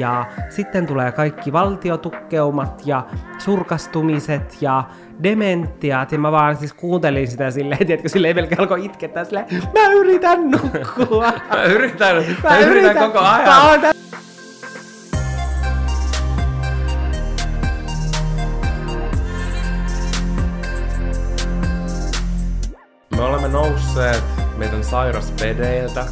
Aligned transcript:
ja 0.00 0.26
sitten 0.48 0.86
tulee 0.86 1.12
kaikki 1.12 1.52
valtiotukkeumat 1.52 2.82
ja 2.86 3.06
surkastumiset 3.38 4.56
ja 4.60 4.84
dementiaat, 5.22 6.12
ja 6.12 6.18
mä 6.18 6.32
vaan 6.32 6.56
siis 6.56 6.72
kuuntelin 6.72 7.28
sitä 7.28 7.50
silleen, 7.50 7.86
tiedätkö, 7.86 8.08
silleen 8.08 8.36
melkein 8.36 8.60
alkoi 8.60 8.84
itkettää 8.84 9.24
silleen, 9.24 9.46
mä 9.52 9.92
yritän 9.92 10.50
nukkua. 10.50 11.32
Mä 11.54 11.62
yritän, 11.64 12.16
mä, 12.16 12.22
mä 12.50 12.58
yritän, 12.58 12.68
yritän 12.70 12.96
koko 12.96 13.18
ajan. 13.18 13.44
Mä 13.48 13.70
oon 13.70 13.80
tä- 13.80 13.92
Me 23.16 23.22
olemme 23.22 23.48
nousseet 23.48 24.24
meidän 24.56 24.84
sairaspedeiltä 24.84 26.06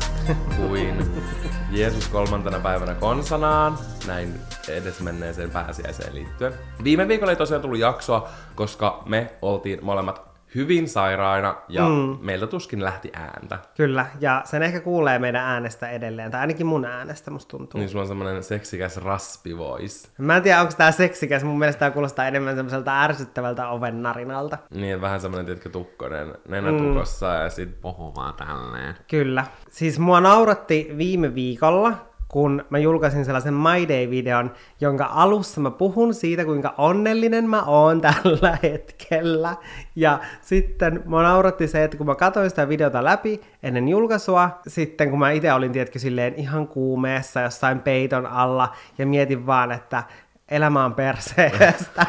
kuin 0.57 0.95
Jeesus 1.71 2.09
kolmantena 2.09 2.61
päivänä 2.61 2.95
konsanaan, 2.95 3.79
näin 4.07 4.41
edesmenneeseen 4.69 5.51
pääsiäiseen 5.51 6.15
liittyen. 6.15 6.53
Viime 6.85 7.09
viikolla 7.09 7.33
ei 7.33 7.37
tosiaan 7.37 7.63
tullut 7.63 7.79
jaksoa, 7.79 8.29
koska 8.55 9.03
me 9.07 9.33
oltiin 9.43 9.79
molemmat 9.83 10.28
hyvin 10.55 10.89
sairaina 10.89 11.57
ja 11.69 11.89
mm. 11.89 12.19
meiltä 12.21 12.47
tuskin 12.47 12.85
lähti 12.85 13.11
ääntä. 13.15 13.59
Kyllä, 13.77 14.07
ja 14.21 14.43
sen 14.45 14.63
ehkä 14.63 14.81
kuulee 14.81 15.19
meidän 15.19 15.45
äänestä 15.45 15.91
edelleen, 15.91 16.31
tai 16.31 16.41
ainakin 16.41 16.67
mun 16.67 16.85
äänestä 16.85 17.31
musta 17.31 17.51
tuntuu. 17.51 17.81
Niin 17.81 17.89
sulla 17.89 18.03
on 18.03 18.09
semmonen 18.09 18.43
seksikäs 18.43 18.97
raspi 18.97 19.59
voice. 19.59 20.09
Mä 20.19 20.37
en 20.37 20.43
tiedä, 20.43 20.61
onko 20.61 20.73
tää 20.77 20.93
seksikäs, 20.93 21.45
mun 21.45 21.59
mielestä 21.59 21.81
tää 21.81 21.91
kuulostaa 21.91 22.27
enemmän 22.27 22.57
semmoiselta 22.57 23.03
ärsyttävältä 23.03 23.69
oven 23.69 24.03
narinalta. 24.03 24.59
Niin, 24.75 25.01
vähän 25.01 25.21
semmonen, 25.21 25.47
tiedätkö, 25.47 25.69
tukkonen 25.69 26.35
nenä 26.49 26.73
mm. 26.73 26.79
tukossa 26.79 27.27
ja 27.27 27.51
sit 27.51 27.81
puhumaan 27.81 28.35
tälleen. 28.35 28.95
Kyllä. 29.11 29.45
Siis 29.71 29.99
mua 29.99 30.21
nauratti 30.21 30.95
viime 30.99 31.35
viikolla, 31.35 32.08
kun 32.29 32.65
mä 32.71 32.79
julkaisin 32.79 33.25
sellaisen 33.25 33.55
My 33.55 33.89
Day-videon, 33.89 34.51
jonka 34.81 35.05
alussa 35.05 35.61
mä 35.61 35.71
puhun 35.71 36.15
siitä, 36.15 36.45
kuinka 36.45 36.75
onnellinen 36.79 37.49
mä 37.49 37.63
oon 37.63 38.01
tällä 38.23 38.59
hetkellä. 38.63 39.57
Ja 39.97 40.19
sitten 40.41 41.03
mä 41.07 41.23
nauratti 41.23 41.69
se, 41.69 41.85
että 41.85 41.97
kun 41.97 42.07
mä 42.07 42.15
katsoin 42.15 42.51
sitä 42.51 42.69
videota 42.69 43.05
läpi 43.05 43.41
ennen 43.63 43.89
julkaisua, 43.89 44.51
sitten 44.67 45.11
kun 45.11 45.19
mä 45.19 45.31
itse 45.31 45.53
olin 45.53 45.73
tietkö 45.73 45.99
silleen 45.99 46.35
ihan 46.35 46.69
kuumeessa 46.69 47.41
jossain 47.41 47.81
peiton 47.81 48.27
alla 48.27 48.73
ja 48.99 49.07
mietin 49.07 49.47
vaan, 49.47 49.73
että 49.73 50.03
elämä 50.51 50.85
on 50.85 50.95
perseestä. 50.95 52.07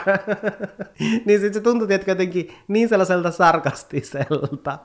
niin 1.26 1.40
sitten 1.40 1.54
se 1.54 1.62
tuntui 1.62 1.88
tietenkin 1.88 2.12
jotenkin 2.12 2.56
niin 2.68 2.90
sellaiselta 2.90 3.32
sarkastiselta. 3.32 4.80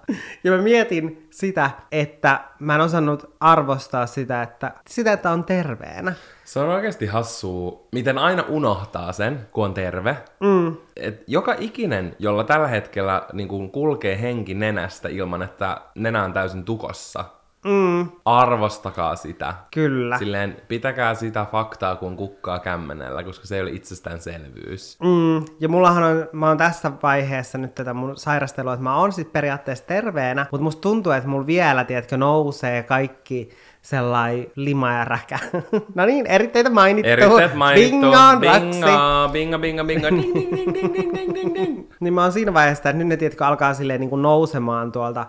Ja 0.45 0.51
mä 0.51 0.59
mietin 0.59 1.27
sitä, 1.31 1.71
että 1.93 2.41
mä 2.59 2.75
en 2.75 2.81
osannut 2.81 3.35
arvostaa 3.41 4.07
sitä, 4.07 4.43
että, 4.43 4.73
sitä, 4.89 5.13
että 5.13 5.31
on 5.31 5.45
terveenä. 5.45 6.13
Se 6.45 6.61
on 6.61 6.69
oikeasti 6.69 7.07
hassua, 7.07 7.87
miten 7.93 8.19
aina 8.19 8.45
unohtaa 8.49 9.13
sen, 9.13 9.49
kun 9.53 9.65
on 9.65 9.75
terve. 9.75 10.17
Mm. 10.41 10.77
Et 10.97 11.25
joka 11.27 11.55
ikinen, 11.59 12.17
jolla 12.19 12.45
tällä 12.45 12.69
hetkellä 12.69 13.23
niin 13.33 13.49
kun 13.49 13.71
kulkee 13.71 14.21
henki 14.21 14.55
nenästä 14.55 15.09
ilman, 15.09 15.43
että 15.43 15.81
nenä 15.95 16.25
on 16.25 16.33
täysin 16.33 16.65
tukossa, 16.65 17.25
Mm. 17.65 18.09
Arvostakaa 18.25 19.17
sitä. 19.17 19.55
Kyllä. 19.75 20.19
Silleen 20.19 20.57
pitäkää 20.69 21.15
sitä 21.15 21.47
faktaa, 21.53 21.97
kun 21.97 22.17
kukkaa 22.17 22.59
kämmenellä, 22.59 23.25
koska 23.25 23.47
se 23.47 23.57
ei 23.57 23.63
ole 23.63 23.71
itsestäänselvyys. 23.71 24.99
Mm. 25.03 25.45
Ja 25.61 25.69
mullahan 25.69 26.03
on, 26.03 26.29
mä 26.33 26.49
oon 26.49 26.59
tässä 26.59 26.93
vaiheessa 27.03 27.59
nyt 27.59 27.75
tätä 27.75 27.95
mun 27.95 28.17
sairastelua, 28.17 28.73
että 28.73 28.85
mä 28.85 28.97
oon 28.97 29.13
sit 29.13 29.33
periaatteessa 29.33 29.87
terveenä, 29.87 30.47
mutta 30.51 30.65
musta 30.65 30.81
tuntuu, 30.81 31.13
että 31.13 31.29
mulla 31.29 31.47
vielä, 31.47 31.85
tiedätkö, 31.85 32.17
nousee 32.17 32.83
kaikki 32.83 33.51
sellainen 33.85 34.47
lima 34.57 34.93
ja 34.93 35.05
räkä. 35.05 35.39
no 35.95 36.07
niin, 36.07 36.27
eritteitä 36.27 36.71
mainittu. 36.71 37.11
Eritteet 37.11 37.55
mainittu. 37.55 37.91
Bingo, 37.91 38.07
bingo, 39.33 39.59
bingo, 39.59 39.59
bingo, 39.59 39.85
bingo, 39.85 40.09
ding, 40.09 40.35
ding, 40.35 40.55
ding, 40.55 40.75
ding, 40.75 40.95
ding, 40.95 41.15
ding, 41.15 41.35
ding, 41.35 41.55
ding. 41.55 41.93
niin 42.01 42.15
mä 42.15 42.23
oon 42.23 42.33
siinä 42.33 42.55
vaiheessa, 42.55 42.91
että 42.91 42.99
nyt 42.99 43.07
ne 43.07 43.17
tiedätkö, 43.17 43.47
alkaa 43.47 43.75
silleen 43.75 44.01
niin 44.01 44.11
kuin 44.11 44.23
nousemaan 44.23 44.93
tuolta 44.93 45.27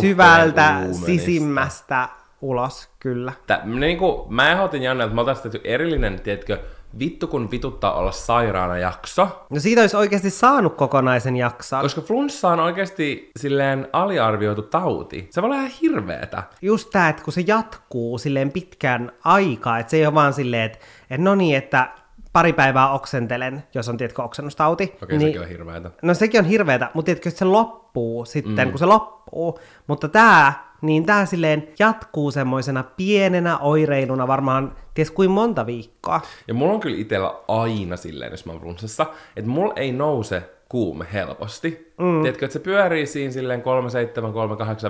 syvältä 0.00 0.74
sisimmästä 1.06 2.08
ulos, 2.40 2.88
kyllä. 2.98 3.32
Tää, 3.46 3.62
niin 3.64 3.98
kuin, 3.98 4.34
mä 4.34 4.50
ehdotin 4.50 4.82
Janne, 4.82 5.04
että 5.04 5.14
me 5.14 5.20
oltaisiin 5.20 5.42
tehty 5.42 5.60
erillinen, 5.64 6.20
tiedätkö, 6.20 6.58
vittu 6.98 7.26
kun 7.26 7.50
vituttaa 7.50 7.92
olla 7.92 8.12
sairaana 8.12 8.78
jakso. 8.78 9.46
No 9.50 9.60
siitä 9.60 9.80
olisi 9.80 9.96
oikeasti 9.96 10.30
saanut 10.30 10.74
kokonaisen 10.74 11.36
jakson. 11.36 11.80
Koska 11.80 12.00
flunssa 12.00 12.48
on 12.48 12.60
oikeasti 12.60 13.30
silleen 13.38 13.88
aliarvioitu 13.92 14.62
tauti. 14.62 15.28
Se 15.30 15.42
voi 15.42 15.48
olla 15.50 15.56
ihan 15.56 15.70
hirveetä. 15.82 16.42
Just 16.62 16.90
tää, 16.90 17.08
että 17.08 17.22
kun 17.22 17.32
se 17.32 17.44
jatkuu 17.46 18.18
silleen 18.18 18.52
pitkän 18.52 19.12
aikaa, 19.24 19.78
että 19.78 19.90
se 19.90 19.96
ei 19.96 20.06
ole 20.06 20.14
vaan 20.14 20.32
silleen, 20.32 20.62
että, 20.62 20.78
että 21.10 21.24
no 21.24 21.34
niin, 21.34 21.56
että 21.56 21.88
pari 22.32 22.52
päivää 22.52 22.90
oksentelen, 22.90 23.62
jos 23.74 23.88
on, 23.88 23.96
tiedätkö, 23.96 24.22
oksennustauti. 24.22 24.96
Okei, 25.02 25.18
niin, 25.18 25.28
sekin 25.28 25.40
on 25.40 25.48
hirveetä. 25.48 25.90
No 26.02 26.14
sekin 26.14 26.40
on 26.40 26.46
hirveetä, 26.46 26.90
mutta 26.94 27.06
tiedätkö, 27.06 27.28
että 27.28 27.38
se 27.38 27.44
loppuu 27.44 28.24
sitten, 28.24 28.68
mm. 28.68 28.70
kun 28.70 28.78
se 28.78 28.86
loppuu. 28.86 29.58
Mutta 29.86 30.08
tämä, 30.08 30.52
niin 30.82 31.06
tämä 31.06 31.26
silleen 31.26 31.68
jatkuu 31.78 32.30
semmoisena 32.30 32.84
pienenä 32.96 33.58
oireiluna 33.58 34.26
varmaan 34.26 34.76
ties 34.94 35.10
kuin 35.10 35.30
monta 35.30 35.66
viikkoa. 35.66 36.20
Ja 36.48 36.54
mulla 36.54 36.72
on 36.72 36.80
kyllä 36.80 36.98
itsellä 36.98 37.34
aina 37.48 37.96
silleen, 37.96 38.30
jos 38.30 38.46
mä 38.46 38.52
oon 38.52 38.60
flunssassa, 38.60 39.06
että 39.36 39.50
mulla 39.50 39.72
ei 39.76 39.92
nouse 39.92 40.55
kuume 40.68 41.06
helposti. 41.12 41.94
Mm. 41.98 42.22
Tiedätkö, 42.22 42.44
että 42.46 42.52
se 42.52 42.58
pyörii 42.58 43.06
siinä 43.06 43.32
silleen 43.32 43.62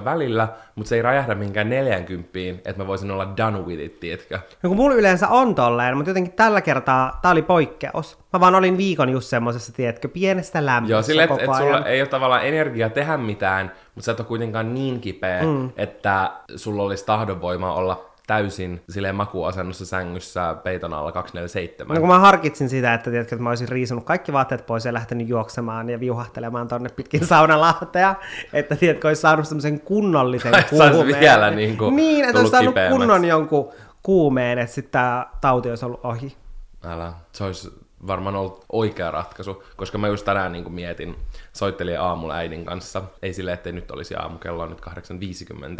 37-38 0.00 0.04
välillä, 0.04 0.48
mutta 0.75 0.88
se 0.88 0.97
ei 0.97 1.03
räjähdä 1.03 1.34
minkään 1.34 1.69
40, 1.69 2.38
että 2.38 2.82
mä 2.82 2.87
voisin 2.87 3.10
olla 3.10 3.37
done 3.37 3.60
with 3.60 3.82
it, 3.82 4.00
tiedätkö? 4.00 4.38
No 4.62 4.69
kun 4.69 4.76
mulla 4.76 4.97
yleensä 4.97 5.28
on 5.28 5.54
tolleen, 5.54 5.97
mutta 5.97 6.10
jotenkin 6.10 6.32
tällä 6.32 6.60
kertaa 6.60 7.19
tää 7.22 7.31
oli 7.31 7.42
poikkeus. 7.42 8.19
Mä 8.32 8.41
vaan 8.41 8.54
olin 8.54 8.76
viikon 8.76 9.09
just 9.09 9.28
semmosessa, 9.28 9.72
tiedätkö, 9.72 10.09
pienestä 10.09 10.66
lämmössä 10.66 10.92
Joo, 10.92 11.03
silleen, 11.03 11.32
että 11.32 11.44
et 11.44 11.56
sulla 11.56 11.86
ei 11.86 12.00
ole 12.00 12.09
tavallaan 12.09 12.47
energiaa 12.47 12.91
tehdä 12.91 13.16
mitään, 13.16 13.72
mutta 13.94 14.04
sä 14.04 14.12
et 14.12 14.20
ole 14.20 14.26
kuitenkaan 14.26 14.75
niin 14.75 15.00
kipeä, 15.00 15.42
mm. 15.42 15.70
että 15.76 16.32
sulla 16.56 16.82
olisi 16.82 17.06
tahdonvoimaa 17.06 17.75
olla 17.75 18.16
täysin 18.26 18.82
silleen 18.88 19.14
makuasennossa 19.14 19.87
sängyssä 19.87 20.56
peiton 20.64 20.94
alla 20.94 21.12
247. 21.12 21.94
No 21.94 22.00
kun 22.00 22.09
mä 22.09 22.19
harkitsin 22.19 22.69
sitä, 22.69 22.94
että, 22.94 23.10
tiedätkö, 23.10 23.34
että 23.34 23.42
mä 23.42 23.48
olisin 23.48 23.69
riisunut 23.69 24.04
kaikki 24.04 24.32
vaatteet 24.32 24.66
pois 24.66 24.84
ja 24.84 24.92
lähtenyt 24.92 25.28
juoksemaan 25.28 25.91
ja 25.91 26.00
viuhahtelemaan 26.00 26.69
tonne 26.69 26.88
pitkin 26.88 27.26
saunalahtea, 27.36 28.15
että 28.53 28.76
tiedätkö, 28.76 29.09
olisi 29.09 29.20
saanut 29.20 29.48
semmoisen 29.48 29.81
kunnollisen 29.81 30.65
kuumeen. 30.70 31.20
vielä 31.20 31.50
niin 31.50 31.78
kuin 31.78 31.97
Niin, 31.97 32.25
että 32.25 32.38
olisi 32.38 32.50
saanut 32.50 32.75
kunnon 32.91 33.25
jonkun 33.25 33.72
kuumeen, 34.03 34.59
että 34.59 34.75
sitten 34.75 34.92
tämä 34.92 35.26
tauti 35.41 35.70
olisi 35.70 35.84
ollut 35.84 36.04
ohi. 36.04 36.36
Älä, 36.84 37.12
se 37.32 37.44
olisi 37.44 37.86
varmaan 38.06 38.36
ollut 38.36 38.65
oikea 38.72 39.10
ratkaisu, 39.10 39.65
koska 39.76 39.98
mä 39.98 40.09
just 40.09 40.25
tänään 40.25 40.53
niin 40.53 40.72
mietin, 40.72 41.16
soittelin 41.53 42.00
aamulla 42.00 42.34
äidin 42.34 42.65
kanssa, 42.65 43.03
ei 43.22 43.32
sille, 43.32 43.53
ettei 43.53 43.72
nyt 43.72 43.91
olisi 43.91 44.15
aamu, 44.15 44.38
kello 44.38 44.62
on 44.62 44.70
nyt 44.70 44.81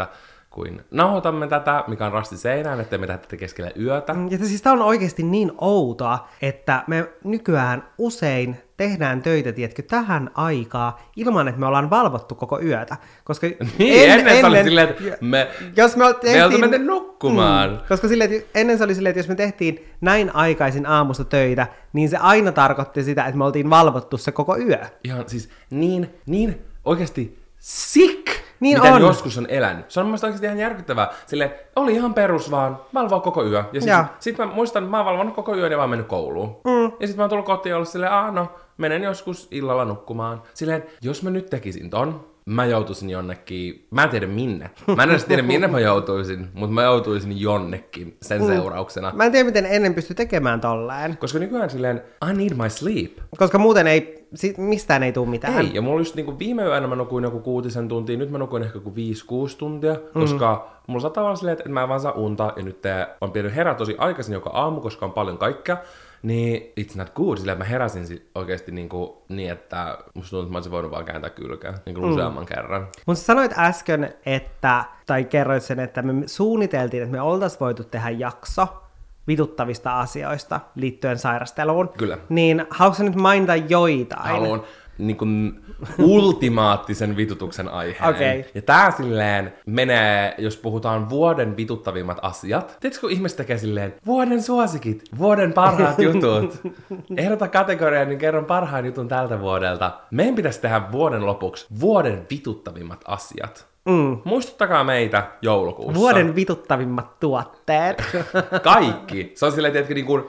8.50, 0.01 0.07
kuin 0.57 0.81
nauhoitamme 0.91 1.47
tätä, 1.47 1.83
mikä 1.87 2.05
on 2.05 2.11
rasti 2.11 2.37
seinään, 2.37 2.79
ettei 2.79 2.99
me 2.99 3.07
tätä 3.07 3.37
keskellä 3.37 3.71
yötä. 3.79 4.13
Mm, 4.13 4.31
ja 4.31 4.37
siis 4.37 4.61
tämä 4.61 4.73
on 4.73 4.81
oikeasti 4.81 5.23
niin 5.23 5.51
outoa, 5.57 6.27
että 6.41 6.83
me 6.87 7.09
nykyään 7.23 7.83
usein 7.97 8.57
tehdään 8.77 9.21
töitä, 9.21 9.51
tiedätkö, 9.51 9.81
tähän 9.81 10.31
aikaa 10.33 11.01
ilman, 11.15 11.47
että 11.47 11.59
me 11.59 11.65
ollaan 11.65 11.89
valvottu 11.89 12.35
koko 12.35 12.61
yötä. 12.61 12.97
Koska 13.23 13.47
niin, 13.77 14.11
en, 14.11 14.19
ennen, 14.19 14.39
se 14.39 14.45
oli 14.45 14.63
silleen, 14.63 14.89
että 14.89 15.03
me, 15.21 15.47
jos 15.75 15.95
me, 15.95 16.05
tehtiin, 16.21 16.69
me 16.69 16.77
nukkumaan. 16.77 17.71
Mm, 17.71 17.79
koska 17.89 18.07
silleen, 18.07 18.33
että 18.33 18.59
ennen 18.59 18.77
se 18.77 18.83
oli 18.83 18.95
silleen, 18.95 19.11
että 19.11 19.19
jos 19.19 19.29
me 19.29 19.35
tehtiin 19.35 19.85
näin 20.01 20.35
aikaisin 20.35 20.85
aamusta 20.85 21.23
töitä, 21.23 21.67
niin 21.93 22.09
se 22.09 22.17
aina 22.17 22.51
tarkoitti 22.51 23.03
sitä, 23.03 23.25
että 23.25 23.37
me 23.37 23.45
oltiin 23.45 23.69
valvottu 23.69 24.17
se 24.17 24.31
koko 24.31 24.57
yö. 24.57 24.79
Ihan 25.03 25.29
siis 25.29 25.49
niin, 25.69 26.09
niin 26.25 26.61
oikeasti 26.85 27.46
sick 27.67 28.27
niin 28.59 28.77
miten 28.77 28.93
on. 28.93 29.01
joskus 29.01 29.37
on 29.37 29.45
elänyt. 29.49 29.91
Se 29.91 29.99
on 29.99 30.05
mielestäni 30.05 30.29
oikeasti 30.29 30.45
ihan 30.45 30.59
järkyttävää. 30.59 31.13
Sille 31.25 31.59
oli 31.75 31.93
ihan 31.93 32.13
perus 32.13 32.51
vaan, 32.51 32.79
valvoa 32.93 33.19
koko 33.19 33.45
yö. 33.45 33.63
Ja 33.73 33.81
sitten 33.81 34.05
sit 34.19 34.37
mä 34.37 34.45
muistan, 34.45 34.83
että 34.83 34.91
mä 34.91 34.97
oon 34.97 35.05
valvonut 35.05 35.35
koko 35.35 35.55
yön 35.55 35.71
ja 35.71 35.77
vaan 35.77 35.89
mennyt 35.89 36.07
kouluun. 36.07 36.47
Mm. 36.47 36.83
Ja 36.99 37.07
sitten 37.07 37.17
mä 37.17 37.23
oon 37.23 37.29
tullut 37.29 37.45
kotiin 37.45 37.71
ja 37.71 37.75
ollut 37.75 37.89
silleen, 37.89 38.11
aah 38.11 38.33
no, 38.33 38.47
menen 38.77 39.03
joskus 39.03 39.47
illalla 39.51 39.85
nukkumaan. 39.85 40.41
Silleen, 40.53 40.83
jos 41.01 41.23
mä 41.23 41.29
nyt 41.29 41.49
tekisin 41.49 41.89
ton, 41.89 42.25
mä 42.47 42.65
joutuisin 42.65 43.09
jonnekin, 43.09 43.87
mä 43.91 44.03
en 44.03 44.09
tiedä 44.09 44.27
minne. 44.27 44.69
Mä 44.95 45.03
en 45.03 45.09
edes 45.09 45.25
tiedä 45.25 45.41
minne 45.41 45.67
mä 45.67 45.79
joutuisin, 45.79 46.47
mutta 46.53 46.73
mä 46.73 46.83
joutuisin 46.83 47.41
jonnekin 47.41 48.17
sen 48.21 48.41
mm. 48.41 48.47
seurauksena. 48.47 49.11
Mä 49.15 49.25
en 49.25 49.31
tiedä, 49.31 49.45
miten 49.45 49.65
ennen 49.65 49.93
pysty 49.93 50.13
tekemään 50.13 50.61
tolleen. 50.61 51.17
Koska 51.17 51.39
nykyään 51.39 51.69
silleen, 51.69 52.01
I 52.29 52.33
need 52.33 52.53
my 52.63 52.69
sleep. 52.69 53.17
Koska 53.37 53.57
muuten 53.57 53.87
ei, 53.87 54.27
mistään 54.57 55.03
ei 55.03 55.11
tule 55.11 55.29
mitään. 55.29 55.61
Ei, 55.61 55.71
ja 55.73 55.81
mulla 55.81 56.01
just 56.01 56.15
niinku 56.15 56.39
viime 56.39 56.63
yönä 56.63 56.87
mä 56.87 56.95
nukuin 56.95 57.23
joku 57.23 57.39
kuutisen 57.39 57.87
tuntia, 57.87 58.17
nyt 58.17 58.31
mä 58.31 58.37
nukuin 58.37 58.63
ehkä 58.63 58.77
joku 58.77 58.89
5-6 58.89 58.93
tuntia, 59.57 59.93
mm. 59.93 60.21
koska 60.21 60.71
mulla 60.87 61.01
saattaa 61.01 61.23
olla 61.23 61.35
silleen, 61.35 61.57
että 61.57 61.69
mä 61.69 61.83
en 61.83 61.89
vaan 61.89 61.99
saa 61.99 62.11
unta, 62.11 62.53
ja 62.55 62.63
nyt 62.63 62.83
on 63.21 63.31
pitänyt 63.31 63.55
herää 63.55 63.75
tosi 63.75 63.95
aikaisin 63.97 64.33
joka 64.33 64.49
aamu, 64.49 64.81
koska 64.81 65.05
on 65.05 65.11
paljon 65.11 65.37
kaikkea. 65.37 65.77
Niin 66.23 66.73
it's 66.79 66.97
not 66.97 67.09
good, 67.09 67.37
sillä 67.37 67.55
mä 67.55 67.63
heräsin 67.63 68.29
oikeasti 68.35 68.71
niin, 68.71 68.89
kuin, 68.89 69.11
niin 69.29 69.51
että 69.51 69.97
musta 70.13 70.29
tuntuu, 70.29 70.41
että 70.41 70.51
mä 70.51 70.57
olisin 70.57 70.71
voinut 70.71 70.91
vaan 70.91 71.05
kääntää 71.05 71.29
kylkeä 71.29 71.73
niin 71.85 71.95
kuin 71.95 72.05
mm. 72.05 72.11
useamman 72.11 72.45
kerran. 72.45 72.87
Mutta 73.05 73.23
sanoit 73.23 73.51
äsken, 73.57 74.13
että, 74.25 74.83
tai 75.05 75.23
kerroit 75.23 75.63
sen, 75.63 75.79
että 75.79 76.01
me 76.01 76.27
suunniteltiin, 76.27 77.03
että 77.03 77.15
me 77.15 77.21
oltaisiin 77.21 77.59
voitu 77.59 77.83
tehdä 77.83 78.09
jakso 78.09 78.67
vituttavista 79.27 79.99
asioista 79.99 80.59
liittyen 80.75 81.17
sairasteluun. 81.17 81.89
Kyllä. 81.97 82.17
Niin 82.29 82.65
haluatko 82.69 83.03
nyt 83.03 83.15
mainita 83.15 83.55
joitain? 83.55 84.31
Haluan 84.31 84.63
niin 84.97 85.17
kuin, 85.17 85.61
ultimaattisen 85.99 87.17
vitutuksen 87.17 87.67
aiheen. 87.67 88.09
Okei. 88.09 88.45
Ja 88.55 88.61
tää 88.61 88.91
silleen 88.91 89.53
menee, 89.65 90.35
jos 90.37 90.57
puhutaan 90.57 91.09
vuoden 91.09 91.57
vituttavimmat 91.57 92.17
asiat. 92.21 92.77
Tiedätkö, 92.79 93.01
kun 93.01 93.11
ihmiset 93.11 93.37
tekee 93.37 93.57
silleen, 93.57 93.93
vuoden 94.05 94.43
suosikit, 94.43 95.03
vuoden 95.17 95.53
parhaat 95.53 95.99
jutut. 95.99 96.61
Ehdota 97.17 97.47
kategoria, 97.47 98.05
niin 98.05 98.19
kerron 98.19 98.45
parhaan 98.45 98.85
jutun 98.85 99.07
tältä 99.07 99.39
vuodelta. 99.39 99.91
Meidän 100.11 100.35
pitäisi 100.35 100.61
tehdä 100.61 100.81
vuoden 100.91 101.25
lopuksi 101.25 101.65
vuoden 101.79 102.25
vituttavimmat 102.29 103.01
asiat. 103.07 103.67
Mm. 103.85 104.17
Muistuttakaa 104.23 104.83
meitä 104.83 105.27
joulukuussa. 105.41 105.99
Vuoden 105.99 106.35
vituttavimmat 106.35 107.19
tuotteet. 107.19 108.03
Kaikki. 108.63 109.31
Se 109.35 109.45
on 109.45 109.51
silleen, 109.51 109.71
tiedätkö, 109.71 109.93
niin 109.93 110.05
kuin 110.05 110.23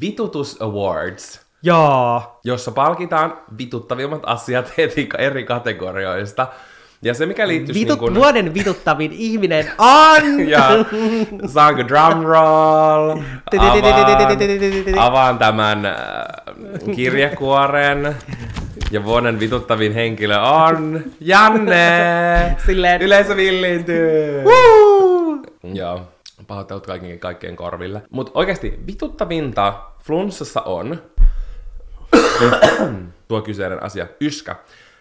Vitutus 0.00 0.62
Awards 0.62 1.45
Joo. 1.66 2.22
jossa 2.44 2.72
palkitaan 2.72 3.38
vituttavimmat 3.58 4.22
asiat 4.26 4.72
heti 4.78 5.08
eri 5.18 5.44
kategorioista. 5.44 6.46
Ja 7.02 7.14
se, 7.14 7.26
mikä 7.26 7.48
liittyy 7.48 7.74
Vitut, 7.74 7.88
niin 7.88 7.98
kuin... 7.98 8.14
Vuoden 8.14 8.54
vituttavin 8.54 9.12
ihminen 9.28 9.70
on... 9.78 10.48
Ja 10.48 10.68
saanko 11.46 11.88
drum 11.88 12.22
roll? 12.22 13.10
Avaan, 13.58 14.98
avaan 14.98 15.38
tämän 15.38 15.86
äh, 15.86 15.94
kirjekuoren. 16.94 18.16
Ja 18.90 19.04
vuoden 19.04 19.40
vituttavin 19.40 19.92
henkilö 19.92 20.40
on 20.40 21.02
Janne! 21.20 22.56
Silleen- 22.66 23.02
Yleisö 23.02 23.36
villiintyy! 23.36 24.42
Joo, 25.74 26.00
pahoittelut 26.46 26.86
kaikkien, 26.86 27.18
kaikkien 27.18 27.56
korville. 27.56 28.02
Mutta 28.10 28.32
oikeasti 28.34 28.80
vituttavinta 28.86 29.74
flunssassa 30.02 30.60
on 30.62 30.98
tuo 33.28 33.42
kyseinen 33.42 33.82
asia, 33.82 34.06
yskä. 34.20 34.56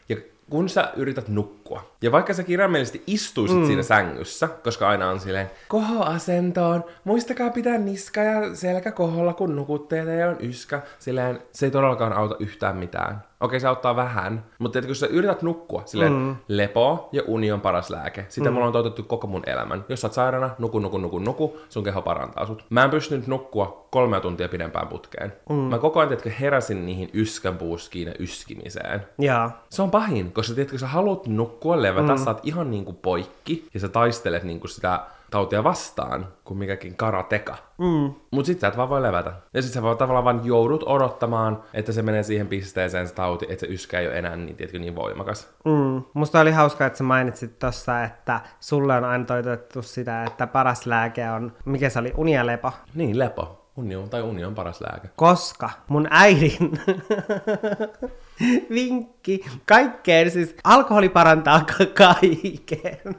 Ja 0.10 0.16
kun 0.50 0.70
sä 0.70 0.92
yrität 0.96 1.28
nukkua, 1.28 1.92
ja 2.02 2.12
vaikka 2.12 2.34
sä 2.34 2.44
kirjaimellisesti 2.44 3.04
istuisit 3.08 3.58
mm. 3.58 3.66
siinä 3.66 3.84
sängyssä, 3.84 4.48
koska 4.48 4.90
aina 4.90 5.10
on 5.10 5.20
silleen 5.20 5.52
kohoasentoon, 5.68 6.84
muistakaa 7.04 7.50
pitää 7.50 7.78
niska 7.78 8.22
ja 8.22 8.56
selkä 8.56 8.92
koholla, 8.92 9.34
kun 9.34 9.56
nukutte 9.56 9.98
ja 9.98 10.30
on 10.30 10.38
yskä. 10.40 10.82
Silleen, 11.00 11.40
se 11.52 11.66
ei 11.66 11.72
todellakaan 11.72 12.14
auta 12.14 12.36
yhtään 12.40 12.78
mitään. 12.78 13.24
Okei, 13.40 13.60
se 13.60 13.68
auttaa 13.68 13.96
vähän, 13.96 14.46
mutta 14.60 14.80
että 14.80 14.88
kun 14.88 14.96
sä 14.96 15.08
yrität 15.08 15.42
nukkua, 15.42 15.82
silleen 15.86 16.12
mm. 16.12 16.36
lepo 16.48 17.10
ja 17.12 17.22
uni 17.28 17.52
on 17.52 17.62
paras 17.62 17.90
lääke. 17.90 18.26
Sitä 18.30 18.50
mm. 18.50 18.54
mulla 18.54 18.68
on 18.68 18.74
totuttu 18.74 19.04
koko 19.04 19.28
mun 19.28 19.44
elämän. 19.46 19.86
Jos 19.90 20.02
sä 20.02 20.08
oot 20.08 20.14
sairaana, 20.14 20.50
nuku, 20.60 20.80
nuku, 20.80 20.98
nuku, 20.98 21.20
nuku, 21.20 21.58
sun 21.70 21.84
keho 21.84 22.02
parantaa 22.02 22.46
sut. 22.46 22.66
Mä 22.70 22.84
en 22.84 22.90
pystynyt 22.90 23.28
nukkua 23.28 23.88
kolmea 23.92 24.20
tuntia 24.20 24.50
pidempään 24.50 24.88
putkeen. 24.88 25.34
Mm. 25.50 25.56
Mä 25.56 25.78
koko 25.78 26.00
ajan, 26.00 26.08
tiedätkö, 26.08 26.30
heräsin 26.30 26.86
niihin 26.86 27.10
yskänpuuskiin 27.14 28.08
ja 28.08 28.14
yskimiseen. 28.20 29.06
Joo. 29.20 29.50
Se 29.70 29.82
on 29.82 29.92
pahin, 29.92 30.32
koska 30.32 30.56
tiedätkö, 30.56 30.78
sä 30.78 30.88
haluat 30.88 31.28
nukkua, 31.28 31.82
levätä, 31.82 32.14
mm. 32.14 32.18
sä 32.18 32.30
oot 32.30 32.40
ihan 32.44 32.72
niinku 32.72 32.94
poikki, 32.94 33.68
ja 33.74 33.80
sä 33.80 33.88
taistelet 33.88 34.44
niinku 34.44 34.68
sitä 34.68 35.00
tautia 35.32 35.64
vastaan, 35.64 36.28
kuin 36.44 36.58
mikäkin 36.58 36.96
karateka. 36.96 37.56
Mm. 37.78 38.14
Mut 38.32 38.46
sit 38.46 38.60
sä 38.60 38.68
et 38.68 38.78
vaan 38.78 38.90
voi 38.90 39.02
levätä. 39.02 39.34
Ja 39.54 39.62
sit 39.62 39.72
sä 39.72 39.82
vaan 39.82 39.98
tavallaan 39.98 40.26
vaan 40.26 40.46
joudut 40.46 40.84
odottamaan, 40.86 41.64
että 41.74 41.92
se 41.92 42.02
menee 42.02 42.24
siihen 42.24 42.48
pisteeseen 42.48 43.08
se 43.08 43.14
tauti, 43.14 43.46
että 43.50 43.66
se 43.66 43.74
yskä 43.74 44.00
ei 44.00 44.08
ole 44.08 44.18
enää 44.18 44.36
niin, 44.36 44.56
tiedätkö, 44.56 44.80
niin 44.80 44.96
voimakas. 44.96 45.50
Mm. 45.66 46.04
Musta 46.14 46.40
oli 46.40 46.52
hauskaa, 46.52 46.88
että 46.88 46.98
sä 46.98 47.04
mainitsit 47.04 47.60
tossa, 47.60 48.04
että 48.04 48.42
sulle 48.60 48.98
on 48.98 49.04
aina 49.04 49.26
toitotettu 49.26 49.82
sitä, 49.82 50.24
että 50.24 50.48
paras 50.48 50.86
lääke 50.86 51.30
on, 51.30 51.54
mikä 51.66 51.90
se 51.90 52.00
oli, 52.00 52.14
uni 52.18 52.36
ja 52.36 52.46
lepo. 52.46 52.72
Niin, 52.96 53.20
lepo. 53.20 53.62
Uni 53.78 53.96
on, 53.96 54.10
tai 54.10 54.22
uni 54.22 54.46
on 54.46 54.56
paras 54.56 54.82
lääke. 54.82 55.10
Koska 55.16 55.70
mun 55.88 56.08
äidin 56.10 56.58
vinkki 58.70 59.46
kaikkeen, 59.66 60.32
siis 60.32 60.56
alkoholi 60.64 61.10
parantaa 61.10 61.66
ka- 61.78 61.86
kaiken. 61.94 63.16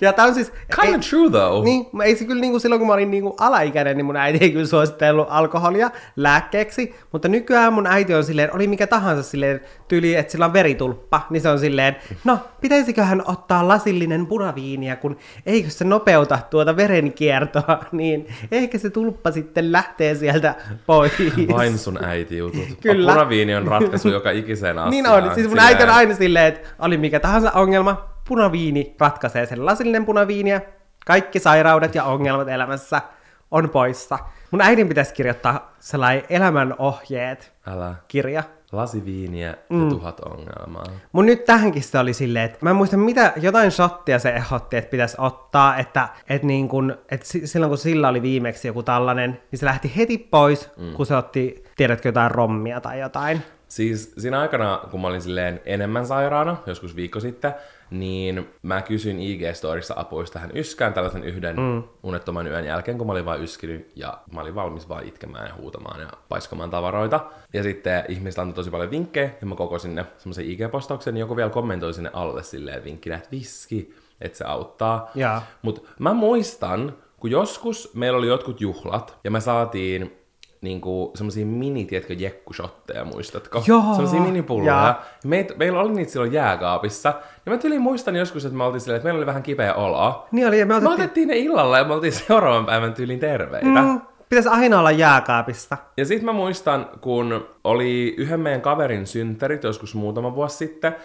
ja 0.00 0.12
tää 0.12 0.26
on 0.26 0.34
siis... 0.34 0.52
Kind 0.80 0.94
of 0.94 1.00
true 1.10 1.30
though. 1.30 1.64
Niin, 1.64 1.86
ei 2.04 2.16
se 2.16 2.24
kyllä 2.24 2.40
niinku 2.40 2.58
silloin 2.58 2.78
kun 2.80 2.86
mä 2.86 2.94
olin 2.94 3.10
niinku 3.10 3.34
alaikäinen, 3.40 3.96
niin 3.96 4.04
mun 4.04 4.16
äiti 4.16 4.38
ei 4.44 4.50
kyllä 4.50 4.66
suositellut 4.66 5.26
alkoholia 5.30 5.90
lääkkeeksi, 6.16 6.94
mutta 7.12 7.28
nykyään 7.28 7.72
mun 7.72 7.86
äiti 7.86 8.14
on 8.14 8.24
silleen, 8.24 8.54
oli 8.54 8.66
mikä 8.66 8.86
tahansa 8.86 9.22
silleen 9.22 9.60
tyyli, 9.88 10.14
että 10.14 10.32
sillä 10.32 10.44
on 10.44 10.52
veritulppa, 10.52 11.26
niin 11.30 11.40
se 11.40 11.48
on 11.48 11.58
silleen, 11.58 11.96
no 12.24 12.38
pitäisiköhän 12.60 13.22
ottaa 13.26 13.68
lasillinen 13.68 14.26
punaviiniä, 14.26 14.96
kun 14.96 15.16
eikö 15.46 15.70
se 15.70 15.84
nopeuta 15.84 16.38
tuota 16.50 16.76
verenkiertoa, 16.76 17.84
niin 17.92 18.26
ehkä 18.52 18.78
se 18.78 18.90
tulppa 18.90 19.30
sitten 19.30 19.72
lähtee 19.72 20.14
sieltä 20.14 20.54
pois. 20.86 21.12
Vain 21.52 21.78
sun 21.78 22.04
äiti 22.04 22.38
jutut. 22.38 22.62
Kyllä. 22.82 23.12
Punaviini 23.12 23.54
on 23.54 23.66
ratkaisu 23.66 24.08
joka 24.22 24.30
ikiseen 24.30 24.78
asiaan. 24.78 24.90
Niin 24.90 25.06
on, 25.08 25.22
siis 25.22 25.36
mun 25.36 25.42
Silleen- 25.44 25.66
äiti 25.66 25.82
on 25.82 25.90
aina 25.90 26.14
silleen, 26.14 26.46
että 26.46 26.68
oli 26.78 26.96
mikä 26.98 27.20
tahansa 27.20 27.50
ongelma, 27.50 28.08
punaviini 28.28 28.96
ratkaisee 29.00 29.46
sen 29.46 29.66
lasillinen 29.66 30.04
punaviiniä, 30.06 30.60
kaikki 31.06 31.38
sairaudet 31.38 31.94
ja 31.94 32.04
ongelmat 32.04 32.48
elämässä 32.48 33.02
on 33.50 33.70
poissa. 33.70 34.18
Mun 34.50 34.60
äidin 34.60 34.88
pitäisi 34.88 35.14
kirjoittaa 35.14 35.72
sellainen 35.78 36.24
elämänohjeet 36.30 37.52
Älä. 37.66 37.94
kirja. 38.08 38.42
Lasiviiniä 38.72 39.56
mm. 39.68 39.84
ja 39.84 39.90
tuhat 39.90 40.20
ongelmaa. 40.20 40.84
Mun 41.12 41.26
nyt 41.26 41.44
tähänkin 41.44 41.82
se 41.82 41.98
oli 41.98 42.12
silleen, 42.12 42.44
että 42.44 42.58
mä 42.60 42.70
en 42.70 42.76
muista 42.76 42.96
mitä, 42.96 43.32
jotain 43.36 43.70
shottia 43.70 44.18
se 44.18 44.30
ehdotti, 44.30 44.76
että 44.76 44.90
pitäisi 44.90 45.16
ottaa, 45.18 45.76
että, 45.76 46.08
että, 46.28 46.46
niin 46.46 46.68
kun, 46.68 46.96
että 47.10 47.26
si- 47.26 47.46
silloin 47.46 47.70
kun 47.70 47.78
sillä 47.78 48.08
oli 48.08 48.22
viimeksi 48.22 48.68
joku 48.68 48.82
tällainen, 48.82 49.40
niin 49.50 49.58
se 49.58 49.66
lähti 49.66 49.92
heti 49.96 50.18
pois, 50.18 50.70
mm. 50.76 50.92
kun 50.92 51.06
se 51.06 51.16
otti, 51.16 51.64
tiedätkö, 51.76 52.08
jotain 52.08 52.30
rommia 52.30 52.80
tai 52.80 53.00
jotain. 53.00 53.42
Siis 53.72 54.12
siinä 54.18 54.40
aikana, 54.40 54.80
kun 54.90 55.00
mä 55.00 55.06
olin 55.06 55.22
silleen 55.22 55.60
enemmän 55.64 56.06
sairaana, 56.06 56.56
joskus 56.66 56.96
viikko 56.96 57.20
sitten, 57.20 57.54
niin 57.90 58.48
mä 58.62 58.82
kysyin 58.82 59.18
IG-storissa 59.18 59.94
apuista 59.96 60.32
tähän 60.32 60.56
yskään 60.56 60.92
tällaisen 60.92 61.24
yhden 61.24 61.56
mm. 61.56 61.82
unettoman 62.02 62.46
yön 62.46 62.64
jälkeen, 62.64 62.98
kun 62.98 63.06
mä 63.06 63.12
olin 63.12 63.24
vaan 63.24 63.42
yskinyt 63.42 63.92
ja 63.96 64.18
mä 64.32 64.40
olin 64.40 64.54
valmis 64.54 64.88
vaan 64.88 65.06
itkemään 65.06 65.46
ja 65.46 65.54
huutamaan 65.54 66.00
ja 66.00 66.08
paiskomaan 66.28 66.70
tavaroita. 66.70 67.20
Ja 67.52 67.62
sitten 67.62 68.04
ihmiset 68.08 68.38
antoi 68.38 68.54
tosi 68.54 68.70
paljon 68.70 68.90
vinkkejä 68.90 69.30
ja 69.40 69.46
mä 69.46 69.54
kokosin 69.54 69.94
ne 69.94 70.06
semmoisen 70.18 70.44
IG-postauksen, 70.44 71.14
niin 71.14 71.20
joku 71.20 71.36
vielä 71.36 71.50
kommentoi 71.50 71.94
sinne 71.94 72.10
alle 72.12 72.42
silleen 72.42 72.84
vinkkinä, 72.84 73.16
että 73.16 73.30
viski, 73.30 73.94
että 74.20 74.38
se 74.38 74.44
auttaa. 74.44 75.10
Jaa. 75.14 75.42
Mutta 75.62 75.80
mä 75.98 76.12
muistan, 76.12 76.96
kun 77.16 77.30
joskus 77.30 77.94
meillä 77.94 78.18
oli 78.18 78.28
jotkut 78.28 78.60
juhlat 78.60 79.18
ja 79.24 79.30
me 79.30 79.40
saatiin 79.40 80.21
niinku 80.62 81.12
semmosia 81.14 81.46
mini, 81.46 81.84
tiedätkö, 81.84 82.12
jekkushotteja, 82.14 83.04
muistatko? 83.04 83.62
Joo, 83.66 83.82
Semmosia 83.94 84.20
minipulloja. 84.20 84.72
jaa. 84.72 85.04
Meit, 85.24 85.58
meillä 85.58 85.80
oli 85.80 85.92
niitä 85.92 86.12
silloin 86.12 86.32
jääkaapissa. 86.32 87.14
Ja 87.46 87.52
mä 87.52 87.58
tyyliin 87.58 87.80
muistan 87.82 88.16
joskus, 88.16 88.44
että 88.44 88.56
me 88.58 88.64
oltiin 88.64 88.80
silleen, 88.80 88.96
että 88.96 89.04
meillä 89.06 89.18
oli 89.18 89.26
vähän 89.26 89.42
kipeä 89.42 89.74
olo. 89.74 90.26
Niin 90.32 90.48
oli, 90.48 90.58
ja 90.60 90.66
me 90.66 90.68
Me 90.68 90.76
otettiin, 90.76 90.94
otettiin 90.94 91.28
ne 91.28 91.36
illalla 91.36 91.78
ja 91.78 91.84
me 91.84 91.94
oltiin 91.94 92.12
seuraavan 92.26 92.66
päivän 92.66 92.94
tyyliin 92.94 93.20
terveitä. 93.20 93.66
mm, 93.82 94.00
pitäisi 94.28 94.48
aina 94.48 94.78
olla 94.78 94.90
jääkaapissa. 94.90 95.76
Ja 95.96 96.04
sitten 96.06 96.24
mä 96.26 96.32
muistan, 96.32 96.86
kun 97.00 97.46
oli 97.64 98.14
yhden 98.18 98.40
meidän 98.40 98.60
kaverin 98.60 99.06
synttärit 99.06 99.64
joskus 99.64 99.94
muutama 99.94 100.34
vuosi 100.34 100.56
sitten, 100.56 100.96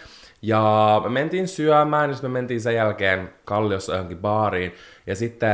ja 0.41 1.01
me 1.03 1.09
mentiin 1.09 1.47
syömään, 1.47 2.09
ja 2.09 2.15
sitten 2.15 2.31
me 2.31 2.39
mentiin 2.39 2.61
sen 2.61 2.75
jälkeen 2.75 3.29
Kalliossa 3.45 3.93
johonkin 3.93 4.17
baariin. 4.17 4.73
Ja 5.07 5.15
sitten 5.15 5.49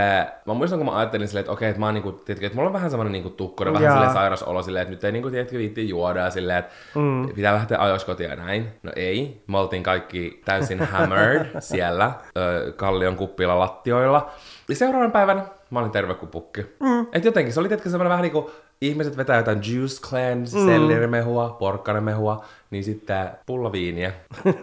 mä 0.46 0.54
muistan, 0.54 0.80
kun 0.80 0.86
mä 0.86 0.98
ajattelin 0.98 1.28
silleen, 1.28 1.42
että 1.42 1.52
okei, 1.52 1.70
että 1.70 1.80
mä 1.80 1.86
oon 1.86 1.94
niinku, 1.94 2.12
tiedätkö, 2.12 2.46
että 2.46 2.56
mulla 2.56 2.70
on 2.70 2.74
vähän 2.74 2.90
semmoinen 2.90 3.12
niinku 3.12 3.30
tukkonen, 3.30 3.74
vähän 3.74 3.92
silleen 3.92 4.14
sairas 4.14 4.44
olo 4.44 4.64
silleen, 4.64 4.82
että 4.82 4.92
nyt 4.92 5.04
ei 5.04 5.12
niinku, 5.12 5.30
tiedätkö, 5.30 5.58
viitti 5.58 5.90
juoda 5.90 6.20
ja 6.20 6.30
silleen, 6.30 6.60
että 6.60 6.72
mm. 6.96 7.30
pitää 7.36 7.54
lähteä 7.54 7.78
ajoissa 7.80 8.06
kotiin 8.06 8.30
ja 8.30 8.36
näin. 8.36 8.68
No 8.84 8.92
ei, 8.96 9.44
me 9.48 9.58
oltiin 9.58 9.84
kaikki 9.84 10.42
täysin 10.46 10.80
hammered 10.80 11.46
siellä 11.60 12.12
ö, 12.38 12.74
Kallion 12.76 13.16
kuppilla 13.16 13.60
lattioilla. 13.60 14.32
Ja 14.74 14.78
seuraavan 14.78 15.12
päivänä 15.12 15.46
mä 15.70 15.80
olin 15.80 15.92
terve 15.92 16.14
kuin 16.14 16.30
pukki. 16.30 16.62
Mm. 16.62 17.08
Et 17.14 17.26
jotenkin 17.26 17.54
se 17.54 17.60
oli 17.60 17.68
tietenkin 17.68 17.92
semmoinen 17.92 18.10
vähän 18.10 18.22
niinku, 18.22 18.52
ihmiset 18.82 19.18
vetää 19.18 19.38
jotain 19.38 19.62
juice 19.74 20.02
cleanse, 20.02 20.58
mm. 20.58 20.66
sellerimehua, 20.66 21.50
porkkanemehua, 21.60 22.46
niin 22.72 22.84
sitten 22.84 23.30
pullaviiniä. 23.46 24.14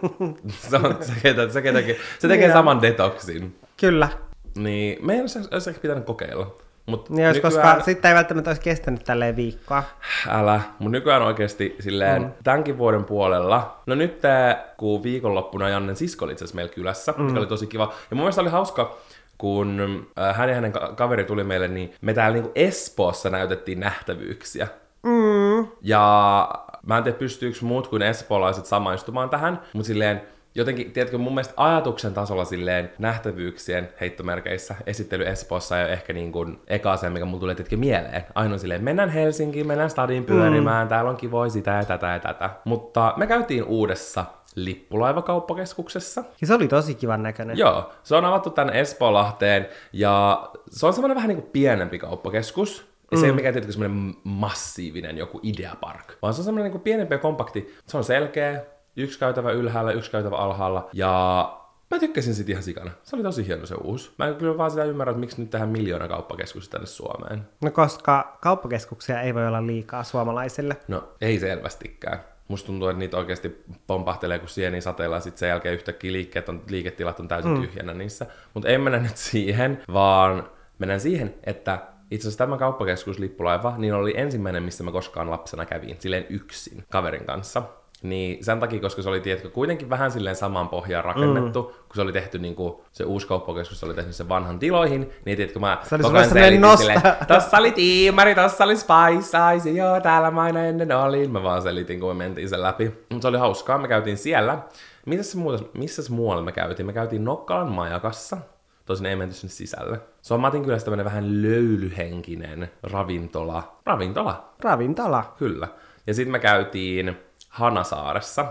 se, 0.69 0.75
on, 0.75 0.97
se, 1.01 1.13
ketä, 1.23 1.49
se, 1.49 1.61
ketäkin, 1.61 1.95
se 2.19 2.27
tekee 2.27 2.47
Joo. 2.47 2.53
saman 2.53 2.81
detoxin. 2.81 3.55
Kyllä. 3.79 4.09
Niin, 4.57 5.05
meidän 5.05 5.23
olisi, 5.23 5.39
olisi 5.51 5.69
ehkä 5.69 5.81
pitänyt 5.81 6.05
kokeilla. 6.05 6.55
Mut 6.85 7.09
Niin 7.09 7.33
nykyään, 7.33 7.41
koska 7.41 7.83
sitten 7.85 8.09
ei 8.09 8.15
välttämättä 8.15 8.49
olisi 8.49 8.61
kestänyt 8.61 9.03
tälleen 9.03 9.35
viikkoa. 9.35 9.83
Älä, 10.29 10.61
mutta 10.79 10.91
nykyään 10.91 11.21
oikeasti 11.21 11.75
silleen 11.79 12.21
mm. 12.21 12.31
tämänkin 12.43 12.77
vuoden 12.77 13.03
puolella. 13.03 13.81
No 13.85 13.95
nyt 13.95 14.21
tää, 14.21 14.73
kun 14.77 15.03
viikonloppuna 15.03 15.69
Jannen 15.69 15.95
sisko 15.95 16.25
oli 16.25 16.31
itse 16.31 16.45
asiassa 16.45 16.55
meillä 16.55 16.73
kylässä, 16.73 17.13
mm. 17.17 17.23
mikä 17.23 17.39
oli 17.39 17.47
tosi 17.47 17.67
kiva. 17.67 17.93
Ja 18.09 18.15
mun 18.15 18.23
mielestä 18.23 18.41
oli 18.41 18.49
hauska, 18.49 18.97
kun 19.41 20.07
äh, 20.19 20.35
hän 20.35 20.49
ja 20.49 20.55
hänen 20.55 20.71
ka- 20.71 20.93
kaveri 20.95 21.23
tuli 21.23 21.43
meille, 21.43 21.67
niin 21.67 21.93
me 22.01 22.13
täällä 22.13 22.33
niinku 22.33 22.51
Espoossa 22.55 23.29
näytettiin 23.29 23.79
nähtävyyksiä. 23.79 24.67
Mm. 25.03 25.67
Ja 25.81 26.49
mä 26.85 26.97
en 26.97 27.03
tiedä, 27.03 27.17
pystyykö 27.17 27.57
muut 27.61 27.87
kuin 27.87 28.01
espoolaiset 28.01 28.65
samaistumaan 28.65 29.29
tähän, 29.29 29.61
mutta 29.73 29.87
silleen 29.87 30.21
jotenkin, 30.55 30.91
tiedätkö, 30.91 31.17
mun 31.17 31.33
mielestä 31.33 31.53
ajatuksen 31.57 32.13
tasolla 32.13 32.45
silleen 32.45 32.91
nähtävyyksien 32.99 33.89
heittomerkeissä 34.01 34.75
esittely 34.85 35.27
Espoossa 35.27 35.79
ei 35.79 35.85
ole 35.85 35.93
ehkä 35.93 36.13
niin 36.13 36.31
kuin 36.31 36.59
eka 36.67 36.91
asia, 36.91 37.09
mikä 37.09 37.25
mulla 37.25 37.39
tulee 37.39 37.55
tietenkin 37.55 37.79
mieleen. 37.79 38.23
Aina 38.35 38.53
on 38.53 38.59
silleen, 38.59 38.83
mennään 38.83 39.09
Helsinkiin, 39.09 39.67
mennään 39.67 39.89
stadiin 39.89 40.23
pyörimään, 40.23 40.87
mm. 40.87 40.89
täällä 40.89 41.09
on 41.09 41.17
kivoa 41.17 41.49
sitä 41.49 41.71
ja 41.71 41.85
tätä 41.85 42.07
ja 42.07 42.19
tätä. 42.19 42.49
Mutta 42.65 43.13
me 43.17 43.27
käytiin 43.27 43.63
uudessa 43.63 44.25
lippulaivakauppakeskuksessa. 44.55 46.23
Ja 46.41 46.47
se 46.47 46.53
oli 46.53 46.67
tosi 46.67 46.95
kivan 46.95 47.23
näköinen. 47.23 47.57
Joo, 47.57 47.91
se 48.03 48.15
on 48.15 48.25
avattu 48.25 48.49
tänne 48.49 48.79
Espoolahteen 48.79 49.67
ja 49.93 50.43
se 50.69 50.85
on 50.85 50.93
semmoinen 50.93 51.15
vähän 51.15 51.27
niin 51.27 51.41
kuin 51.41 51.51
pienempi 51.51 51.99
kauppakeskus. 51.99 52.91
Ja 53.11 53.17
se 53.17 53.25
ei 53.25 53.29
ole 53.29 53.35
mikään 53.35 53.53
tietenkin 53.53 53.73
semmoinen 53.73 54.15
massiivinen 54.23 55.17
joku 55.17 55.39
ideapark, 55.43 56.13
vaan 56.21 56.33
se 56.33 56.41
on 56.41 56.45
semmoinen 56.45 56.63
niin 56.63 56.71
kuin 56.71 56.81
pienempi 56.81 57.15
ja 57.15 57.19
kompakti. 57.19 57.75
Se 57.85 57.97
on 57.97 58.03
selkeä, 58.03 58.63
yksi 58.95 59.19
käytävä 59.19 59.51
ylhäällä, 59.51 59.91
yksi 59.91 60.11
käytävä 60.11 60.35
alhaalla. 60.35 60.89
Ja 60.93 61.57
mä 61.91 61.99
tykkäsin 61.99 62.35
sit 62.35 62.49
ihan 62.49 62.63
sikana. 62.63 62.91
Se 63.03 63.15
oli 63.15 63.23
tosi 63.23 63.47
hieno 63.47 63.65
se 63.65 63.75
uusi. 63.75 64.11
Mä 64.17 64.27
en 64.27 64.35
kyllä 64.35 64.57
vaan 64.57 64.71
sitä 64.71 64.83
ymmärrä, 64.83 65.11
että 65.11 65.19
miksi 65.19 65.41
nyt 65.41 65.49
tehdään 65.49 65.69
miljoona 65.69 66.07
kauppakeskusta 66.07 66.71
tänne 66.71 66.87
Suomeen. 66.87 67.47
No 67.61 67.71
koska 67.71 68.37
kauppakeskuksia 68.41 69.21
ei 69.21 69.33
voi 69.33 69.47
olla 69.47 69.67
liikaa 69.67 70.03
suomalaisille. 70.03 70.77
No, 70.87 71.03
ei 71.21 71.39
selvästikään. 71.39 72.19
Musta 72.51 72.67
tuntuu, 72.67 72.87
että 72.87 72.99
niitä 72.99 73.17
oikeasti 73.17 73.63
pompahtelee 73.87 74.39
kuin 74.39 74.49
sieni 74.49 74.81
sateella, 74.81 75.15
ja 75.15 75.19
sitten 75.19 75.39
sen 75.39 75.49
jälkeen 75.49 75.75
yhtäkkiä 75.75 76.11
liikkeet 76.11 76.49
on, 76.49 76.61
liiketilat 76.69 77.19
on 77.19 77.27
täysin 77.27 77.51
mm. 77.51 77.61
tyhjänä 77.61 77.93
niissä. 77.93 78.25
Mutta 78.53 78.69
ei 78.69 78.77
mennä 78.77 78.99
nyt 79.07 79.17
siihen, 79.17 79.83
vaan 79.93 80.49
mennään 80.79 80.99
siihen, 80.99 81.33
että 81.43 81.79
itse 82.11 82.27
asiassa 82.27 82.37
tämä 82.37 82.57
kauppakeskus 82.57 83.19
Lippulaiva, 83.19 83.75
niin 83.77 83.93
oli 83.93 84.13
ensimmäinen, 84.17 84.63
missä 84.63 84.83
mä 84.83 84.91
koskaan 84.91 85.29
lapsena 85.29 85.65
kävin, 85.65 85.95
silleen 85.99 86.25
yksin, 86.29 86.83
kaverin 86.89 87.25
kanssa. 87.25 87.63
Niin 88.01 88.43
sen 88.43 88.59
takia, 88.59 88.79
koska 88.79 89.01
se 89.01 89.09
oli 89.09 89.19
tiedätkö, 89.19 89.49
kuitenkin 89.49 89.89
vähän 89.89 90.11
silleen 90.11 90.35
saman 90.35 90.69
pohjaan 90.69 91.05
rakennettu, 91.05 91.61
mm. 91.61 91.69
kun 91.69 91.95
se 91.95 92.01
oli 92.01 92.11
tehty 92.11 92.39
niin 92.39 92.55
kuin, 92.55 92.75
se 92.91 93.03
uusi 93.03 93.27
kauppakeskus 93.27 93.83
oli 93.83 93.93
tehnyt 93.93 94.15
sen 94.15 94.29
vanhan 94.29 94.59
tiloihin, 94.59 95.11
niin 95.25 95.37
tiedätkö, 95.37 95.59
mä 95.59 95.79
se 95.83 95.97
koko 95.97 96.17
ajan 96.17 96.29
selitin 96.29 96.77
silleen, 96.77 97.01
tossa 97.27 97.57
oli 97.57 97.71
Tiimari, 97.71 98.35
tossa 98.35 98.63
oli 98.63 98.75
Spice 98.75 99.37
Eyes, 99.51 99.65
joo, 99.65 100.01
täällä 100.01 100.31
mä 100.31 100.41
aina 100.41 100.65
ennen 100.65 100.91
olin. 100.91 101.31
Mä 101.31 101.43
vaan 101.43 101.61
selitin, 101.61 101.99
kun 101.99 102.09
me 102.09 102.13
mentiin 102.13 102.49
sen 102.49 102.61
läpi. 102.61 102.85
Mutta 102.85 103.21
se 103.21 103.27
oli 103.27 103.37
hauskaa, 103.37 103.77
me 103.77 103.87
käytiin 103.87 104.17
siellä. 104.17 104.59
Missä 105.05 105.37
muuta, 105.37 105.63
missä 105.73 106.01
muualla 106.09 106.41
me 106.41 106.51
käytiin? 106.51 106.85
Me 106.85 106.93
käytiin 106.93 107.25
Nokkalan 107.25 107.71
majakassa. 107.71 108.37
Tosin 108.85 109.05
ei 109.05 109.15
menty 109.15 109.35
sinne 109.35 109.53
sisälle. 109.53 109.99
Se 110.21 110.33
on 110.33 110.39
Matin 110.39 110.63
kyllä 110.63 110.79
tämmönen 110.79 111.05
vähän 111.05 111.41
löylyhenkinen 111.41 112.71
ravintola. 112.83 113.77
Ravintola? 113.85 114.53
Ravintola. 114.63 115.33
Kyllä. 115.37 115.67
Ja 116.07 116.13
sitten 116.13 116.31
me 116.31 116.39
käytiin 116.39 117.17
Hanasaaressa, 117.51 118.45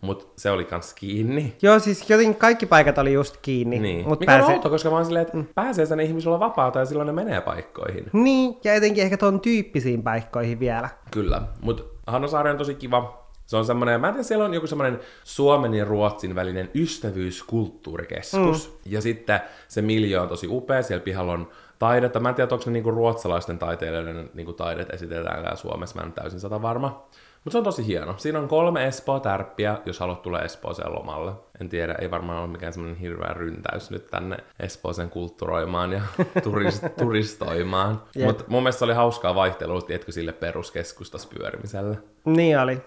mutta 0.00 0.24
se 0.36 0.50
oli 0.50 0.64
kans 0.64 0.94
kiinni. 0.94 1.56
Joo, 1.62 1.78
siis 1.78 2.10
jotenkin 2.10 2.36
kaikki 2.36 2.66
paikat 2.66 2.98
oli 2.98 3.12
just 3.12 3.36
kiinni. 3.42 3.78
Niin. 3.78 4.08
Mut 4.08 4.20
Mikä 4.20 4.30
pääsee... 4.30 4.40
pääse... 4.40 4.52
on 4.52 4.56
outo, 4.56 4.70
koska 4.70 4.90
mä 4.90 4.96
oon 4.96 5.04
silleen, 5.04 5.26
että 5.26 5.38
pääsee 5.54 5.86
sen 5.86 6.00
ihmisillä 6.00 6.40
vapaata 6.40 6.78
ja 6.78 6.84
silloin 6.84 7.06
ne 7.06 7.12
menee 7.12 7.40
paikkoihin. 7.40 8.10
Niin, 8.12 8.56
ja 8.64 8.74
etenkin 8.74 9.04
ehkä 9.04 9.16
ton 9.16 9.40
tyyppisiin 9.40 10.02
paikkoihin 10.02 10.60
vielä. 10.60 10.88
Kyllä, 11.10 11.42
mutta 11.60 11.82
Hanasaari 12.06 12.50
on 12.50 12.58
tosi 12.58 12.74
kiva. 12.74 13.24
Se 13.46 13.56
on 13.56 13.64
semmoinen, 13.64 14.00
mä 14.00 14.08
en 14.08 14.14
tiedä, 14.14 14.24
siellä 14.24 14.44
on 14.44 14.54
joku 14.54 14.66
semmoinen 14.66 15.00
Suomen 15.24 15.74
ja 15.74 15.84
Ruotsin 15.84 16.34
välinen 16.34 16.70
ystävyyskulttuurikeskus. 16.74 18.68
Mm. 18.68 18.92
Ja 18.92 19.00
sitten 19.00 19.40
se 19.68 19.82
miljö 19.82 20.22
on 20.22 20.28
tosi 20.28 20.46
upea, 20.50 20.82
siellä 20.82 21.04
pihalla 21.04 21.32
on 21.32 21.48
taidetta. 21.78 22.20
Mä 22.20 22.28
en 22.28 22.34
tiedä, 22.34 22.48
onko 22.52 22.64
ne 22.66 22.72
niinku 22.72 22.90
ruotsalaisten 22.90 23.58
taiteilijoiden 23.58 24.30
niinku 24.34 24.52
taidet 24.52 24.90
esitetään 24.90 25.24
täällä 25.24 25.56
Suomessa, 25.56 26.00
mä 26.00 26.06
en 26.06 26.12
täysin 26.12 26.40
sata 26.40 26.62
varma. 26.62 27.08
Mutta 27.44 27.52
se 27.52 27.58
on 27.58 27.64
tosi 27.64 27.86
hieno. 27.86 28.14
Siinä 28.16 28.38
on 28.38 28.48
kolme 28.48 28.86
Espoo-tärppiä, 28.86 29.78
jos 29.86 30.00
haluat 30.00 30.22
tulla 30.22 30.42
Espooseen 30.42 30.94
lomalle. 30.94 31.32
En 31.60 31.68
tiedä, 31.68 31.94
ei 32.00 32.10
varmaan 32.10 32.38
ole 32.42 32.50
mikään 32.50 32.72
semmoinen 32.72 33.00
hirveä 33.00 33.32
ryntäys 33.34 33.90
nyt 33.90 34.06
tänne 34.06 34.36
Espooseen 34.60 35.10
kultturoimaan 35.10 35.92
ja 35.92 36.00
turist, 36.44 36.84
turistoimaan. 36.98 38.02
Mutta 38.24 38.44
mun 38.48 38.62
mielestä 38.62 38.78
se 38.78 38.84
oli 38.84 38.92
hauskaa 38.92 39.34
vaihtelua, 39.34 39.80
tiedätkö, 39.80 40.12
sille 40.12 40.32
peruskeskustas 40.32 41.26
pyörimiselle. 41.26 41.98
Niin 42.24 42.58
oli. 42.58 42.78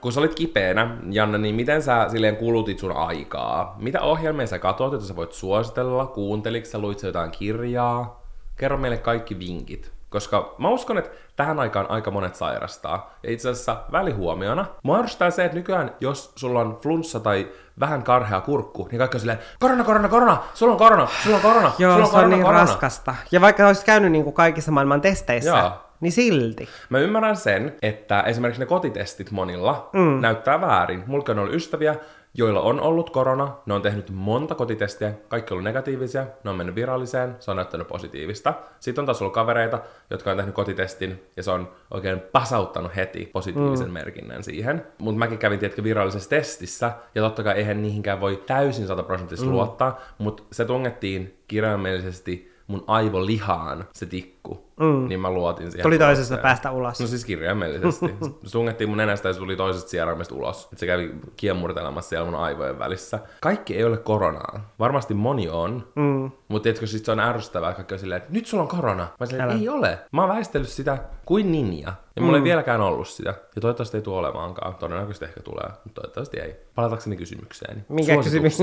Kun 0.00 0.12
sä 0.12 0.20
olit 0.20 0.34
kipeänä, 0.34 0.98
Janne, 1.10 1.38
niin 1.38 1.54
miten 1.54 1.82
sä 1.82 2.06
silleen 2.10 2.36
kulutit 2.36 2.78
sun 2.78 2.92
aikaa? 2.92 3.76
Mitä 3.80 4.00
ohjelmia 4.00 4.46
sä 4.46 4.58
katsoit, 4.58 4.94
että 4.94 5.06
sä 5.06 5.16
voit 5.16 5.32
suositella? 5.32 6.06
Kuunteliko 6.06 6.66
sä, 6.66 6.78
luit 6.78 6.98
sä 6.98 7.06
jotain 7.06 7.30
kirjaa? 7.30 8.24
Kerro 8.56 8.76
meille 8.76 8.98
kaikki 8.98 9.38
vinkit. 9.38 9.93
Koska 10.14 10.54
mä 10.58 10.68
uskon, 10.68 10.98
että 10.98 11.10
tähän 11.36 11.60
aikaan 11.60 11.90
aika 11.90 12.10
monet 12.10 12.34
sairastaa. 12.34 13.14
Ja 13.22 13.30
itse 13.30 13.48
asiassa 13.48 13.76
välihuomiona, 13.92 14.66
mua 14.82 15.04
se, 15.30 15.44
että 15.44 15.56
nykyään 15.56 15.90
jos 16.00 16.32
sulla 16.36 16.60
on 16.60 16.78
flunssa 16.82 17.20
tai 17.20 17.48
vähän 17.80 18.02
karhea 18.02 18.40
kurkku, 18.40 18.88
niin 18.90 18.98
kaikki 18.98 19.16
on 19.16 19.20
silleen, 19.20 19.38
korona, 19.60 19.84
korona, 19.84 20.08
korona, 20.08 20.42
sulla 20.54 20.72
on 20.72 20.78
korona, 20.78 21.08
sulla 21.22 21.36
on 21.36 21.42
korona, 21.42 21.72
Joo, 21.78 21.92
sulla 21.92 22.04
on 22.04 22.06
se 22.06 22.10
korona, 22.10 22.24
on 22.24 22.30
niin 22.30 22.42
korona. 22.42 22.60
raskasta. 22.60 23.14
Ja 23.32 23.40
vaikka 23.40 23.66
olisit 23.66 23.84
käynyt 23.84 24.12
niin 24.12 24.24
kuin 24.24 24.34
kaikissa 24.34 24.72
maailman 24.72 25.00
testeissä, 25.00 25.50
Joo. 25.50 25.72
niin 26.00 26.12
silti. 26.12 26.68
Mä 26.88 26.98
ymmärrän 26.98 27.36
sen, 27.36 27.76
että 27.82 28.20
esimerkiksi 28.20 28.60
ne 28.60 28.66
kotitestit 28.66 29.30
monilla 29.30 29.90
mm. 29.92 30.20
näyttää 30.20 30.60
väärin. 30.60 31.04
Mulla 31.06 31.24
on 31.28 31.38
ollut 31.38 31.54
ystäviä, 31.54 31.94
joilla 32.34 32.60
on 32.60 32.80
ollut 32.80 33.10
korona, 33.10 33.56
ne 33.66 33.74
on 33.74 33.82
tehnyt 33.82 34.10
monta 34.10 34.54
kotitestiä, 34.54 35.12
kaikki 35.28 35.54
on 35.54 35.56
ollut 35.56 35.64
negatiivisia, 35.64 36.26
ne 36.44 36.50
on 36.50 36.56
mennyt 36.56 36.74
viralliseen, 36.74 37.36
se 37.40 37.50
on 37.50 37.56
näyttänyt 37.56 37.88
positiivista. 37.88 38.54
Sitten 38.80 39.02
on 39.02 39.06
taas 39.06 39.22
ollut 39.22 39.34
kavereita, 39.34 39.80
jotka 40.10 40.30
on 40.30 40.36
tehnyt 40.36 40.54
kotitestin, 40.54 41.22
ja 41.36 41.42
se 41.42 41.50
on 41.50 41.68
oikein 41.90 42.20
pasauttanut 42.20 42.96
heti 42.96 43.30
positiivisen 43.32 43.86
mm. 43.86 43.92
merkinnän 43.92 44.42
siihen. 44.42 44.86
Mutta 44.98 45.18
mäkin 45.18 45.38
kävin, 45.38 45.58
tiedätkö, 45.58 45.84
virallisessa 45.84 46.30
testissä, 46.30 46.92
ja 47.14 47.22
totta 47.22 47.42
kai 47.42 47.54
eihän 47.54 47.82
niihinkään 47.82 48.20
voi 48.20 48.42
täysin 48.46 48.86
sataprosenttisesti 48.86 49.48
mm. 49.48 49.54
luottaa, 49.54 50.00
mutta 50.18 50.42
se 50.52 50.64
tungettiin 50.64 51.38
kirjaimellisesti 51.48 52.54
mun 52.66 52.84
aivolihaan 52.86 53.84
se 53.92 54.06
tikku, 54.06 54.33
mm. 54.80 55.08
niin 55.08 55.20
mä 55.20 55.30
luotin 55.30 55.70
siihen. 55.70 55.82
Tuli 55.82 55.98
toisesta 55.98 56.28
tulokseen. 56.28 56.42
päästä 56.42 56.70
ulos. 56.70 57.00
No 57.00 57.06
siis 57.06 57.24
kirjaimellisesti. 57.24 58.14
se 58.44 58.52
tungettiin 58.52 58.88
mun 58.88 58.96
nenästä 58.96 59.28
ja 59.28 59.32
se 59.32 59.38
tuli 59.38 59.56
toisesta 59.56 59.90
sieraimen 59.90 60.26
ulos. 60.32 60.68
Et 60.72 60.78
se 60.78 60.86
kävi 60.86 61.14
kiemurtelemassa 61.36 62.08
siellä 62.08 62.30
mun 62.30 62.40
aivojen 62.40 62.78
välissä. 62.78 63.18
Kaikki 63.40 63.76
ei 63.76 63.84
ole 63.84 63.96
koronaa. 63.96 64.72
Varmasti 64.78 65.14
moni 65.14 65.48
on. 65.48 65.88
Mm. 65.94 66.30
Mutta 66.48 66.62
tiedätkö, 66.62 66.86
sit 66.86 67.04
se 67.04 67.12
on 67.12 67.20
ärsyttävää, 67.20 67.70
että 67.70 67.76
kaikki 67.76 67.94
on 67.94 67.98
silleen, 67.98 68.22
että 68.22 68.32
nyt 68.32 68.46
sulla 68.46 68.62
on 68.62 68.68
korona. 68.68 69.08
Mä 69.20 69.26
silleen, 69.26 69.50
Älä. 69.50 69.58
ei 69.58 69.68
ole. 69.68 69.98
Mä 70.12 70.20
oon 70.20 70.30
väistellyt 70.30 70.68
sitä 70.68 70.98
kuin 71.24 71.52
ninja. 71.52 71.92
Ja 72.16 72.22
mulla 72.22 72.38
mm. 72.38 72.42
ei 72.42 72.44
vieläkään 72.44 72.80
ollut 72.80 73.08
sitä. 73.08 73.34
Ja 73.56 73.60
toivottavasti 73.60 73.96
ei 73.96 74.02
tule 74.02 74.18
olemaankaan. 74.18 74.74
Todennäköisesti 74.74 75.24
ehkä 75.24 75.40
tulee, 75.40 75.68
mutta 75.84 76.00
toivottavasti 76.00 76.40
ei. 76.40 76.56
Palatakseni 76.74 77.16
kysymykseeni. 77.16 77.84
Mikä 77.88 78.16
kysymys? 78.16 78.58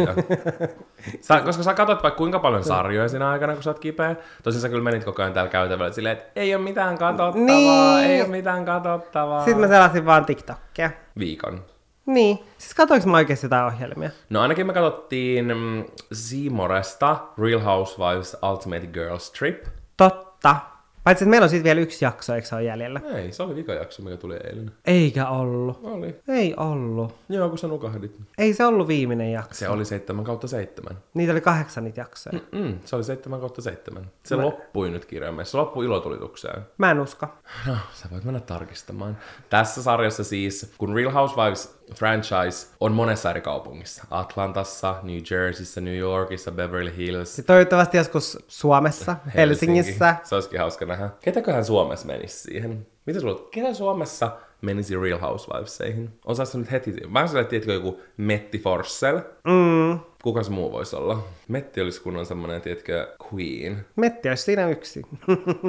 Sä, 1.22 1.40
koska 1.40 1.64
sä 1.64 1.74
katsot 1.74 2.04
vaikka 2.04 2.18
kuinka 2.18 2.40
paljon 2.40 2.64
sarjoja 2.64 3.10
siinä 3.10 3.30
aikana, 3.30 3.54
kun 3.54 3.64
sä 3.64 3.70
oot 3.70 3.80
kipeä. 3.80 4.16
Tosin 4.44 4.62
sä 4.62 4.70
kyllä 4.70 4.84
menit 4.84 5.04
koko 5.04 5.22
ajan 5.22 5.34
täällä 5.34 5.52
käytävällä 5.72 5.94
silleen, 5.94 6.18
että 6.18 6.32
ei 6.36 6.56
ole 6.56 6.64
mitään 6.64 6.98
katsottavaa, 6.98 7.46
Niin. 7.46 8.10
ei 8.12 8.22
ole 8.22 8.30
mitään 8.30 8.66
katsottavaa. 8.66 9.46
Sitten 9.46 9.60
mä 9.62 9.68
selasin 9.68 10.06
vaan 10.06 10.26
TikTokia. 10.26 10.92
Viikon. 11.20 11.66
Niin. 12.06 12.40
Siis 12.58 12.74
katsoinko 12.74 13.10
mä 13.10 13.18
oikeasti 13.18 13.46
jotain 13.46 13.66
ohjelmia? 13.66 14.10
No 14.30 14.42
ainakin 14.42 14.68
me 14.68 14.74
katsottiin 14.74 15.58
mm, 15.58 15.84
Seymouresta 16.14 17.18
Real 17.42 17.60
Housewives 17.60 18.38
Ultimate 18.52 18.88
Girls 18.88 19.32
Trip. 19.32 19.64
Totta. 19.98 20.56
Paitsi, 21.04 21.24
että 21.24 21.30
meillä 21.30 21.46
on 21.46 21.50
siitä 21.50 21.64
vielä 21.64 21.82
yksi 21.82 22.06
jakso, 22.06 22.36
eikö 22.36 22.48
se 22.48 22.56
ole 22.56 22.64
jäljellä? 22.64 23.02
Ei, 23.16 23.32
se 23.32 23.44
oli 23.44 23.56
vika 23.56 23.74
jakso, 23.74 24.04
mikä 24.04 24.18
tuli 24.18 24.36
eilen. 24.44 24.72
Eikä 24.86 25.30
ollut. 25.30 25.80
Oli. 25.84 26.16
Ei 26.28 26.54
ollut. 26.58 27.16
Joo, 27.30 27.50
kun 27.50 27.58
sä 27.58 27.68
nukahdit. 27.68 28.16
Ei 28.38 28.54
se 28.54 28.66
ollut 28.66 28.88
viimeinen 28.88 29.32
jakso. 29.32 29.60
Se 29.60 29.70
oli 29.70 29.86
7 29.86 30.26
kautta 30.26 30.48
7. 30.48 30.98
Niitä 31.14 31.32
oli 31.32 31.42
kahdeksan 31.42 31.84
niitä 31.84 32.02
jaksoja. 32.02 32.40
Mm, 32.52 32.80
se 32.86 32.96
oli 32.96 33.04
7 33.04 33.40
kautta 33.40 33.62
7. 33.62 34.12
Se 34.24 34.36
loppui 34.36 34.90
nyt 34.90 35.06
kirjaimessa. 35.06 35.52
Se 35.52 35.58
loppui 35.58 35.86
ilotulitukseen. 35.86 36.62
Mä 36.78 36.92
en 36.92 37.00
usko. 37.00 37.28
No, 37.68 37.76
sä 37.94 38.08
voit 38.12 38.24
mennä 38.24 38.40
tarkistamaan. 38.40 39.18
Tässä 39.50 39.84
sarjassa 39.84 40.24
siis, 40.24 40.74
kun 40.78 40.96
Real 40.96 41.12
Housewives 41.12 41.81
franchise 41.96 42.68
on 42.80 42.92
monessa 42.92 43.30
eri 43.30 43.42
kaupungissa. 43.42 44.04
Atlantassa, 44.12 44.96
New 45.04 45.18
Jerseyssä, 45.32 45.82
New 45.82 45.98
Yorkissa, 45.98 46.52
Beverly 46.52 46.98
Hills, 46.98 47.38
Ja 47.38 47.44
toivottavasti 47.44 47.98
joskus 47.98 48.38
Suomessa, 48.48 49.16
Helsingissä. 49.36 50.16
Se 50.24 50.36
olisikin 50.36 50.60
hauska 50.60 50.86
nähdä. 50.86 51.10
Ketäköhän 51.22 51.66
Suomessa 51.66 52.08
menisi 52.08 52.38
siihen? 52.38 52.88
Mitä 53.06 53.20
sulla 53.20 53.48
Ketä 53.52 53.74
Suomessa 53.74 54.32
menisi 54.62 54.98
Real 54.98 55.20
Housewiveseihin? 55.20 56.10
Osaatko 56.26 56.58
nyt 56.58 56.72
heti? 56.72 56.96
Mä 57.10 57.28
sille, 57.28 57.44
tiedätkö, 57.44 57.74
joku 57.74 58.00
Metti 58.18 58.60
Forssell? 58.60 59.18
Mm. 59.48 60.00
Kuka 60.24 60.44
se 60.44 60.52
muu 60.52 60.72
voisi 60.72 60.96
olla? 60.96 61.24
Metti 61.48 61.82
olisi 61.82 62.02
kunnon 62.02 62.26
semmonen, 62.26 62.62
tiedätkö, 62.62 63.08
queen. 63.34 63.86
Metti 63.96 64.30
olisi 64.30 64.44
siinä 64.44 64.70
yksi. 64.70 65.02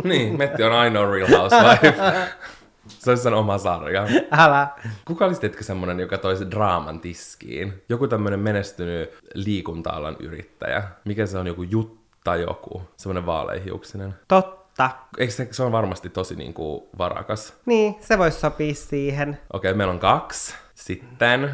niin, 0.04 0.38
Metti 0.38 0.62
on 0.62 0.72
ainoa 0.72 1.10
Real 1.10 1.28
Housewife. 1.28 1.94
Se 2.88 3.10
olisi 3.10 3.22
sen 3.22 3.34
oma 3.34 3.58
sarja. 3.58 4.06
Älä. 4.30 4.68
Kuka 5.04 5.24
olisi 5.24 5.40
teetkö 5.40 5.64
semmonen, 5.64 6.00
joka 6.00 6.18
toisi 6.18 6.50
draaman 6.50 7.00
tiskiin? 7.00 7.82
Joku 7.88 8.08
tämmönen 8.08 8.40
menestynyt 8.40 9.10
liikunta-alan 9.34 10.16
yrittäjä. 10.20 10.82
Mikä 11.04 11.26
se 11.26 11.38
on, 11.38 11.46
joku 11.46 11.62
Jutta 11.62 12.36
joku? 12.36 12.82
Semmonen 12.96 13.26
vaaleihiuksinen. 13.26 14.14
Totta. 14.28 14.62
totta. 14.76 14.90
Eikö 15.18 15.32
se, 15.32 15.48
se 15.50 15.62
on 15.62 15.72
varmasti 15.72 16.08
tosi 16.08 16.34
niin 16.34 16.54
kuin 16.54 16.82
varakas? 16.98 17.54
Niin, 17.66 17.96
se 18.00 18.18
voisi 18.18 18.40
sopia 18.40 18.74
siihen. 18.74 19.38
Okei, 19.52 19.74
meillä 19.74 19.92
on 19.92 19.98
kaksi. 19.98 20.54
Sitten 20.74 21.50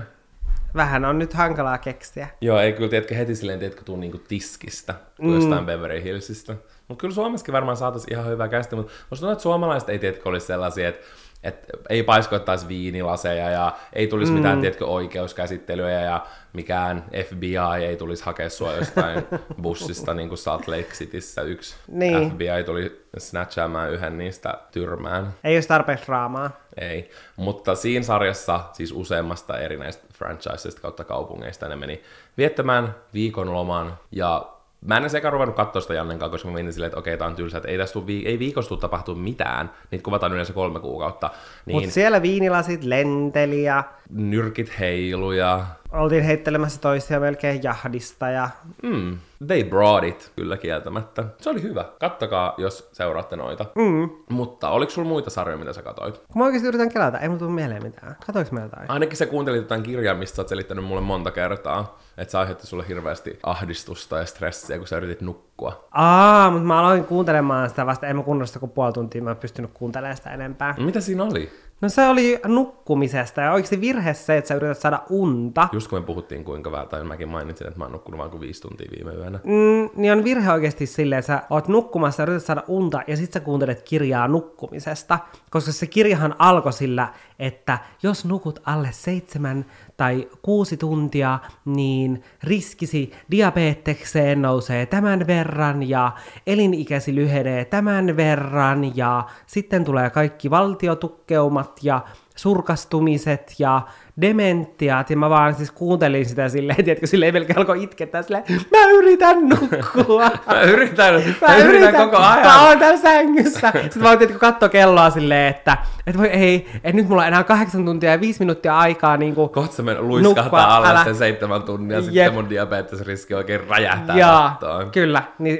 Vähän 0.74 1.04
on 1.04 1.18
nyt 1.18 1.32
hankalaa 1.32 1.78
keksiä. 1.78 2.28
Joo, 2.40 2.58
ei 2.58 2.72
kyllä, 2.72 2.88
tiedätkö, 2.88 3.14
heti 3.14 3.34
silleen, 3.34 3.58
tiedätkö, 3.58 3.84
tuu 3.84 3.96
niinku 3.96 4.18
tiskistä, 4.18 4.94
kuin 5.16 5.28
mm. 5.28 5.34
jostain 5.34 5.66
Beverly 5.66 6.02
Hillsistä. 6.02 6.54
Mutta 6.88 7.00
kyllä 7.00 7.14
Suomessakin 7.14 7.52
varmaan 7.52 7.76
saataisiin 7.76 8.12
ihan 8.12 8.26
hyvä 8.26 8.48
käsite, 8.48 8.76
mutta 8.76 8.92
musta 9.10 9.20
tuntuu, 9.20 9.32
että 9.32 9.42
suomalaiset 9.42 9.88
ei, 9.88 9.98
tiedätkö, 9.98 10.28
olisi 10.28 10.46
sellaisia, 10.46 10.88
että 10.88 11.06
et 11.42 11.66
ei 11.88 12.02
paiskoittaisi 12.02 12.68
viinilaseja 12.68 13.50
ja 13.50 13.76
ei 13.92 14.06
tulisi 14.06 14.32
mm. 14.32 14.38
mitään, 14.38 14.60
tiedätkö, 14.60 14.86
oikeuskäsittelyjä 14.86 16.00
ja 16.00 16.26
mikään 16.52 17.04
FBI 17.28 17.84
ei 17.86 17.96
tulisi 17.96 18.24
hakea 18.24 18.50
sua 18.50 18.72
jostain 18.72 19.26
bussista 19.62 20.14
niin 20.14 20.28
kuin 20.28 20.38
Salt 20.38 20.68
Lake 20.68 20.92
Cityssä. 20.92 21.42
Yksi 21.42 21.76
niin. 21.88 22.30
FBI 22.30 22.64
tuli 22.66 23.06
snatchaamaan 23.18 23.92
yhden 23.92 24.18
niistä 24.18 24.58
tyrmään. 24.72 25.34
Ei 25.44 25.56
olisi 25.56 25.68
tarpeeksi 25.68 26.06
draamaa. 26.06 26.50
Ei, 26.80 27.10
mutta 27.36 27.74
siinä 27.74 28.04
sarjassa 28.04 28.60
siis 28.72 28.92
useammasta 28.92 29.58
eri 29.58 29.76
näistä 29.76 30.06
franchisesta 30.14 30.80
kautta 30.80 31.04
kaupungeista 31.04 31.68
ne 31.68 31.76
meni 31.76 32.02
viettämään 32.36 32.94
viikonloman 33.14 33.98
ja 34.12 34.57
Mä 34.80 34.96
en 34.96 35.10
sekä 35.10 35.30
ruvennut 35.30 35.56
katsoa 35.56 35.82
sitä 35.82 35.94
Jannenkaan, 35.94 36.30
koska 36.30 36.48
mä 36.48 36.54
menin 36.54 36.72
silleen, 36.72 36.86
että 36.88 36.98
okei, 36.98 37.18
tää 37.18 37.26
on 37.26 37.36
tylsä, 37.36 37.56
että 37.56 37.68
ei, 37.68 37.78
tästä 37.78 38.06
vi- 38.06 38.26
ei 38.26 38.38
viikosta 38.38 38.76
tapahtu 38.76 39.14
mitään. 39.14 39.70
Niitä 39.90 40.02
kuvataan 40.02 40.32
yleensä 40.32 40.52
kolme 40.52 40.80
kuukautta. 40.80 41.30
Niin... 41.66 41.76
Mutta 41.76 41.90
siellä 41.90 42.22
viinilasit 42.22 42.84
lenteli 42.84 43.62
ja... 43.62 43.84
Nyrkit 44.10 44.78
heiluja. 44.78 45.66
Oltiin 45.92 46.24
heittelemässä 46.24 46.80
toisia 46.80 47.20
melkein 47.20 47.62
jahdista 47.62 48.28
ja... 48.30 48.50
Mm, 48.82 49.18
they 49.46 49.64
brought 49.64 50.04
it, 50.04 50.32
kyllä 50.36 50.56
kieltämättä. 50.56 51.24
Se 51.38 51.50
oli 51.50 51.62
hyvä. 51.62 51.84
Kattakaa, 52.00 52.54
jos 52.58 52.88
seuraatte 52.92 53.36
noita. 53.36 53.64
Mm. 53.74 54.10
Mutta 54.28 54.68
oliko 54.68 54.90
sulla 54.90 55.08
muita 55.08 55.30
sarjoja, 55.30 55.58
mitä 55.58 55.72
sä 55.72 55.82
katsoit? 55.82 56.18
Kun 56.18 56.42
mä 56.42 56.44
oikeasti 56.44 56.68
yritän 56.68 56.92
kelata, 56.92 57.18
ei 57.18 57.28
mulla 57.28 57.38
tule 57.38 57.50
mieleen 57.50 57.82
mitään. 57.82 58.16
Katoinko 58.26 58.54
mä 58.54 58.60
jotain? 58.60 58.90
Ainakin 58.90 59.16
sä 59.16 59.26
kuuntelit 59.26 59.62
jotain 59.62 59.82
kirjaa, 59.82 60.14
mistä 60.14 60.36
sä 60.36 60.42
oot 60.42 60.48
selittänyt 60.48 60.84
mulle 60.84 61.00
monta 61.00 61.30
kertaa. 61.30 61.98
Että 62.18 62.32
se 62.32 62.38
aiheutti 62.38 62.66
sulle 62.66 62.88
hirveästi 62.88 63.38
ahdistusta 63.42 64.18
ja 64.18 64.26
stressiä, 64.26 64.78
kun 64.78 64.86
sä 64.86 64.96
yritit 64.96 65.20
nukkua. 65.20 65.88
Aa, 65.92 66.50
mutta 66.50 66.66
mä 66.66 66.80
aloin 66.80 67.04
kuuntelemaan 67.04 67.68
sitä 67.68 67.86
vasta, 67.86 68.06
en 68.06 68.16
mä 68.16 68.22
kunnosta 68.22 68.58
kuin 68.58 68.70
puoli 68.70 68.92
tuntia, 68.92 69.22
mä 69.22 69.30
en 69.30 69.36
pystynyt 69.36 69.70
kuuntelemaan 69.74 70.16
sitä 70.16 70.30
enempää. 70.30 70.74
Mitä 70.78 71.00
siinä 71.00 71.24
oli? 71.24 71.50
No 71.80 71.88
se 71.88 72.08
oli 72.08 72.40
nukkumisesta 72.46 73.40
ja 73.40 73.52
oikeasti 73.52 73.80
virhe 73.80 74.14
se, 74.14 74.36
että 74.36 74.48
sä 74.48 74.54
yrität 74.54 74.78
saada 74.78 75.02
unta. 75.10 75.68
Just 75.72 75.88
kun 75.88 75.98
me 75.98 76.06
puhuttiin 76.06 76.44
kuinka 76.44 76.72
vähän, 76.72 76.88
tai 76.88 77.04
mäkin 77.04 77.28
mainitsin, 77.28 77.66
että 77.66 77.78
mä 77.78 77.84
oon 77.84 77.92
nukkunut 77.92 78.18
vain 78.18 78.30
kuin 78.30 78.40
viisi 78.40 78.62
tuntia 78.62 78.90
viime 78.96 79.12
yönä. 79.12 79.38
Mm, 79.44 79.90
niin 79.96 80.12
on 80.12 80.24
virhe 80.24 80.52
oikeasti 80.52 80.86
silleen, 80.86 81.18
että 81.18 81.26
sä 81.26 81.42
oot 81.50 81.68
nukkumassa 81.68 82.22
ja 82.22 82.26
yrität 82.26 82.46
saada 82.46 82.62
unta 82.68 83.02
ja 83.06 83.16
sit 83.16 83.32
sä 83.32 83.40
kuuntelet 83.40 83.82
kirjaa 83.82 84.28
nukkumisesta. 84.28 85.18
Koska 85.50 85.72
se 85.72 85.86
kirjahan 85.86 86.34
alkoi 86.38 86.72
sillä, 86.72 87.08
että 87.38 87.78
jos 88.02 88.24
nukut 88.24 88.60
alle 88.64 88.88
seitsemän 88.92 89.66
tai 89.98 90.28
kuusi 90.42 90.76
tuntia, 90.76 91.38
niin 91.64 92.22
riskisi 92.42 93.12
diabetekseen 93.30 94.42
nousee 94.42 94.86
tämän 94.86 95.26
verran 95.26 95.88
ja 95.88 96.12
elinikäsi 96.46 97.14
lyhenee 97.14 97.64
tämän 97.64 98.16
verran 98.16 98.96
ja 98.96 99.24
sitten 99.46 99.84
tulee 99.84 100.10
kaikki 100.10 100.50
valtiotukkeumat 100.50 101.80
ja 101.82 102.00
surkastumiset 102.38 103.54
ja 103.58 103.82
dementiaat, 104.20 105.10
ja 105.10 105.16
mä 105.16 105.30
vaan 105.30 105.54
siis 105.54 105.70
kuuntelin 105.70 106.26
sitä 106.26 106.48
silleen, 106.48 106.84
tiedätkö, 106.84 107.06
silleen 107.06 107.34
melkein 107.34 107.58
alkoi 107.58 107.82
itkettää 107.82 108.22
silleen, 108.22 108.44
mä 108.48 108.90
yritän 108.90 109.48
nukkua. 109.48 110.30
mä 110.52 110.60
yritän, 110.60 111.14
mä, 111.14 111.48
mä 111.48 111.56
yritän, 111.56 111.82
yritän, 111.82 111.94
koko 111.94 112.16
ajan. 112.16 112.46
Mä 112.46 112.68
oon 112.68 112.78
täällä 112.78 112.98
sängyssä. 112.98 113.72
Sitten 113.82 114.02
mä 114.02 114.08
oon 114.08 114.18
tiedätkö, 114.18 114.38
katsoa 114.38 114.68
kelloa 114.68 115.10
silleen, 115.10 115.50
että, 115.50 115.76
että 116.06 116.18
voi 116.18 116.26
ei, 116.26 116.68
että 116.74 116.92
nyt 116.92 117.08
mulla 117.08 117.22
on 117.22 117.28
enää 117.28 117.44
kahdeksan 117.44 117.84
tuntia 117.84 118.10
ja 118.10 118.20
viisi 118.20 118.40
minuuttia 118.40 118.78
aikaa 118.78 119.16
niin 119.16 119.34
kuin 119.34 119.50
Kohta 119.50 119.76
se 119.76 119.82
luiskahtaa 119.98 120.76
alle 120.76 120.88
älä... 120.88 121.04
sen 121.04 121.14
seitsemän 121.14 121.62
tunnin, 121.62 121.90
ja 121.90 122.02
sitten 122.02 122.34
mun 122.34 122.50
diabetesriski 122.50 123.34
oikein 123.34 123.68
räjähtää 123.68 124.16
Jaa, 124.16 124.58
kyllä. 124.92 125.22
Niin 125.38 125.58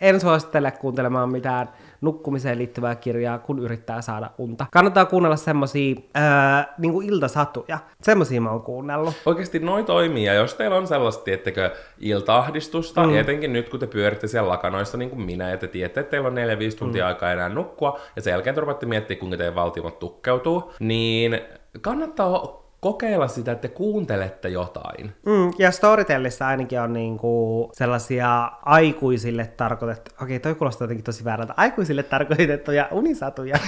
en 0.00 0.20
suosittele 0.20 0.70
kuuntelemaan 0.70 1.30
mitään 1.30 1.68
nukkumiseen 2.02 2.58
liittyvää 2.58 2.94
kirjaa, 2.94 3.38
kun 3.38 3.58
yrittää 3.58 4.02
saada 4.02 4.30
unta. 4.38 4.66
Kannattaa 4.72 5.04
kuunnella 5.04 5.36
semmosia 5.36 5.94
ää, 6.14 6.74
niinku 6.78 7.00
iltasatuja. 7.00 7.78
Semmosia 8.02 8.40
mä 8.40 8.50
oon 8.50 8.62
kuunnellut. 8.62 9.14
Oikeasti 9.26 9.58
noin 9.58 9.84
toimii, 9.84 10.24
ja 10.24 10.34
jos 10.34 10.54
teillä 10.54 10.76
on 10.76 10.86
sellaista, 10.86 11.24
tiettekö, 11.24 11.70
iltaahdistusta, 12.00 13.06
mm. 13.06 13.14
etenkin 13.14 13.52
nyt 13.52 13.68
kun 13.68 13.80
te 13.80 13.86
pyöritte 13.86 14.26
siellä 14.26 14.48
lakanoissa 14.48 14.98
niin 14.98 15.10
kuin 15.10 15.22
minä, 15.22 15.50
ja 15.50 15.56
te 15.56 15.68
tiedätte, 15.68 16.00
että 16.00 16.10
teillä 16.10 16.28
on 16.28 16.36
4-5 16.36 16.78
tuntia 16.78 17.04
mm. 17.04 17.08
aikaa 17.08 17.32
enää 17.32 17.48
nukkua, 17.48 18.00
ja 18.16 18.22
sen 18.22 18.30
jälkeen 18.30 18.56
te 18.80 18.86
miettimään, 18.86 19.20
kuinka 19.20 19.36
teidän 19.36 19.54
valtimot 19.54 19.98
tukkeutuu, 19.98 20.72
niin 20.80 21.40
kannattaa 21.80 22.61
kokeilla 22.82 23.28
sitä, 23.28 23.52
että 23.52 23.68
te 23.68 23.74
kuuntelette 23.74 24.48
jotain. 24.48 25.12
Mm, 25.26 25.52
ja 25.58 25.70
Storytellissa 25.70 26.46
ainakin 26.46 26.80
on 26.80 26.92
niinku 26.92 27.70
sellaisia 27.72 28.52
aikuisille 28.62 29.46
tarkoitettu, 29.56 30.10
okei 30.22 30.40
toi 30.40 30.54
kuulostaa 30.54 30.84
jotenkin 30.84 31.04
tosi 31.04 31.24
väärältä, 31.24 31.54
aikuisille 31.56 32.02
tarkoitettuja 32.02 32.88
unisatuja. 32.90 33.58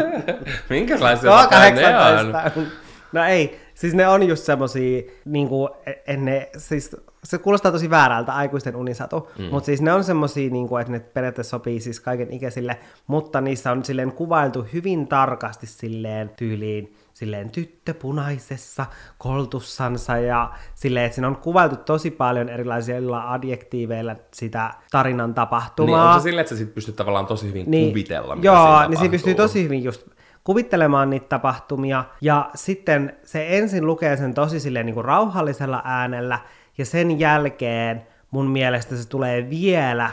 Minkälaisia 0.70 1.30
18. 1.30 2.32
Ne 2.32 2.62
on? 2.62 2.66
No 3.12 3.24
ei, 3.24 3.60
siis 3.74 3.94
ne 3.94 4.08
on 4.08 4.22
just 4.22 4.44
semmosia, 4.44 5.02
niinku, 5.24 5.70
ne, 6.16 6.50
siis 6.56 6.96
se 7.24 7.38
kuulostaa 7.38 7.72
tosi 7.72 7.90
väärältä, 7.90 8.32
aikuisten 8.32 8.76
unisatu, 8.76 9.30
mm. 9.38 9.44
mutta 9.44 9.66
siis 9.66 9.82
ne 9.82 9.92
on 9.92 10.04
semmosia, 10.04 10.50
niinku, 10.50 10.76
että 10.76 10.92
ne 10.92 11.00
periaatteessa 11.00 11.50
sopii 11.50 11.80
siis 11.80 12.00
kaiken 12.00 12.32
ikäisille, 12.32 12.76
mutta 13.06 13.40
niissä 13.40 13.72
on 13.72 13.84
silleen 13.84 14.12
kuvailtu 14.12 14.66
hyvin 14.72 15.08
tarkasti 15.08 15.66
silleen 15.66 16.30
tyyliin, 16.36 16.96
silleen 17.16 17.50
tyttö 17.50 17.94
punaisessa 17.94 18.86
koltussansa 19.18 20.16
ja 20.16 20.50
silleen, 20.74 21.06
että 21.06 21.14
siinä 21.14 21.28
on 21.28 21.36
kuvailtu 21.36 21.76
tosi 21.76 22.10
paljon 22.10 22.48
erilaisilla 22.48 23.32
adjektiiveilla 23.32 24.16
sitä 24.34 24.74
tarinan 24.90 25.34
tapahtumaa. 25.34 26.04
Niin, 26.04 26.14
on 26.14 26.20
se 26.20 26.22
silleen, 26.22 26.40
että 26.40 26.54
sä 26.54 26.58
sit 26.58 26.74
pystyt 26.74 26.96
tavallaan 26.96 27.26
tosi 27.26 27.48
hyvin 27.48 27.70
niin, 27.70 27.88
kuvitella, 27.88 28.36
mitä 28.36 28.46
Joo, 28.46 28.88
niin 28.88 28.98
siinä 28.98 29.10
pystyy 29.10 29.34
tosi 29.34 29.64
hyvin 29.64 29.84
just 29.84 30.08
kuvittelemaan 30.44 31.10
niitä 31.10 31.26
tapahtumia, 31.28 32.04
ja 32.20 32.50
sitten 32.54 33.16
se 33.24 33.58
ensin 33.58 33.86
lukee 33.86 34.16
sen 34.16 34.34
tosi 34.34 34.60
silleen 34.60 34.86
niin 34.86 34.94
kuin 34.94 35.04
rauhallisella 35.04 35.82
äänellä, 35.84 36.38
ja 36.78 36.84
sen 36.84 37.20
jälkeen 37.20 38.06
mun 38.30 38.46
mielestä 38.46 38.96
se 38.96 39.08
tulee 39.08 39.50
vielä 39.50 40.10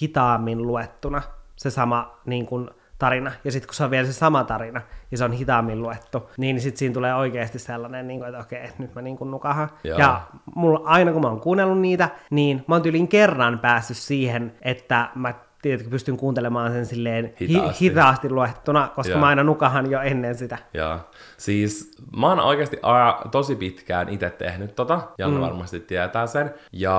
hitaammin 0.00 0.62
luettuna, 0.62 1.22
se 1.56 1.70
sama 1.70 2.18
niin 2.26 2.46
kuin 2.46 2.70
tarina, 2.98 3.32
ja 3.44 3.52
sitten 3.52 3.68
kun 3.68 3.74
se 3.74 3.84
on 3.84 3.90
vielä 3.90 4.06
se 4.06 4.12
sama 4.12 4.44
tarina, 4.44 4.80
ja 5.10 5.18
se 5.18 5.24
on 5.24 5.32
hitaammin 5.32 5.82
luettu, 5.82 6.30
niin 6.36 6.60
sitten 6.60 6.78
siinä 6.78 6.94
tulee 6.94 7.14
oikeasti 7.14 7.58
sellainen, 7.58 8.08
niin 8.08 8.20
kuin, 8.20 8.28
että 8.28 8.40
okei, 8.40 8.68
nyt 8.78 8.94
mä 8.94 9.02
niin 9.02 9.16
kuin 9.16 9.30
nukahan. 9.30 9.68
Joo. 9.84 9.98
Ja 9.98 10.20
mulla, 10.54 10.80
aina 10.84 11.12
kun 11.12 11.22
mä 11.22 11.28
oon 11.28 11.40
kuunnellut 11.40 11.80
niitä, 11.80 12.08
niin 12.30 12.64
mä 12.66 12.74
oon 12.74 12.82
tyylin 12.82 13.08
kerran 13.08 13.58
päässyt 13.58 13.96
siihen, 13.96 14.54
että 14.62 15.08
mä 15.14 15.34
tietenkin 15.62 15.90
pystyn 15.90 16.16
kuuntelemaan 16.16 16.72
sen 16.72 16.86
silleen 16.86 17.34
hitaasti, 17.40 17.84
hi- 17.84 17.90
hitaasti 17.90 18.30
luettuna, 18.30 18.88
koska 18.94 19.12
Joo. 19.12 19.20
mä 19.20 19.26
aina 19.26 19.42
nukahan 19.42 19.90
jo 19.90 20.00
ennen 20.00 20.34
sitä. 20.34 20.58
Joo. 20.74 20.98
Siis 21.36 21.96
mä 22.16 22.28
oon 22.28 22.40
oikeasti 22.40 22.78
a, 22.82 23.12
tosi 23.30 23.56
pitkään 23.56 24.08
itse 24.08 24.30
tehnyt 24.30 24.74
tota, 24.74 25.00
Janne 25.18 25.36
mm. 25.36 25.42
varmasti 25.42 25.80
tietää 25.80 26.26
sen. 26.26 26.54
Ja 26.72 26.92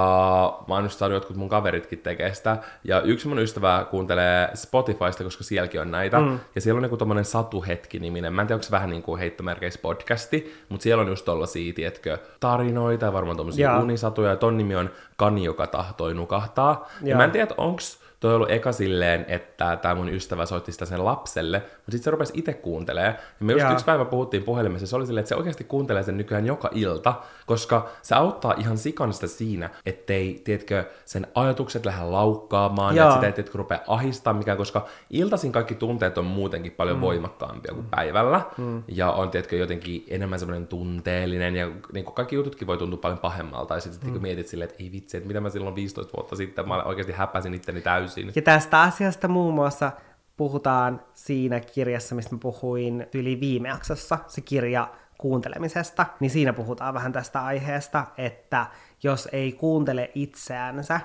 mä 0.67 0.73
oon 0.73 0.83
just 0.83 0.99
saanut 0.99 1.15
jotkut 1.15 1.35
mun 1.35 1.49
kaveritkin 1.49 1.99
tekee 1.99 2.33
sitä. 2.33 2.57
Ja 2.83 3.01
yksi 3.01 3.27
mun 3.27 3.39
ystävä 3.39 3.85
kuuntelee 3.91 4.49
Spotifysta, 4.53 5.23
koska 5.23 5.43
sielläkin 5.43 5.81
on 5.81 5.91
näitä. 5.91 6.19
Mm. 6.19 6.39
Ja 6.55 6.61
siellä 6.61 6.77
on 6.77 6.83
joku 6.83 6.97
tommonen 6.97 7.25
Satuhetki-niminen. 7.25 8.33
Mä 8.33 8.41
en 8.41 8.47
tiedä, 8.47 8.55
onko 8.55 8.63
se 8.63 8.71
vähän 8.71 8.89
niin 8.89 9.03
kuin 9.03 9.19
heittomerkeissä 9.19 9.79
podcasti, 9.81 10.63
mutta 10.69 10.83
siellä 10.83 11.01
on 11.01 11.07
just 11.07 11.25
tollasia, 11.25 11.73
tiedätkö, 11.73 12.17
tarinoita 12.39 13.05
ja 13.05 13.13
varmaan 13.13 13.37
tommosia 13.37 13.79
unisatuja. 13.79 14.29
Ja 14.29 14.35
ton 14.35 14.57
nimi 14.57 14.75
on 14.75 14.89
Kani, 15.17 15.43
joka 15.43 15.67
tahtoi 15.67 16.13
nukahtaa. 16.13 16.87
Ja, 17.01 17.09
ja 17.09 17.17
mä 17.17 17.23
en 17.23 17.31
tiedä, 17.31 17.47
onks 17.57 18.08
toi 18.19 18.31
on 18.31 18.35
ollut 18.35 18.51
eka 18.51 18.71
silleen, 18.71 19.25
että 19.27 19.77
tämä 19.81 19.95
mun 19.95 20.09
ystävä 20.09 20.45
soitti 20.45 20.71
sitä 20.71 20.85
sen 20.85 21.05
lapselle, 21.05 21.57
mutta 21.57 21.91
sitten 21.91 22.03
se 22.03 22.11
rupesi 22.11 22.33
itse 22.35 22.53
kuuntelemaan. 22.53 23.15
Ja 23.39 23.45
me 23.45 23.51
just 23.51 23.63
Jaa. 23.63 23.73
yksi 23.73 23.85
päivä 23.85 24.05
puhuttiin 24.05 24.43
puhelimessa, 24.43 24.87
se 24.87 24.95
oli 24.95 25.05
silleen, 25.05 25.21
että 25.21 25.29
se 25.29 25.35
oikeasti 25.35 25.63
kuuntelee 25.63 26.03
sen 26.03 26.17
nykyään 26.17 26.45
joka 26.45 26.69
ilta, 26.73 27.13
koska 27.45 27.89
se 28.01 28.15
auttaa 28.15 28.53
ihan 28.57 28.77
sikanista 28.77 29.27
siinä, 29.27 29.69
ettei, 29.85 30.41
tiedätkö, 30.43 30.85
sen 31.05 31.27
ajatukset 31.35 31.85
lähde 31.85 32.03
laukkaamaan, 32.03 32.97
että 32.97 33.13
sitä 33.13 33.25
ei, 33.25 33.31
tiedätkö, 33.31 33.57
rupea 33.57 33.79
ahistaa 33.87 34.33
mikään, 34.33 34.57
koska 34.57 34.85
iltaisin 35.09 35.51
kaikki 35.51 35.75
tunteet 35.75 36.17
on 36.17 36.25
muutenkin 36.25 36.71
paljon 36.71 36.97
mm. 36.97 37.01
voimakkaampia 37.01 37.73
kuin 37.73 37.87
päivällä, 37.89 38.41
mm. 38.57 38.83
ja 38.87 39.11
on, 39.11 39.29
tiedätkö, 39.29 39.55
jotenkin 39.55 40.05
enemmän 40.07 40.39
semmoinen 40.39 40.67
tunteellinen, 40.67 41.55
ja 41.55 41.67
niin 41.93 42.05
kuin 42.05 42.15
kaikki 42.15 42.35
jututkin 42.35 42.67
voi 42.67 42.77
tuntua 42.77 42.99
paljon 42.99 43.19
pahemmalta, 43.19 43.73
ja 43.73 43.81
sitten 43.81 44.13
mm. 44.13 44.21
mietit 44.21 44.47
silleen, 44.47 44.69
että 44.69 44.83
ei 44.83 44.91
vitsi, 44.91 45.17
että 45.17 45.27
mitä 45.27 45.41
mä 45.41 45.49
silloin 45.49 45.75
15 45.75 46.13
vuotta 46.17 46.35
sitten, 46.35 46.67
mä 46.67 46.83
oikeasti 46.83 47.13
häpäsin 47.13 47.53
itteni 47.53 47.81
täysin. 47.81 48.08
Ja 48.35 48.41
tästä 48.41 48.81
asiasta 48.81 49.27
muun 49.27 49.53
muassa 49.53 49.91
puhutaan 50.37 51.01
siinä 51.13 51.59
kirjassa, 51.59 52.15
mistä 52.15 52.35
mä 52.35 52.39
puhuin 52.39 53.07
yli 53.13 53.39
viime 53.39 53.69
jaksossa, 53.69 54.17
se 54.27 54.41
kirja 54.41 54.91
kuuntelemisesta, 55.17 56.05
niin 56.19 56.29
siinä 56.29 56.53
puhutaan 56.53 56.93
vähän 56.93 57.11
tästä 57.11 57.45
aiheesta, 57.45 58.05
että 58.17 58.65
jos 59.03 59.29
ei 59.31 59.51
kuuntele 59.51 60.11
itseänsä, 60.15 61.01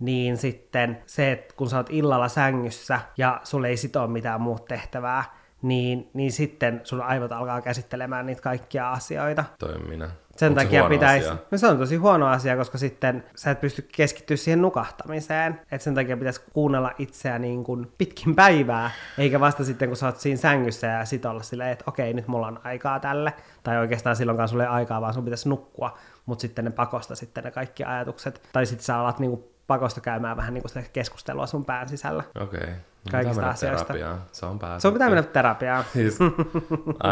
niin 0.00 0.36
sitten 0.36 1.02
se, 1.06 1.32
että 1.32 1.54
kun 1.56 1.70
sä 1.70 1.76
oot 1.76 1.90
illalla 1.90 2.28
sängyssä 2.28 3.00
ja 3.16 3.40
sulle 3.44 3.68
ei 3.68 3.76
sit 3.76 3.96
ole 3.96 4.06
mitään 4.06 4.40
muuta 4.40 4.64
tehtävää, 4.64 5.24
niin, 5.62 6.10
niin 6.14 6.32
sitten 6.32 6.80
sun 6.84 7.00
aivot 7.00 7.32
alkaa 7.32 7.60
käsittelemään 7.60 8.26
niitä 8.26 8.42
kaikkia 8.42 8.92
asioita. 8.92 9.44
Toi 9.58 9.78
minä. 9.78 10.10
Sen 10.42 10.52
Onko 10.52 10.60
se 10.60 10.64
takia 10.64 10.80
huono 10.80 10.94
pitäisi, 10.94 11.28
asia? 11.28 11.42
no 11.50 11.58
se 11.58 11.66
on 11.66 11.78
tosi 11.78 11.96
huono 11.96 12.26
asia, 12.26 12.56
koska 12.56 12.78
sitten 12.78 13.24
sä 13.36 13.50
et 13.50 13.60
pysty 13.60 13.88
keskittyä 13.96 14.36
siihen 14.36 14.62
nukahtamiseen. 14.62 15.60
Et 15.72 15.80
sen 15.80 15.94
takia 15.94 16.16
pitäisi 16.16 16.40
kuunnella 16.52 16.92
itseä 16.98 17.38
niin 17.38 17.64
kuin 17.64 17.92
pitkin 17.98 18.34
päivää, 18.34 18.90
eikä 19.18 19.40
vasta 19.40 19.64
sitten 19.64 19.88
kun 19.88 19.96
sä 19.96 20.06
oot 20.06 20.16
siinä 20.16 20.36
sängyssä 20.36 20.86
ja 20.86 21.04
sit 21.04 21.24
olla 21.24 21.42
silleen, 21.42 21.70
että 21.70 21.84
okei, 21.86 22.14
nyt 22.14 22.28
mulla 22.28 22.46
on 22.46 22.60
aikaa 22.64 23.00
tälle. 23.00 23.32
Tai 23.62 23.78
oikeastaan 23.78 24.16
silloinkaan 24.16 24.48
sulle 24.48 24.62
ei 24.62 24.68
aikaa, 24.68 25.00
vaan 25.00 25.14
sun 25.14 25.24
pitäisi 25.24 25.48
nukkua, 25.48 25.98
mutta 26.26 26.42
sitten 26.42 26.64
ne 26.64 26.70
pakosta 26.70 27.14
sitten 27.14 27.44
ne 27.44 27.50
kaikki 27.50 27.84
ajatukset. 27.84 28.48
Tai 28.52 28.66
sitten 28.66 28.84
sä 28.84 28.98
alat 28.98 29.18
niin 29.18 29.30
kuin 29.30 29.44
pakosta 29.66 30.00
käymään 30.00 30.36
vähän 30.36 30.54
niin 30.54 30.62
kuin 30.62 30.70
sitä 30.70 30.84
keskustelua 30.92 31.46
sun 31.46 31.64
pään 31.64 31.88
sisällä. 31.88 32.24
Okei. 32.40 32.60
Okay. 32.60 32.74
Kaikista 33.10 33.40
mennä 33.40 33.52
asioista. 33.52 33.84
Terapiaan. 33.84 34.22
Se 34.32 34.46
on 34.46 34.58
päästy. 34.58 34.80
Sun 34.82 34.92
pitää 34.92 35.08
mennä 35.08 35.22
terapiaan. 35.22 35.84
Siis, 35.92 36.18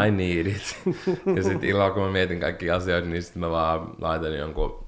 I 0.07 0.11
need 0.11 0.45
it. 0.47 0.81
Ja 1.35 1.43
sitten 1.43 1.69
illalla, 1.69 1.91
kun 1.91 2.03
mä 2.03 2.11
mietin 2.11 2.39
kaikki 2.39 2.71
asioita, 2.71 3.07
niin 3.07 3.23
sitten 3.23 3.39
mä 3.39 3.49
vaan 3.51 3.89
laitan 4.01 4.37
jonkun, 4.37 4.87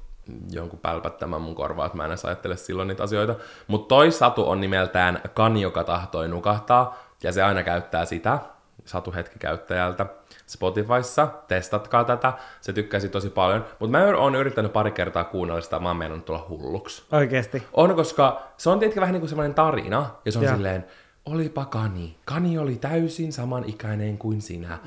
jonkun 0.52 0.80
pälpättämään 0.80 1.42
mun 1.42 1.56
korvaa, 1.56 1.86
että 1.86 1.98
mä 1.98 2.06
en 2.06 2.12
edes 2.12 2.26
ajattele 2.26 2.58
silloin 2.58 2.88
niitä 2.88 3.04
asioita. 3.04 3.36
Mutta 3.68 3.88
toi 3.88 4.12
Satu 4.12 4.50
on 4.50 4.62
nimeltään 4.62 5.22
Kani, 5.34 5.62
joka 5.62 5.84
tahtoi 5.84 6.28
nukahtaa, 6.28 6.98
ja 7.24 7.32
se 7.32 7.44
aina 7.44 7.64
käyttää 7.64 8.06
sitä, 8.06 8.40
Satu 8.86 9.14
hetki 9.14 9.40
käyttäjältä, 9.40 10.06
Spotifyssa, 10.48 11.28
testatkaa 11.48 12.04
tätä, 12.04 12.34
se 12.62 12.74
tykkäsi 12.74 13.10
tosi 13.10 13.30
paljon, 13.30 13.66
mutta 13.80 13.98
mä 13.98 14.06
oon 14.18 14.36
yrittänyt 14.36 14.74
pari 14.74 14.92
kertaa 14.92 15.24
kuunnella 15.24 15.62
sitä, 15.62 15.80
mä 15.80 15.90
oon 15.90 16.24
tulla 16.24 16.46
hulluksi. 16.50 17.04
Oikeesti. 17.12 17.64
On, 17.74 17.96
koska 17.96 18.42
se 18.58 18.70
on 18.70 18.80
tietenkin 18.80 19.02
vähän 19.02 19.14
niin 19.14 19.22
kuin 19.22 19.30
semmoinen 19.30 19.54
tarina, 19.54 20.10
ja 20.26 20.32
se 20.32 20.40
on 20.40 20.46
Joo. 20.46 20.54
silleen, 20.56 20.86
olipa 21.26 21.66
Kani. 21.66 22.18
Kani 22.26 22.58
oli 22.58 22.76
täysin 22.76 23.34
samanikäinen 23.34 24.18
kuin 24.18 24.42
sinä. 24.42 24.78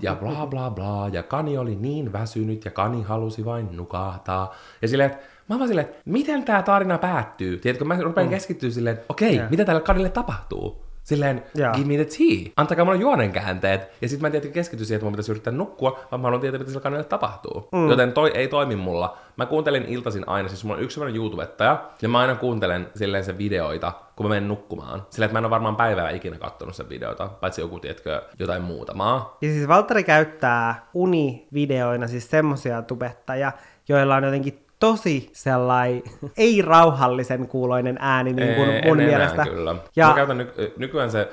Ja 0.00 0.14
bla 0.14 0.46
bla 0.46 0.70
bla. 0.70 1.08
Ja 1.12 1.22
Kani 1.22 1.58
oli 1.58 1.76
niin 1.76 2.12
väsynyt 2.12 2.64
ja 2.64 2.70
Kani 2.70 3.02
halusi 3.02 3.44
vain 3.44 3.76
nukahtaa. 3.76 4.54
Ja 4.82 4.88
silleen, 4.88 5.10
että 5.10 5.24
mä 5.48 5.58
vaan 5.58 5.68
silleen, 5.68 5.86
että 5.86 6.00
miten 6.04 6.44
tämä 6.44 6.62
tarina 6.62 6.98
päättyy? 6.98 7.58
Tiedätkö, 7.58 7.84
mä 7.84 7.96
rupean 8.00 8.28
keskittyä 8.28 8.70
silleen, 8.70 9.00
okei, 9.08 9.36
Joo. 9.36 9.46
mitä 9.50 9.64
tälle 9.64 9.80
Kanille 9.80 10.08
tapahtuu? 10.08 10.87
Silleen, 11.08 11.42
Joo. 11.54 11.72
give 11.74 11.86
me 11.86 11.94
the 11.94 12.04
tea. 12.04 12.52
Antakaa 12.56 12.84
mulle 12.84 12.98
juonen 12.98 13.32
käänteet. 13.32 13.88
Ja 14.02 14.08
sitten 14.08 14.22
mä 14.22 14.28
en 14.28 14.32
tietenkin 14.32 14.54
keskity 14.54 14.84
siihen, 14.84 14.96
että 14.96 15.04
mun 15.04 15.12
pitäisi 15.12 15.30
yrittää 15.32 15.52
nukkua, 15.52 15.98
vaan 16.10 16.20
mä 16.20 16.26
haluan 16.26 16.40
tietää, 16.40 16.58
mitä 16.58 16.70
sillä 16.70 16.82
kanelle 16.82 17.04
tapahtuu. 17.04 17.68
Mm. 17.72 17.90
Joten 17.90 18.12
toi 18.12 18.30
ei 18.34 18.48
toimi 18.48 18.76
mulla. 18.76 19.18
Mä 19.36 19.46
kuuntelin 19.46 19.84
iltaisin 19.84 20.28
aina, 20.28 20.48
siis 20.48 20.64
mulla 20.64 20.76
on 20.76 20.82
yksi 20.82 20.94
sellainen 20.94 21.16
YouTubettaja, 21.16 21.84
ja 22.02 22.08
mä 22.08 22.18
aina 22.18 22.34
kuuntelen 22.34 22.88
silleen 22.94 23.24
sen 23.24 23.38
videoita, 23.38 23.92
kun 24.16 24.26
mä 24.26 24.30
menen 24.30 24.48
nukkumaan. 24.48 25.06
Silleen, 25.10 25.26
että 25.26 25.34
mä 25.34 25.38
en 25.38 25.44
ole 25.44 25.50
varmaan 25.50 25.76
päivää 25.76 26.10
ikinä 26.10 26.38
kattonut 26.38 26.76
sen 26.76 26.88
videota, 26.88 27.28
paitsi 27.28 27.60
joku, 27.60 27.80
tiedätkö, 27.80 28.22
jotain 28.38 28.62
muutamaa. 28.62 29.36
Ja 29.40 29.48
siis 29.48 29.68
Valtteri 29.68 30.04
käyttää 30.04 30.86
univideoina 30.94 32.08
siis 32.08 32.30
semmosia 32.30 32.82
tubettajia, 32.82 33.52
joilla 33.88 34.16
on 34.16 34.24
jotenkin 34.24 34.67
tosi 34.80 35.30
sellainen 35.32 36.02
ei-rauhallisen 36.36 37.48
kuuloinen 37.48 37.96
ääni 38.00 38.32
niin 38.32 38.54
kuin 38.54 38.70
Ei, 38.70 38.82
mun 38.88 39.00
en 39.00 39.08
enää 39.08 39.18
mielestä. 39.18 39.44
kyllä. 39.44 39.70
Ja- 39.70 39.78
Ja... 39.96 40.08
Mä 40.08 40.14
käytän 40.14 40.38
ny- 40.38 40.52
nykyään 40.76 41.10
se 41.10 41.28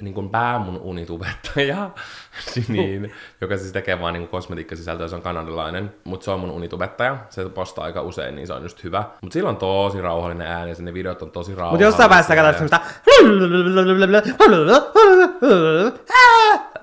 niin 0.00 0.14
kuin 0.14 0.28
pää 0.30 0.58
mun 0.58 0.80
unitubettaja, 0.80 1.90
niin, 2.68 3.12
joka 3.40 3.56
siis 3.56 3.72
tekee 3.72 4.00
vaan 4.00 4.14
niin 4.14 4.28
kosmetiikkasisältöä, 4.28 5.08
se 5.08 5.16
on 5.16 5.22
kanadalainen, 5.22 5.94
mutta 6.04 6.24
se 6.24 6.30
on 6.30 6.40
mun 6.40 6.50
unitubettaja, 6.50 7.16
se 7.30 7.48
postaa 7.48 7.84
aika 7.84 8.02
usein, 8.02 8.34
niin 8.34 8.46
se 8.46 8.52
on 8.52 8.62
just 8.62 8.84
hyvä. 8.84 9.04
Mutta 9.22 9.32
sillä 9.32 9.48
on 9.48 9.56
tosi 9.56 10.00
rauhallinen 10.00 10.46
ääni, 10.46 10.70
ja 10.70 10.76
ne 10.78 10.94
videot 10.94 11.22
on 11.22 11.30
tosi 11.30 11.50
Mutta 11.50 11.60
rauhallisia. 11.60 11.86
jossain 11.86 12.10
vaiheessa 12.10 12.52
semmoista... 12.52 12.80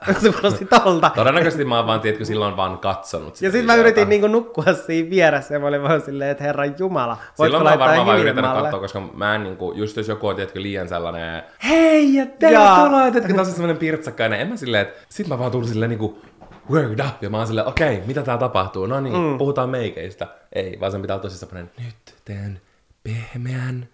Se 0.22 0.32
kuulosti 0.32 0.66
tolta. 0.66 1.12
Todennäköisesti 1.16 1.66
mä 1.66 1.78
oon 1.78 1.88
vaan, 1.88 2.00
tiedätkö, 2.00 2.26
silloin 2.26 2.58
vaan 2.58 2.78
katsonut 2.78 3.36
sitä 3.36 3.46
Ja 3.46 3.52
sitten 3.52 3.66
mä 3.66 3.76
yritin 3.76 4.10
niinku 4.10 4.28
nukkua 4.28 4.74
siinä 4.74 5.10
vieressä 5.10 5.54
ja 5.54 5.60
mä 5.60 5.68
olin 5.68 5.84
vaan 5.84 6.02
silleen, 6.02 6.32
että 6.32 6.44
herran 6.44 6.76
jumala, 6.80 7.18
voitko 7.40 7.58
Silloin 7.58 7.64
mä 7.64 7.80
varmaan 7.80 8.06
vaan 8.06 8.20
yrittänyt 8.20 8.46
hiljemmalle? 8.46 8.62
katsoa, 8.62 8.80
koska 8.80 9.02
mä 9.14 9.36
en 9.36 9.44
niinku, 9.44 9.74
just 9.76 9.98
jos 9.98 10.08
joku 10.08 10.28
on 10.28 10.36
tiedätkö, 10.36 10.62
liian 10.62 10.90
sellainen, 10.90 11.44
hei 11.70 12.16
ja 12.16 12.26
tervetuloa, 12.26 13.12
tiedätkö, 13.12 13.34
tosi 13.34 13.52
semmoinen 13.52 13.78
pirtsakkainen, 13.78 14.40
en 14.40 14.48
mä 14.48 14.58
silleen, 14.58 14.82
että 14.88 15.00
sit 15.10 15.28
mä 15.28 15.37
vaan 15.39 15.52
tulin 15.52 15.67
silleen 15.67 15.89
niinku, 15.89 16.21
word 16.69 17.00
up, 17.00 17.23
ja 17.23 17.30
mä 17.30 17.38
oon 17.38 17.47
silleen, 17.47 17.67
okei, 17.67 18.02
mitä 18.06 18.23
tää 18.23 18.38
tapahtuu, 18.38 18.86
no 18.86 19.00
niin, 19.00 19.15
mm. 19.15 19.38
puhutaan 19.38 19.69
meikeistä. 19.69 20.28
Ei, 20.54 20.80
vaan 20.80 20.91
sen 20.91 21.02
pitää 21.02 21.15
olla 21.15 21.23
tosi 21.23 21.38
semmoinen, 21.38 21.71
nyt 21.78 22.15
teen 22.26 22.62
pehmeän, 23.04 23.89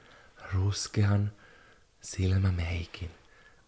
ruskean 0.53 1.32
silmämeikin. 2.01 3.12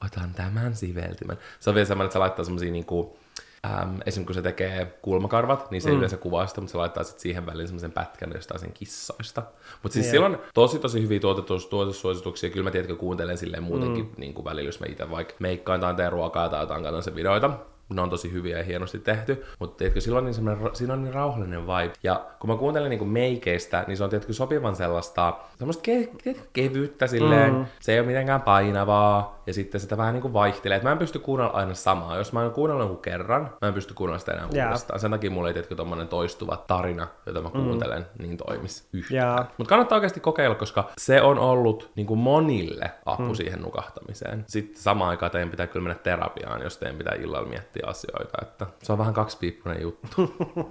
Otan 0.05 0.33
tämän 0.33 0.75
siveltimen. 0.75 1.37
Se 1.59 1.69
on 1.69 1.75
vielä 1.75 1.87
semmoinen, 1.87 2.05
että 2.07 2.13
se 2.13 2.19
laittaa 2.19 2.45
semmosia 2.45 2.71
niinku, 2.71 3.19
Ähm, 3.65 3.95
esimerkiksi 4.05 4.25
kun 4.25 4.35
se 4.35 4.41
tekee 4.41 4.97
kulmakarvat, 5.01 5.71
niin 5.71 5.81
se 5.81 5.89
mm. 5.89 5.97
yleensä 5.97 6.17
kuvaa 6.17 6.47
sitä, 6.47 6.61
mutta 6.61 6.71
se 6.71 6.77
laittaa 6.77 7.03
sit 7.03 7.19
siihen 7.19 7.45
väliin 7.45 7.67
semmoisen 7.67 7.91
pätkän 7.91 8.31
jostain 8.35 8.59
sen 8.59 8.73
kissoista. 8.73 9.43
Mutta 9.83 9.93
siis 9.93 10.05
Joo. 10.05 10.11
silloin 10.11 10.37
tosi 10.53 10.79
tosi 10.79 11.01
hyviä 11.01 11.19
tuotetus, 11.19 11.67
tuotetussuosituksia. 11.67 12.49
Kyllä 12.49 12.63
mä 12.63 12.71
tiedätkö 12.71 12.95
kuuntelen 12.95 13.37
silleen 13.37 13.63
muutenkin 13.63 14.05
mm. 14.05 14.13
niin 14.17 14.33
kuin 14.33 14.45
välillä, 14.45 14.67
jos 14.67 14.79
mä 14.79 14.85
itse 14.89 15.09
vaikka 15.09 15.33
meikkaan 15.39 15.79
tai 15.79 15.93
teen 15.93 16.11
ruokaa 16.11 16.49
tai 16.49 16.63
jotain, 16.63 16.83
katson 16.83 17.03
sen 17.03 17.15
videoita. 17.15 17.49
Ne 17.89 18.01
on 18.01 18.09
tosi 18.09 18.31
hyviä 18.31 18.57
ja 18.57 18.63
hienosti 18.63 18.99
tehty, 18.99 19.45
mutta 19.59 19.77
tiedätkö, 19.77 20.01
silloin 20.01 20.25
niin 20.25 20.33
semmoinen, 20.33 20.75
siinä 20.75 20.93
on 20.93 21.03
niin 21.03 21.13
rauhallinen 21.13 21.67
vibe. 21.67 21.93
Ja 22.03 22.25
kun 22.39 22.49
mä 22.49 22.55
kuuntelen 22.55 22.89
niin 22.89 23.07
meikeistä, 23.07 23.83
niin 23.87 23.97
se 23.97 24.03
on 24.03 24.09
tiedätkö 24.09 24.33
sopivan 24.33 24.75
sellaista, 24.75 25.33
semmoista 25.57 25.81
ke, 25.81 26.09
tiedätkö, 26.23 26.47
kevyyttä 26.53 27.07
silleen, 27.07 27.53
mm. 27.53 27.65
se 27.79 27.93
ei 27.93 27.99
ole 27.99 28.07
mitenkään 28.07 28.41
painavaa, 28.41 29.35
ja 29.47 29.53
sitten 29.53 29.81
sitä 29.81 29.97
vähän 29.97 30.13
niin 30.13 30.21
kuin 30.21 30.33
vaihtelee. 30.33 30.77
Et 30.77 30.83
mä 30.83 30.91
en 30.91 30.97
pysty 30.97 31.19
kuunnella 31.19 31.51
aina 31.53 31.73
samaa. 31.73 32.17
Jos 32.17 32.33
mä 32.33 32.41
oon 32.41 32.51
kuunnellut 32.51 32.83
jonkun 32.83 33.01
kerran, 33.01 33.49
mä 33.61 33.67
en 33.67 33.73
pysty 33.73 33.93
kuunnella 33.93 34.19
sitä 34.19 34.31
enää 34.31 34.47
Jaa. 34.51 34.67
uudestaan. 34.67 34.99
Sen 34.99 35.11
takia 35.11 35.31
mulla 35.31 35.47
ei 35.47 35.53
tiedätkö 35.53 35.75
tommonen 35.75 36.07
toistuva 36.07 36.63
tarina, 36.67 37.07
jota 37.25 37.41
mä 37.41 37.49
kuuntelen, 37.49 38.05
mm. 38.19 38.23
niin 38.23 38.37
toimis 38.37 38.87
yhtään. 38.93 39.17
Jaa. 39.17 39.51
Mutta 39.57 39.69
kannattaa 39.69 39.95
oikeasti 39.95 40.19
kokeilla, 40.19 40.55
koska 40.55 40.89
se 40.97 41.21
on 41.21 41.39
ollut 41.39 41.91
niin 41.95 42.07
kuin 42.07 42.19
monille 42.19 42.91
apu 43.05 43.23
mm. 43.23 43.33
siihen 43.33 43.61
nukahtamiseen. 43.61 44.45
Sitten 44.47 44.81
samaan 44.81 45.09
aikaan 45.09 45.31
teidän 45.31 45.49
pitää 45.49 45.67
kyllä 45.67 45.83
mennä 45.83 46.03
terapiaan, 46.03 46.61
jos 46.61 46.77
teidän 46.77 46.97
pitää 46.97 47.15
illalla 47.15 47.47
miettiä 47.47 47.74
asioita. 47.85 48.37
Että 48.41 48.67
se 48.83 48.91
on 48.91 48.97
vähän 48.97 49.13
kaksipiippunen 49.13 49.81
juttu. 49.81 50.35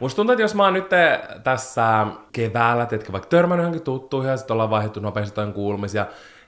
Musta 0.00 0.16
tuntuu, 0.16 0.32
että 0.32 0.42
jos 0.42 0.54
mä 0.54 0.64
oon 0.64 0.74
nyt 0.74 0.88
tässä 1.44 2.06
keväällä, 2.32 2.86
teetkö 2.86 3.12
vaikka 3.12 3.28
törmännyt 3.28 3.62
johonkin 3.62 3.82
tuttuihin 3.82 4.30
ja 4.30 4.36
sitten 4.36 4.54
ollaan 4.54 4.70
vaihdettu 4.70 5.00
nopeasti 5.00 5.32
jotain 5.32 5.52
kuulumisia, 5.52 6.06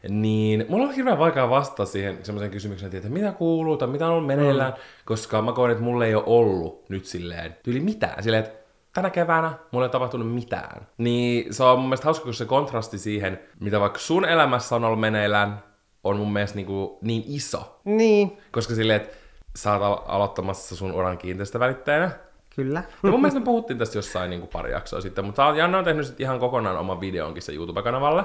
niin 0.09 0.67
mulla 0.69 0.87
on 0.87 0.95
hirveän 0.95 1.19
vaikea 1.19 1.51
vastata 1.51 1.85
siihen 1.85 2.19
semmoiseen 2.23 2.51
kysymykseen, 2.51 2.97
että 2.97 3.09
mitä 3.09 3.33
kuuluu 3.33 3.77
tai 3.77 3.89
mitä 3.89 4.07
on 4.07 4.13
ollut 4.13 4.27
meneillään, 4.27 4.73
mm. 4.73 4.79
koska 5.05 5.43
mä 5.43 5.53
koen, 5.53 5.71
että 5.71 5.85
mulla 5.85 6.07
ei 6.07 6.15
ole 6.15 6.25
ollut 6.27 6.89
nyt 6.89 7.05
silleen 7.05 7.57
tyyli 7.63 7.81
mitään. 7.81 8.23
Silleen, 8.23 8.45
että 8.45 8.59
tänä 8.93 9.11
keväänä 9.11 9.49
mulla 9.49 9.85
ei 9.85 9.87
ole 9.87 9.93
tapahtunut 9.93 10.35
mitään. 10.35 10.87
Niin 10.99 11.55
se 11.55 11.65
on 11.65 11.79
mun 11.79 11.89
mielestä 11.89 12.05
hauska, 12.05 12.25
kun 12.25 12.35
se 12.35 12.45
kontrasti 12.45 12.99
siihen, 12.99 13.41
mitä 13.61 13.81
vaikka 13.81 13.99
sun 13.99 14.25
elämässä 14.25 14.77
on 14.77 14.85
ollut 14.85 15.01
meneillään, 15.01 15.63
on 16.05 16.17
mun 16.17 16.33
mielestä 16.33 16.57
niin, 16.57 16.67
kuin 16.67 16.91
niin 17.01 17.25
iso. 17.27 17.81
Niin, 17.85 18.39
Koska 18.53 18.75
silleen, 18.75 19.01
että 19.01 19.17
sä 19.57 19.73
oot 19.73 19.83
al- 19.83 20.15
aloittamassa 20.17 20.77
sun 20.77 20.93
uran 20.93 21.19
kiinteistövälittäjänä, 21.19 22.11
kyllä. 22.57 22.83
ja 23.03 23.11
mun 23.11 23.21
mielestä 23.21 23.41
me 23.41 23.45
puhuttiin 23.45 23.79
tästä 23.79 23.99
jossain 23.99 24.31
niin 24.31 24.41
kuin 24.41 24.51
pari 24.53 24.73
jaksoa 24.73 25.01
sitten, 25.01 25.25
mutta 25.25 25.55
Janne 25.57 25.79
on 25.79 25.85
tehnyt 25.85 26.21
ihan 26.21 26.41
kokonaan 26.41 26.79
oman 26.79 27.01
videonkin 27.01 27.43
se 27.43 27.53
YouTube-kanavalle. 27.53 28.25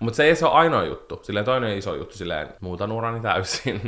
Mutta 0.00 0.16
se 0.16 0.24
ei 0.24 0.36
se 0.36 0.46
ole 0.46 0.54
ainoa 0.54 0.84
juttu. 0.84 1.20
Silleen 1.22 1.44
toinen 1.44 1.78
iso 1.78 1.94
juttu, 1.94 2.16
silleen 2.16 2.48
muutan 2.60 2.92
urani 2.92 3.20
täysin. 3.20 3.80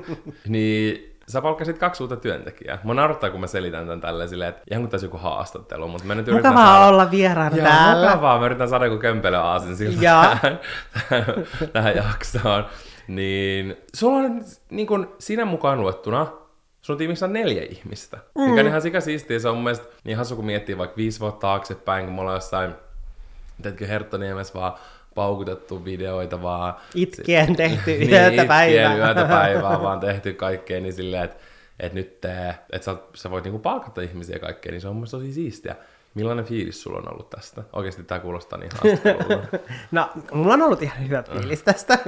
niin 0.48 1.15
sä 1.28 1.42
palkkasit 1.42 1.78
kaksi 1.78 2.02
uutta 2.02 2.16
työntekijää. 2.16 2.78
Mä 2.84 2.94
naurattaa, 2.94 3.30
kun 3.30 3.40
mä 3.40 3.46
selitän 3.46 3.86
tän 3.86 4.00
tälleen 4.00 4.28
silleen, 4.28 4.48
että 4.48 4.62
ihan 4.70 4.82
kuin 4.82 4.90
tässä 4.90 5.04
joku 5.04 5.16
haastattelu, 5.16 5.88
mutta 5.88 6.06
mä 6.06 6.14
nyt 6.14 6.28
yritän 6.28 6.52
Mukavaa 6.52 6.74
saada... 6.74 6.86
olla 6.86 7.10
vieraana 7.10 7.56
Joo, 7.56 7.66
täällä. 7.66 8.06
mukavaa. 8.06 8.38
Mä 8.38 8.46
yritän 8.46 8.68
saada 8.68 8.84
joku 8.84 8.98
kömpelö 8.98 9.38
aasin 9.38 9.76
siltä 9.76 10.00
tähän, 10.02 10.60
tähän 11.72 11.96
jaksoon. 11.96 12.66
Niin 13.08 13.76
sulla 13.94 14.16
on 14.16 14.44
niin 14.70 14.86
kun, 14.86 15.14
sinä 15.18 15.44
mukaan 15.44 15.80
luettuna 15.80 16.26
Sun 16.86 16.98
tiimissä 16.98 17.26
on 17.26 17.32
neljä 17.32 17.62
ihmistä. 17.70 18.16
Mm. 18.16 18.42
Mikä 18.42 18.60
on 18.60 18.66
ihan 18.66 18.82
sika 18.82 19.00
siistiä. 19.00 19.38
Se 19.38 19.48
on 19.48 19.54
mun 19.54 19.64
mielestä 19.64 19.86
niin 20.04 20.16
hasu, 20.16 20.36
kun 20.36 20.46
miettii 20.46 20.78
vaikka 20.78 20.96
viisi 20.96 21.20
vuotta 21.20 21.40
taaksepäin, 21.40 22.04
kun 22.04 22.14
me 22.14 22.20
ollaan 22.20 22.36
jossain, 22.36 22.74
teetkö 23.62 23.86
Herttoniemessä 23.86 24.54
vaan 24.54 24.72
paukutettu 25.16 25.84
videoita 25.84 26.42
vaan. 26.42 26.74
Itkien 26.94 27.56
tehty 27.56 27.90
niin, 27.98 28.10
yötä 28.10 28.26
itkien 28.28 28.48
päivää. 28.48 28.96
yötä 28.96 29.24
päivää 29.38 29.82
vaan 29.82 30.00
tehty 30.00 30.32
kaikkea, 30.32 30.80
niin 30.80 30.92
silleen, 30.92 31.24
että 31.24 31.36
et 31.80 31.92
nyt 31.92 32.24
että 32.72 32.84
sä, 32.84 32.96
sä 33.14 33.30
voit 33.30 33.44
niinku 33.44 33.58
palkata 33.58 34.00
ihmisiä 34.00 34.38
kaikkea, 34.38 34.72
niin 34.72 34.80
se 34.80 34.88
on 34.88 34.94
mun 34.94 35.00
mielestä 35.00 35.16
tosi 35.16 35.32
siistiä. 35.32 35.76
Millainen 36.16 36.44
fiilis 36.44 36.82
sulla 36.82 36.98
on 36.98 37.12
ollut 37.12 37.30
tästä? 37.30 37.62
Oikeasti 37.72 38.02
tämä 38.02 38.20
kuulostaa 38.20 38.58
niin. 38.58 38.70
No, 39.92 40.10
mulla 40.32 40.54
on 40.54 40.62
ollut 40.62 40.82
ihan 40.82 41.08
hyvä 41.08 41.22
fiilis 41.22 41.62
tästä. 41.62 41.98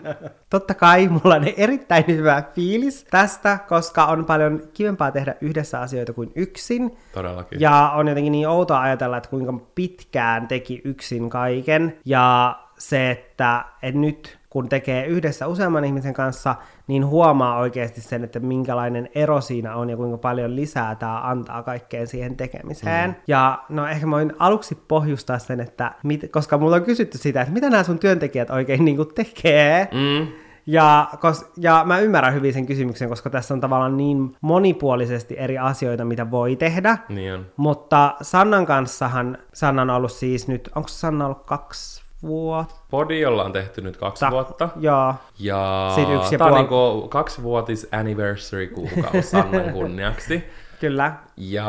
Totta 0.50 0.74
kai 0.74 1.08
mulla 1.08 1.34
on 1.34 1.44
erittäin 1.56 2.04
hyvä 2.06 2.42
fiilis 2.54 3.04
tästä, 3.04 3.58
koska 3.68 4.04
on 4.04 4.24
paljon 4.24 4.62
kivempaa 4.74 5.10
tehdä 5.10 5.34
yhdessä 5.40 5.80
asioita 5.80 6.12
kuin 6.12 6.32
yksin. 6.34 6.96
Todellakin. 7.14 7.60
Ja 7.60 7.90
on 7.94 8.08
jotenkin 8.08 8.32
niin 8.32 8.48
outoa 8.48 8.80
ajatella, 8.80 9.16
että 9.16 9.30
kuinka 9.30 9.52
pitkään 9.74 10.48
teki 10.48 10.80
yksin 10.84 11.30
kaiken. 11.30 11.98
Ja 12.04 12.56
se, 12.78 13.10
että, 13.10 13.64
että 13.82 14.00
nyt 14.00 14.38
kun 14.56 14.68
tekee 14.68 15.06
yhdessä 15.06 15.46
useamman 15.46 15.84
ihmisen 15.84 16.14
kanssa, 16.14 16.54
niin 16.86 17.06
huomaa 17.06 17.58
oikeasti 17.58 18.00
sen, 18.00 18.24
että 18.24 18.40
minkälainen 18.40 19.08
ero 19.14 19.40
siinä 19.40 19.74
on 19.74 19.90
ja 19.90 19.96
kuinka 19.96 20.18
paljon 20.18 20.56
lisää 20.56 20.94
tämä 20.94 21.20
antaa 21.20 21.62
kaikkeen 21.62 22.06
siihen 22.06 22.36
tekemiseen. 22.36 23.10
Mm. 23.10 23.16
Ja 23.26 23.64
no 23.68 23.86
ehkä 23.86 24.06
mä 24.06 24.16
voin 24.16 24.32
aluksi 24.38 24.74
pohjustaa 24.88 25.38
sen, 25.38 25.60
että 25.60 25.92
mit, 26.02 26.30
koska 26.32 26.58
mulla 26.58 26.76
on 26.76 26.82
kysytty 26.82 27.18
sitä, 27.18 27.40
että 27.40 27.52
mitä 27.52 27.70
nämä 27.70 27.82
sun 27.82 27.98
työntekijät 27.98 28.50
oikein 28.50 28.84
niin 28.84 28.96
kuin 28.96 29.14
tekee. 29.14 29.88
Mm. 29.92 30.26
Ja, 30.66 31.08
kos, 31.20 31.52
ja 31.56 31.82
mä 31.86 31.98
ymmärrän 31.98 32.34
hyvin 32.34 32.52
sen 32.52 32.66
kysymyksen, 32.66 33.08
koska 33.08 33.30
tässä 33.30 33.54
on 33.54 33.60
tavallaan 33.60 33.96
niin 33.96 34.36
monipuolisesti 34.40 35.38
eri 35.38 35.58
asioita, 35.58 36.04
mitä 36.04 36.30
voi 36.30 36.56
tehdä. 36.56 36.98
Niin 37.08 37.34
on. 37.34 37.46
Mutta 37.56 38.14
Sannan 38.22 38.66
kanssahan, 38.66 39.38
Sanna 39.52 39.82
on 39.82 39.90
ollut 39.90 40.12
siis 40.12 40.48
nyt, 40.48 40.70
onko 40.74 40.88
Sanna 40.88 41.24
ollut 41.24 41.46
kaksi 41.46 42.05
vuotta? 42.22 42.74
Podi 42.90 43.24
ollaan 43.26 43.52
tehty 43.52 43.80
nyt 43.80 43.96
kaksi 43.96 44.20
Ta- 44.20 44.30
vuotta. 44.30 44.68
Joo. 44.80 45.14
Ja 45.38 45.92
Sit 45.94 46.08
yksi 46.08 46.34
ja 46.34 46.38
tää 46.38 46.46
on 46.46 46.52
puoli- 46.52 46.60
niinku 46.60 47.08
kaksivuotis 47.08 47.88
anniversary 47.92 48.66
kuukausi 48.66 49.22
Sannan 49.22 49.72
kunniaksi. 49.72 50.44
Kyllä. 50.80 51.12
Ja 51.36 51.66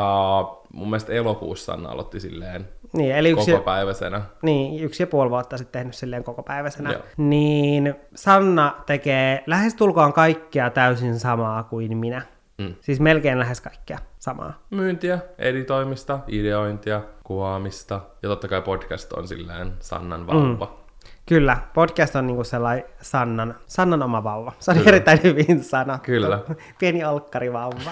mun 0.72 0.90
mielestä 0.90 1.12
elokuussa 1.12 1.72
Sanna 1.72 1.90
aloitti 1.90 2.20
silleen 2.20 2.68
Niin, 2.92 3.14
eli 3.14 3.30
yksi, 3.30 3.50
koko 3.52 3.64
päiväisenä. 3.64 4.22
niin, 4.42 4.84
yksi 4.84 5.02
ja 5.02 5.06
puoli 5.06 5.30
vuotta 5.30 5.58
sitten 5.58 5.80
tehnyt 5.80 5.94
silleen 5.94 6.24
koko 6.24 6.42
päiväisenä. 6.42 6.92
Joo. 6.92 7.02
Niin 7.16 7.94
Sanna 8.14 8.74
tekee 8.86 9.42
lähestulkoon 9.46 10.12
kaikkea 10.12 10.70
täysin 10.70 11.18
samaa 11.18 11.62
kuin 11.62 11.96
minä. 11.96 12.22
Mm. 12.58 12.74
Siis 12.80 13.00
melkein 13.00 13.38
lähes 13.38 13.60
kaikkea 13.60 13.98
samaa. 14.18 14.62
Myyntiä, 14.70 15.18
editoimista, 15.38 16.18
ideointia, 16.28 17.02
kuvaamista 17.24 18.00
ja 18.22 18.28
totta 18.28 18.48
kai 18.48 18.62
podcast 18.62 19.12
on 19.12 19.28
silleen 19.28 19.72
Sannan 19.80 20.26
vauva. 20.26 20.66
Mm. 20.66 20.88
Kyllä, 21.26 21.58
podcast 21.74 22.16
on 22.16 22.26
niinku 22.26 22.44
sellainen 22.44 22.84
Sannan, 23.00 23.54
Sannan 23.66 24.02
oma 24.02 24.24
vauva. 24.24 24.52
Se 24.58 24.70
on 24.70 24.88
erittäin 24.88 25.22
hyvin 25.22 25.64
sanottu. 25.64 26.06
Kyllä. 26.06 26.40
Pieni 26.80 27.04
olkkarivauva. 27.04 27.90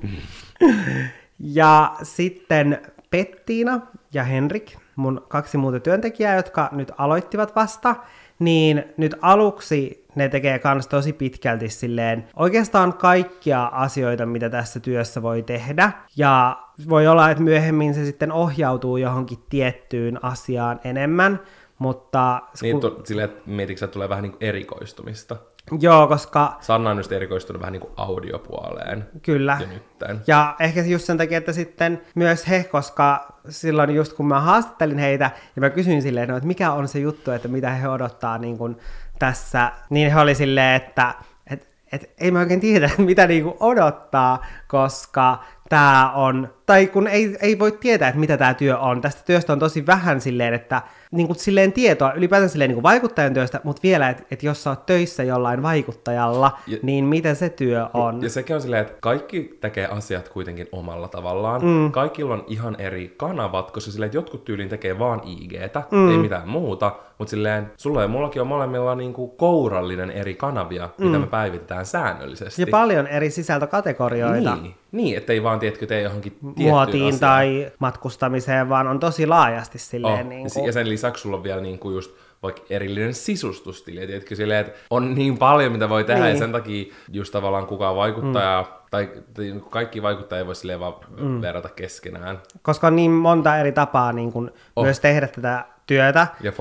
ja 1.38 1.96
sitten 2.02 2.82
Pettiina 3.10 3.80
ja 4.12 4.24
Henrik, 4.24 4.72
mun 4.96 5.26
kaksi 5.28 5.56
muuta 5.56 5.80
työntekijää, 5.80 6.36
jotka 6.36 6.68
nyt 6.72 6.92
aloittivat 6.98 7.56
vasta, 7.56 7.96
niin 8.38 8.84
nyt 8.96 9.14
aluksi 9.20 9.99
ne 10.14 10.28
tekee 10.28 10.58
kans 10.58 10.88
tosi 10.88 11.12
pitkälti 11.12 11.68
silleen 11.68 12.28
oikeastaan 12.36 12.92
kaikkia 12.94 13.64
asioita, 13.66 14.26
mitä 14.26 14.50
tässä 14.50 14.80
työssä 14.80 15.22
voi 15.22 15.42
tehdä. 15.42 15.92
Ja 16.16 16.58
voi 16.88 17.06
olla, 17.06 17.30
että 17.30 17.42
myöhemmin 17.42 17.94
se 17.94 18.04
sitten 18.04 18.32
ohjautuu 18.32 18.96
johonkin 18.96 19.38
tiettyyn 19.50 20.24
asiaan 20.24 20.80
enemmän, 20.84 21.40
mutta 21.78 22.42
Niin 22.62 22.80
tu- 22.80 23.00
silleen, 23.04 23.28
että 23.30 23.42
mietitkö, 23.50 23.84
että 23.84 23.92
tulee 23.92 24.08
vähän 24.08 24.22
niin 24.22 24.36
erikoistumista. 24.40 25.36
joo, 25.80 26.06
koska 26.06 26.56
Sanna 26.60 26.90
on 26.90 26.96
just 26.96 27.12
erikoistunut 27.12 27.60
vähän 27.60 27.72
niin 27.72 27.80
kuin 27.80 27.92
audiopuoleen 27.96 29.04
kyllä. 29.22 29.58
nytten. 29.72 30.20
Ja 30.26 30.56
ehkä 30.60 30.82
just 30.84 31.04
sen 31.04 31.18
takia, 31.18 31.38
että 31.38 31.52
sitten 31.52 32.00
myös 32.14 32.48
he, 32.48 32.64
koska 32.64 33.32
silloin 33.48 33.90
just 33.90 34.12
kun 34.12 34.26
mä 34.26 34.40
haastattelin 34.40 34.98
heitä 34.98 35.30
ja 35.56 35.60
mä 35.60 35.70
kysyin 35.70 36.02
silleen, 36.02 36.28
no, 36.28 36.36
että 36.36 36.46
mikä 36.46 36.72
on 36.72 36.88
se 36.88 36.98
juttu, 36.98 37.30
että 37.30 37.48
mitä 37.48 37.70
he 37.70 37.88
odottaa 37.88 38.38
niin 38.38 38.58
kuin 38.58 38.76
tässä, 39.20 39.72
niin 39.90 40.12
he 40.12 40.20
oli 40.20 40.34
silleen, 40.34 40.76
että 40.76 41.14
et, 41.50 41.68
et, 41.92 42.10
ei 42.18 42.30
mä 42.30 42.38
oikein 42.38 42.60
tiedä, 42.60 42.90
mitä 42.98 43.26
niin 43.26 43.42
kuin 43.42 43.56
odottaa, 43.60 44.46
koska 44.68 45.44
tämä 45.70 46.12
on, 46.14 46.48
tai 46.66 46.86
kun 46.86 47.06
ei, 47.08 47.36
ei 47.40 47.58
voi 47.58 47.72
tietää, 47.72 48.08
että 48.08 48.20
mitä 48.20 48.36
tämä 48.36 48.54
työ 48.54 48.78
on. 48.78 49.00
Tästä 49.00 49.22
työstä 49.26 49.52
on 49.52 49.58
tosi 49.58 49.86
vähän 49.86 50.20
silleen, 50.20 50.54
että 50.54 50.82
niin 51.10 51.26
kuin 51.26 51.38
silleen 51.38 51.72
tietoa, 51.72 52.12
ylipäätään 52.12 52.50
silleen 52.50 52.68
niin 52.68 52.76
kuin 52.76 52.82
vaikuttajan 52.82 53.34
työstä, 53.34 53.60
mutta 53.64 53.82
vielä, 53.82 54.08
että, 54.08 54.22
että 54.30 54.46
jos 54.46 54.62
sä 54.62 54.70
oot 54.70 54.86
töissä 54.86 55.22
jollain 55.22 55.62
vaikuttajalla, 55.62 56.58
Ja- 56.66 56.78
niin 56.82 57.04
mitä 57.04 57.34
se 57.34 57.48
työ 57.48 57.86
on. 57.94 58.22
Ja 58.22 58.30
sekin 58.30 58.56
on 58.56 58.62
silleen, 58.62 58.82
että 58.82 58.94
kaikki 59.00 59.58
tekee 59.60 59.86
asiat 59.86 60.28
kuitenkin 60.28 60.68
omalla 60.72 61.08
tavallaan. 61.08 61.64
Mm. 61.64 61.92
Kaikilla 61.92 62.34
on 62.34 62.44
ihan 62.46 62.76
eri 62.78 63.14
kanavat, 63.16 63.70
koska 63.70 63.90
silleen, 63.90 64.06
että 64.06 64.18
jotkut 64.18 64.44
tyyliin 64.44 64.68
tekee 64.68 64.98
vaan 64.98 65.20
IGtä, 65.24 65.82
mm. 65.90 66.10
ei 66.10 66.18
mitään 66.18 66.48
muuta. 66.48 66.92
Mutta 67.18 67.30
silleen, 67.30 67.72
sulla 67.76 68.02
ja 68.02 68.08
mullakin 68.08 68.42
on 68.42 68.48
molemmilla 68.48 68.94
niinku 68.94 69.28
kourallinen 69.28 70.10
eri 70.10 70.34
kanavia, 70.34 70.88
mm. 70.98 71.06
mitä 71.06 71.18
me 71.18 71.26
päivitetään 71.26 71.86
säännöllisesti. 71.86 72.62
Ja 72.62 72.66
paljon 72.70 73.06
eri 73.06 73.30
sisältökategorioita. 73.30 74.56
Niin, 74.56 74.74
niin 74.92 75.16
ettei 75.16 75.42
vaan, 75.42 75.58
tiedätkö, 75.58 75.86
tee 75.86 76.02
johonkin 76.02 76.36
muotiin 76.56 77.14
asiaan. 77.14 77.20
tai 77.20 77.72
matkustamiseen, 77.78 78.68
vaan 78.68 78.88
on 78.88 79.00
tosi 79.00 79.26
laajasti 79.26 79.78
silleen 79.78 80.26
Oh, 80.26 80.26
niin 80.26 80.48
ja 80.66 80.72
sen 80.72 80.88
lisäksi 80.88 81.22
sulla 81.22 81.36
on 81.36 81.42
vielä 81.42 81.60
niinku 81.60 81.90
just 81.90 82.10
vaikka 82.42 82.62
erillinen 82.70 83.14
sisustustili, 83.14 84.06
tiedätkö, 84.06 84.36
silleen, 84.36 84.66
että 84.66 84.78
on 84.90 85.14
niin 85.14 85.38
paljon, 85.38 85.72
mitä 85.72 85.88
voi 85.88 86.04
tehdä, 86.04 86.22
Niin. 86.24 86.32
ja 86.32 86.38
sen 86.38 86.52
takia 86.52 86.92
just 87.12 87.32
tavallaan 87.32 87.66
kukaan 87.66 87.96
vaikuttaja, 87.96 88.64
mm. 88.68 88.74
tai, 88.90 89.08
tai 89.34 89.54
kaikki 89.70 90.02
vaikuttajia 90.02 90.40
ei 90.40 90.46
voi 90.46 90.54
silleen 90.54 90.80
vaan 90.80 90.94
mm. 91.20 91.40
verrata 91.40 91.68
keskenään. 91.68 92.38
koska 92.62 92.86
on 92.86 92.96
niin 92.96 93.10
monta 93.10 93.56
eri 93.58 93.72
tapaa 93.72 94.12
niin 94.12 94.32
kuin 94.32 94.50
Oh. 94.76 94.84
myös 94.84 95.00
tehdä 95.00 95.26
tätä 95.28 95.64
työtä. 95.90 96.26
Ja 96.42 96.52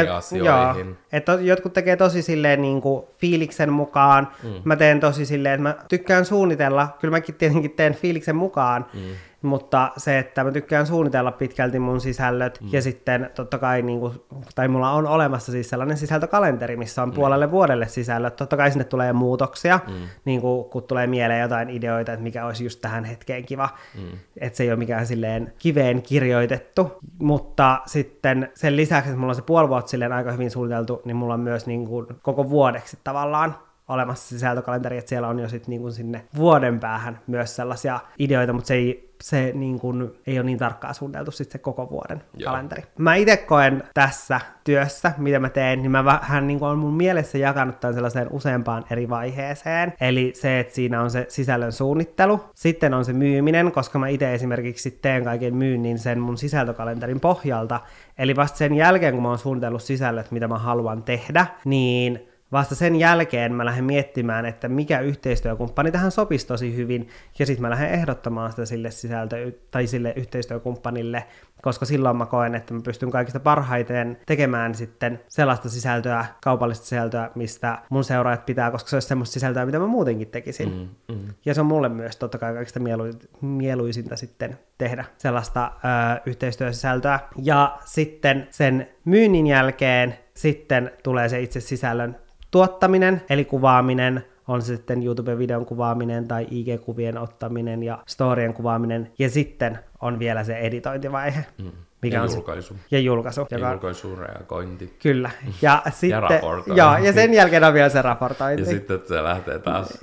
eri 0.00 0.08
asioihin. 0.08 0.86
Joo, 0.86 0.96
että 1.12 1.32
jotkut 1.32 1.72
tekee 1.72 1.96
tosi 1.96 2.22
silleen 2.22 2.62
niin 2.62 2.80
kuin 2.80 3.06
fiiliksen 3.18 3.72
mukaan. 3.72 4.28
Mm. 4.42 4.50
Mä 4.64 4.76
teen 4.76 5.00
tosi 5.00 5.26
silleen, 5.26 5.54
että 5.54 5.62
mä 5.62 5.76
tykkään 5.88 6.24
suunnitella. 6.24 6.88
Kyllä 7.00 7.12
mäkin 7.12 7.34
tietenkin 7.34 7.70
teen 7.70 7.94
fiiliksen 7.94 8.36
mukaan. 8.36 8.86
Mm. 8.94 9.00
Mutta 9.46 9.92
se, 9.96 10.18
että 10.18 10.44
mä 10.44 10.52
tykkään 10.52 10.86
suunnitella 10.86 11.32
pitkälti 11.32 11.78
mun 11.78 12.00
sisällöt 12.00 12.60
mm. 12.60 12.68
ja 12.72 12.82
sitten 12.82 13.30
totta 13.34 13.58
kai, 13.58 13.82
niin 13.82 14.00
kuin, 14.00 14.22
tai 14.54 14.68
mulla 14.68 14.90
on 14.90 15.06
olemassa 15.06 15.52
siis 15.52 15.68
sellainen 15.68 15.96
sisältökalenteri, 15.96 16.76
missä 16.76 17.02
on 17.02 17.12
puolelle 17.12 17.50
vuodelle 17.50 17.88
sisällöt. 17.88 18.36
Totta 18.36 18.56
kai 18.56 18.70
sinne 18.70 18.84
tulee 18.84 19.12
muutoksia, 19.12 19.80
mm. 19.88 19.94
niin 20.24 20.40
kuin, 20.40 20.64
kun 20.64 20.82
tulee 20.82 21.06
mieleen 21.06 21.40
jotain 21.40 21.70
ideoita, 21.70 22.12
että 22.12 22.22
mikä 22.22 22.46
olisi 22.46 22.64
just 22.64 22.80
tähän 22.80 23.04
hetkeen 23.04 23.44
kiva. 23.44 23.68
Mm. 23.94 24.18
Että 24.40 24.56
se 24.56 24.62
ei 24.62 24.70
ole 24.70 24.78
mikään 24.78 25.06
silleen 25.06 25.52
kiveen 25.58 26.02
kirjoitettu. 26.02 26.98
Mutta 27.18 27.80
sitten 27.86 28.50
sen 28.54 28.76
lisäksi, 28.76 29.10
että 29.10 29.20
mulla 29.20 29.30
on 29.30 29.36
se 29.36 29.42
puoli 29.42 29.68
vuotta 29.68 29.90
silleen 29.90 30.12
aika 30.12 30.32
hyvin 30.32 30.50
suunniteltu, 30.50 31.02
niin 31.04 31.16
mulla 31.16 31.34
on 31.34 31.40
myös 31.40 31.66
niin 31.66 31.86
kuin 31.86 32.06
koko 32.22 32.50
vuodeksi 32.50 32.98
tavallaan 33.04 33.54
olemassa 33.88 34.28
sisältökalenteri, 34.28 34.98
että 34.98 35.08
siellä 35.08 35.28
on 35.28 35.38
jo 35.38 35.48
sitten 35.48 35.70
niin 35.70 35.92
sinne 35.92 36.24
vuoden 36.36 36.80
päähän 36.80 37.20
myös 37.26 37.56
sellaisia 37.56 38.00
ideoita, 38.18 38.52
mutta 38.52 38.68
se 38.68 38.74
ei, 38.74 39.14
se 39.22 39.52
niin 39.54 39.78
kuin, 39.80 40.10
ei 40.26 40.38
ole 40.38 40.46
niin 40.46 40.58
tarkkaan 40.58 40.94
suunniteltu 40.94 41.30
sitten 41.30 41.52
se 41.52 41.58
koko 41.58 41.90
vuoden 41.90 42.22
Joo. 42.36 42.52
kalenteri. 42.52 42.82
Mä 42.98 43.14
itse 43.14 43.36
koen 43.36 43.82
tässä 43.94 44.40
työssä, 44.64 45.12
mitä 45.18 45.38
mä 45.38 45.48
teen, 45.48 45.82
niin 45.82 45.90
mä 45.90 46.04
vähän 46.04 46.46
niin 46.46 46.58
kuin 46.58 46.68
on 46.68 46.78
mun 46.78 46.94
mielessä 46.94 47.38
jakanut 47.38 47.80
tämän 47.80 47.94
sellaiseen 47.94 48.28
useampaan 48.30 48.84
eri 48.90 49.08
vaiheeseen. 49.08 49.92
Eli 50.00 50.32
se, 50.34 50.60
että 50.60 50.74
siinä 50.74 51.02
on 51.02 51.10
se 51.10 51.26
sisällön 51.28 51.72
suunnittelu, 51.72 52.40
sitten 52.54 52.94
on 52.94 53.04
se 53.04 53.12
myyminen, 53.12 53.72
koska 53.72 53.98
mä 53.98 54.08
itse 54.08 54.34
esimerkiksi 54.34 54.98
teen 55.02 55.24
kaiken 55.24 55.56
myynnin 55.56 55.98
sen 55.98 56.20
mun 56.20 56.38
sisältökalenterin 56.38 57.20
pohjalta. 57.20 57.80
Eli 58.18 58.36
vasta 58.36 58.58
sen 58.58 58.74
jälkeen, 58.74 59.14
kun 59.14 59.22
mä 59.22 59.28
oon 59.28 59.38
suunnitellut 59.38 59.82
sisällöt, 59.82 60.30
mitä 60.30 60.48
mä 60.48 60.58
haluan 60.58 61.02
tehdä, 61.02 61.46
niin 61.64 62.28
vasta 62.52 62.74
sen 62.74 62.96
jälkeen 62.96 63.54
mä 63.54 63.64
lähden 63.64 63.84
miettimään, 63.84 64.46
että 64.46 64.68
mikä 64.68 65.00
yhteistyökumppani 65.00 65.90
tähän 65.92 66.10
sopisi 66.10 66.46
tosi 66.46 66.76
hyvin, 66.76 67.08
ja 67.38 67.46
sitten 67.46 67.62
mä 67.62 67.70
lähden 67.70 67.90
ehdottamaan 67.90 68.50
sitä 68.50 68.64
sille 68.64 68.90
sisältö- 68.90 69.52
tai 69.70 69.86
sille 69.86 70.12
yhteistyökumppanille, 70.16 71.24
koska 71.62 71.84
silloin 71.84 72.16
mä 72.16 72.26
koen, 72.26 72.54
että 72.54 72.74
mä 72.74 72.80
pystyn 72.84 73.10
kaikista 73.10 73.40
parhaiten 73.40 74.18
tekemään 74.26 74.74
sitten 74.74 75.20
sellaista 75.28 75.68
sisältöä, 75.68 76.26
kaupallista 76.42 76.84
sisältöä, 76.84 77.30
mistä 77.34 77.78
mun 77.90 78.04
seuraajat 78.04 78.46
pitää, 78.46 78.70
koska 78.70 78.90
se 78.90 78.96
olisi 78.96 79.08
semmoista 79.08 79.32
sisältöä, 79.32 79.66
mitä 79.66 79.78
mä 79.78 79.86
muutenkin 79.86 80.28
tekisin. 80.28 80.68
Mm, 81.08 81.14
mm. 81.14 81.28
Ja 81.44 81.54
se 81.54 81.60
on 81.60 81.66
mulle 81.66 81.88
myös 81.88 82.16
totta 82.16 82.38
kai 82.38 82.54
kaikista 82.54 82.80
mielu- 82.80 83.18
mieluisinta 83.40 84.16
sitten 84.16 84.58
tehdä 84.78 85.04
sellaista 85.18 85.72
ö, 85.74 86.20
yhteistyösisältöä. 86.26 87.20
Ja 87.42 87.78
sitten 87.84 88.46
sen 88.50 88.88
myynnin 89.04 89.46
jälkeen 89.46 90.18
sitten 90.34 90.90
tulee 91.02 91.28
se 91.28 91.40
itse 91.40 91.60
sisällön 91.60 92.16
tuottaminen, 92.56 93.22
eli 93.30 93.44
kuvaaminen, 93.44 94.24
on 94.48 94.62
se 94.62 94.76
sitten 94.76 95.02
YouTube-videon 95.02 95.66
kuvaaminen 95.66 96.28
tai 96.28 96.46
IG-kuvien 96.50 97.18
ottaminen 97.18 97.82
ja 97.82 97.98
storien 98.06 98.54
kuvaaminen, 98.54 99.12
ja 99.18 99.30
sitten 99.30 99.78
on 100.00 100.18
vielä 100.18 100.44
se 100.44 100.58
editointivaihe. 100.58 101.44
Mm. 101.58 101.70
Mikä 102.02 102.16
ja 102.16 102.22
on 102.22 102.30
julkaisu. 102.32 102.74
Se, 102.74 102.80
ja 102.90 102.98
julkaisu. 102.98 103.46
Ja 103.50 103.58
joka... 103.58 103.70
julkaisuun 103.70 104.18
reagointi. 104.18 104.96
Kyllä. 105.02 105.30
Ja, 105.62 105.82
sitten, 105.90 106.10
ja 106.10 106.20
raportointi. 106.20 106.80
Joo, 106.80 106.96
ja 106.96 107.12
sen 107.12 107.34
jälkeen 107.34 107.64
on 107.64 107.74
vielä 107.74 107.88
se 107.88 108.02
raportointi. 108.02 108.62
Ja 108.62 108.66
sitten 108.66 109.00
se 109.08 109.22
lähtee 109.22 109.58
taas 109.58 109.98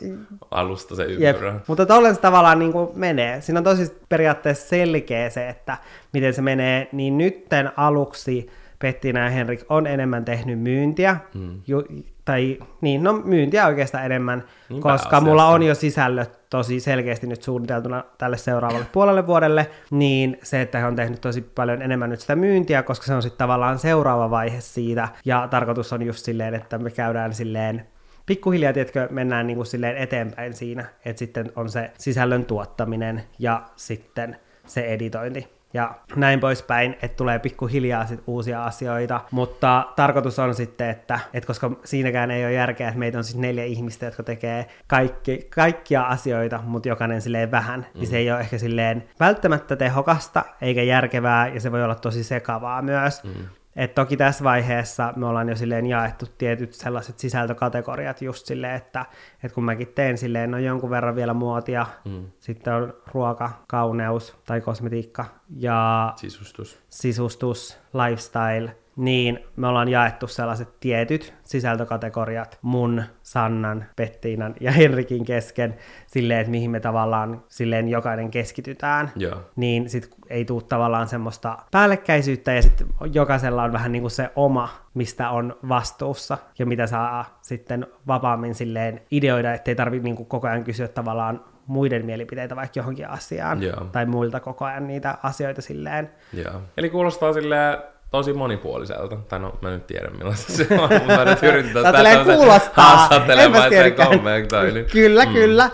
alusta 0.51 0.95
se 0.95 1.03
ympyrä. 1.03 1.53
Jep. 1.53 1.67
Mutta 1.67 1.85
tolleen 1.85 2.15
se 2.15 2.21
tavallaan 2.21 2.59
niin 2.59 2.71
kuin 2.71 2.89
menee. 2.95 3.41
Siinä 3.41 3.59
on 3.59 3.63
tosi 3.63 3.97
periaatteessa 4.09 4.67
selkeä 4.67 5.29
se, 5.29 5.49
että 5.49 5.77
miten 6.13 6.33
se 6.33 6.41
menee. 6.41 6.89
Niin 6.91 7.17
nytten 7.17 7.71
aluksi 7.77 8.49
Pettina 8.79 9.19
ja 9.19 9.29
Henrik 9.29 9.65
on 9.69 9.87
enemmän 9.87 10.25
tehnyt 10.25 10.59
myyntiä, 10.59 11.17
mm. 11.33 11.61
ju, 11.67 11.83
tai 12.25 12.59
niin, 12.81 13.03
no 13.03 13.13
myyntiä 13.13 13.67
oikeastaan 13.67 14.05
enemmän, 14.05 14.43
niin 14.69 14.81
koska 14.81 15.21
mulla 15.21 15.47
on 15.47 15.63
jo 15.63 15.75
sisällöt 15.75 16.39
tosi 16.49 16.79
selkeästi 16.79 17.27
nyt 17.27 17.43
suunniteltuna 17.43 18.03
tälle 18.17 18.37
seuraavalle 18.37 18.85
puolelle 18.91 19.27
vuodelle, 19.27 19.69
niin 19.91 20.37
se, 20.43 20.61
että 20.61 20.79
he 20.79 20.85
on 20.85 20.95
tehnyt 20.95 21.21
tosi 21.21 21.41
paljon 21.41 21.81
enemmän 21.81 22.09
nyt 22.09 22.19
sitä 22.19 22.35
myyntiä, 22.35 22.83
koska 22.83 23.05
se 23.05 23.13
on 23.13 23.21
sitten 23.21 23.37
tavallaan 23.37 23.79
seuraava 23.79 24.29
vaihe 24.29 24.61
siitä, 24.61 25.07
ja 25.25 25.47
tarkoitus 25.47 25.93
on 25.93 26.03
just 26.03 26.25
silleen, 26.25 26.53
että 26.53 26.77
me 26.77 26.91
käydään 26.91 27.33
silleen 27.33 27.87
pikkuhiljaa, 28.25 28.73
tiedätkö, 28.73 29.07
mennään 29.11 29.47
niin 29.47 29.57
kuin 29.57 29.65
silleen 29.65 29.97
eteenpäin 29.97 30.53
siinä, 30.53 30.85
että 31.05 31.19
sitten 31.19 31.51
on 31.55 31.69
se 31.69 31.91
sisällön 31.97 32.45
tuottaminen 32.45 33.23
ja 33.39 33.63
sitten 33.75 34.37
se 34.65 34.81
editointi 34.81 35.47
ja 35.73 35.95
näin 36.15 36.39
poispäin, 36.39 36.95
että 37.01 37.17
tulee 37.17 37.39
pikkuhiljaa 37.39 38.05
sit 38.05 38.23
uusia 38.27 38.65
asioita, 38.65 39.21
mutta 39.31 39.87
tarkoitus 39.95 40.39
on 40.39 40.55
sitten, 40.55 40.89
että, 40.89 41.19
että 41.33 41.47
koska 41.47 41.71
siinäkään 41.83 42.31
ei 42.31 42.45
ole 42.45 42.53
järkeä, 42.53 42.87
että 42.87 42.99
meitä 42.99 43.17
on 43.17 43.23
siis 43.23 43.37
neljä 43.37 43.63
ihmistä, 43.63 44.05
jotka 44.05 44.23
tekee 44.23 44.67
kaikki, 44.87 45.47
kaikkia 45.49 46.03
asioita, 46.03 46.59
mutta 46.65 46.89
jokainen 46.89 47.21
silleen 47.21 47.51
vähän, 47.51 47.79
mm. 47.79 47.99
niin 47.99 48.07
se 48.07 48.17
ei 48.17 48.31
ole 48.31 48.39
ehkä 48.39 48.57
silleen 48.57 49.03
välttämättä 49.19 49.75
tehokasta 49.75 50.45
eikä 50.61 50.83
järkevää, 50.83 51.47
ja 51.47 51.59
se 51.59 51.71
voi 51.71 51.83
olla 51.83 51.95
tosi 51.95 52.23
sekavaa 52.23 52.81
myös. 52.81 53.23
Mm. 53.23 53.45
Et 53.75 53.95
toki 53.95 54.17
tässä 54.17 54.43
vaiheessa 54.43 55.13
me 55.15 55.25
ollaan 55.25 55.49
jo 55.49 55.55
silleen 55.55 55.85
jaettu 55.85 56.25
tietyt 56.37 56.73
sellaiset 56.73 57.19
sisältökategoriat 57.19 58.21
just 58.21 58.45
silleen, 58.45 58.75
että, 58.75 59.05
että 59.43 59.55
kun 59.55 59.63
mäkin 59.63 59.87
teen 59.87 60.17
silleen, 60.17 60.51
no 60.51 60.57
jonkun 60.57 60.89
verran 60.89 61.15
vielä 61.15 61.33
muotia, 61.33 61.85
mm. 62.05 62.25
sitten 62.39 62.73
on 62.73 62.93
ruoka, 63.13 63.49
kauneus 63.67 64.37
tai 64.45 64.61
kosmetiikka 64.61 65.25
ja 65.57 66.13
sisustus, 66.15 66.79
sisustus 66.89 67.79
lifestyle, 67.93 68.75
niin 68.95 69.39
me 69.55 69.67
ollaan 69.67 69.89
jaettu 69.89 70.27
sellaiset 70.27 70.79
tietyt 70.79 71.33
sisältökategoriat 71.43 72.59
mun, 72.61 73.03
Sannan, 73.23 73.85
Pettiinan 73.95 74.55
ja 74.59 74.71
Henrikin 74.71 75.25
kesken 75.25 75.75
silleen, 76.07 76.39
että 76.39 76.51
mihin 76.51 76.71
me 76.71 76.79
tavallaan 76.79 77.43
silleen 77.49 77.89
jokainen 77.89 78.31
keskitytään. 78.31 79.11
Joo. 79.15 79.41
Niin 79.55 79.89
sit 79.89 80.09
ei 80.29 80.45
tule 80.45 80.63
tavallaan 80.63 81.07
semmoista 81.07 81.57
päällekkäisyyttä 81.71 82.53
ja 82.53 82.61
sitten 82.61 82.87
jokaisella 83.13 83.63
on 83.63 83.73
vähän 83.73 83.91
niin 83.91 84.01
kuin 84.01 84.11
se 84.11 84.29
oma, 84.35 84.69
mistä 84.93 85.29
on 85.29 85.55
vastuussa 85.69 86.37
ja 86.59 86.65
mitä 86.65 86.87
saa 86.87 87.39
sitten 87.41 87.87
vapaammin 88.07 88.55
silleen 88.55 89.01
ideoida, 89.11 89.53
ettei 89.53 89.75
tarvitse 89.75 90.03
niin 90.03 90.25
koko 90.25 90.47
ajan 90.47 90.63
kysyä 90.63 90.87
tavallaan 90.87 91.43
muiden 91.67 92.05
mielipiteitä 92.05 92.55
vaikka 92.55 92.79
johonkin 92.79 93.09
asiaan, 93.09 93.63
Joo. 93.63 93.85
tai 93.91 94.05
muilta 94.05 94.39
koko 94.39 94.65
ajan 94.65 94.87
niitä 94.87 95.17
asioita 95.23 95.61
silleen. 95.61 96.11
Joo. 96.33 96.61
Eli 96.77 96.89
kuulostaa 96.89 97.33
silleen 97.33 97.77
tosi 98.13 98.33
monipuoliselta. 98.33 99.15
Tai 99.15 99.39
no, 99.39 99.53
mä 99.61 99.69
nyt 99.69 99.87
tiedän 99.87 100.17
millaista 100.17 100.53
se 100.53 100.67
on, 100.71 100.89
mutta 100.99 101.25
nyt 101.25 101.43
yritän 101.43 101.83
tätä 101.83 102.23
kuulostaa. 102.35 102.95
haastattelemaan 102.95 103.71
kommentoinnin. 104.07 104.85
Kyllä, 104.85 105.25
mm. 105.25 105.33
kyllä. 105.33 105.69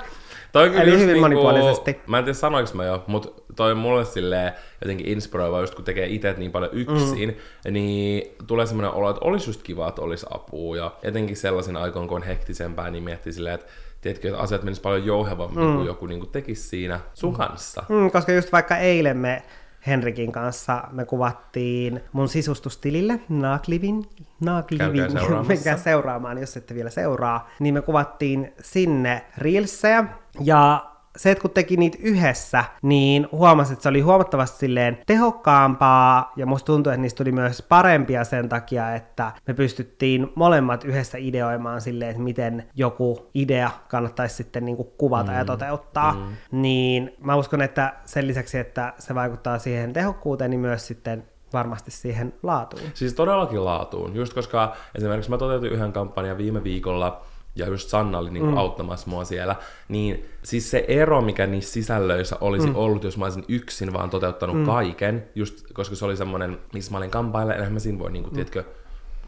Toi 0.51 0.67
Eli 0.67 0.91
hyvin 0.91 1.07
niinku, 1.07 1.21
monipuolisesti. 1.21 1.99
Mä 2.07 2.17
en 2.17 2.23
tiedä 2.23 2.33
sanoinko 2.33 2.71
mä 2.73 2.85
jo, 2.85 3.03
mutta 3.07 3.41
toi 3.55 3.75
mulle 3.75 4.05
silleen 4.05 4.53
jotenkin 4.81 5.07
inspiroiva, 5.07 5.61
just 5.61 5.75
kun 5.75 5.85
tekee 5.85 6.07
itse 6.07 6.35
niin 6.37 6.51
paljon 6.51 6.71
yksin, 6.73 7.37
mm. 7.65 7.73
niin 7.73 8.35
tulee 8.47 8.65
semmoinen 8.65 8.91
olo, 8.91 9.09
että 9.09 9.25
olisi 9.25 9.49
just 9.49 9.63
kiva, 9.63 9.89
että 9.89 10.01
olisi 10.01 10.25
apua. 10.29 10.77
Ja 10.77 10.91
etenkin 11.03 11.37
sellaisen 11.37 11.77
aikoin, 11.77 12.07
kun 12.07 12.15
on 12.15 12.23
hektisempää, 12.23 12.89
niin 12.89 13.03
miettii 13.03 13.33
silleen, 13.33 13.55
että 13.55 13.67
tiedätkö, 14.01 14.27
että 14.27 14.41
asiat 14.41 14.63
menisivät 14.63 14.83
paljon 14.83 15.05
jouhevammin, 15.05 15.65
mm. 15.65 15.75
kun 15.75 15.85
joku 15.85 16.05
niin 16.05 16.19
kuin 16.19 16.31
tekisi 16.31 16.61
siinä 16.61 16.99
sun 17.13 17.33
kanssa. 17.33 17.83
Mm, 17.89 18.11
koska 18.11 18.31
just 18.31 18.51
vaikka 18.51 18.77
eilen 18.77 19.17
me 19.17 19.43
Henrikin 19.87 20.31
kanssa 20.31 20.83
me 20.91 21.05
kuvattiin 21.05 22.01
mun 22.11 22.27
sisustustilille 22.27 23.19
Naaklivin, 23.29 24.05
Naaklivin, 24.39 25.03
menkää 25.47 25.77
seuraamaan, 25.87 26.37
jos 26.37 26.57
ette 26.57 26.75
vielä 26.75 26.89
seuraa, 26.89 27.49
niin 27.59 27.73
me 27.73 27.81
kuvattiin 27.81 28.53
sinne 28.61 29.25
reelsejä, 29.37 30.03
ja 30.39 30.85
se, 31.19 31.31
että 31.31 31.41
kun 31.41 31.51
teki 31.51 31.77
niitä 31.77 31.97
yhdessä, 32.01 32.63
niin 32.81 33.27
huomasi, 33.31 33.73
että 33.73 33.83
se 33.83 33.89
oli 33.89 34.01
huomattavasti 34.01 34.57
silleen 34.57 34.97
tehokkaampaa, 35.05 36.33
ja 36.35 36.45
musta 36.45 36.65
tuntuu, 36.65 36.91
että 36.91 37.01
niistä 37.01 37.17
tuli 37.17 37.31
myös 37.31 37.61
parempia 37.61 38.23
sen 38.23 38.49
takia, 38.49 38.95
että 38.95 39.31
me 39.47 39.53
pystyttiin 39.53 40.31
molemmat 40.35 40.83
yhdessä 40.83 41.17
ideoimaan 41.17 41.81
silleen, 41.81 42.11
että 42.11 42.23
miten 42.23 42.69
joku 42.75 43.29
idea 43.33 43.69
kannattaisi 43.87 44.35
sitten 44.35 44.65
niin 44.65 44.75
kuin 44.75 44.89
kuvata 44.97 45.31
mm. 45.31 45.37
ja 45.37 45.45
toteuttaa. 45.45 46.13
Mm. 46.13 46.61
Niin 46.61 47.15
mä 47.21 47.35
uskon, 47.35 47.61
että 47.61 47.93
sen 48.05 48.27
lisäksi, 48.27 48.57
että 48.57 48.93
se 48.97 49.15
vaikuttaa 49.15 49.59
siihen 49.59 49.93
tehokkuuteen, 49.93 50.51
niin 50.51 50.61
myös 50.61 50.87
sitten 50.87 51.23
varmasti 51.53 51.91
siihen 51.91 52.33
laatuun. 52.43 52.83
Siis 52.93 53.13
todellakin 53.13 53.65
laatuun, 53.65 54.15
just 54.15 54.33
koska 54.33 54.75
esimerkiksi 54.95 55.29
mä 55.29 55.37
toteutin 55.37 55.71
yhden 55.71 55.93
kampanjan 55.93 56.37
viime 56.37 56.63
viikolla, 56.63 57.21
ja 57.59 57.67
just 57.67 57.89
Sanna 57.89 58.17
oli 58.17 58.29
niin 58.29 58.45
mm. 58.45 58.57
auttamassa 58.57 59.09
mua 59.09 59.25
siellä, 59.25 59.55
niin 59.87 60.25
siis 60.43 60.71
se 60.71 60.85
ero, 60.87 61.21
mikä 61.21 61.47
niissä 61.47 61.73
sisällöissä 61.73 62.37
olisi 62.41 62.67
mm. 62.67 62.75
ollut, 62.75 63.03
jos 63.03 63.17
mä 63.17 63.25
olisin 63.25 63.45
yksin 63.47 63.93
vaan 63.93 64.09
toteuttanut 64.09 64.57
mm. 64.57 64.65
kaiken, 64.65 65.25
just 65.35 65.73
koska 65.73 65.95
se 65.95 66.05
oli 66.05 66.17
semmoinen, 66.17 66.59
missä 66.73 66.91
mä 66.91 66.97
olin 66.97 67.11
kampailla, 67.11 67.53
enhän 67.53 67.73
mä 67.73 67.79
siinä 67.79 67.99
voi, 67.99 68.11
niin 68.11 68.23
kuin, 68.23 68.33
mm. 68.33 68.35
tiedätkö, 68.35 68.63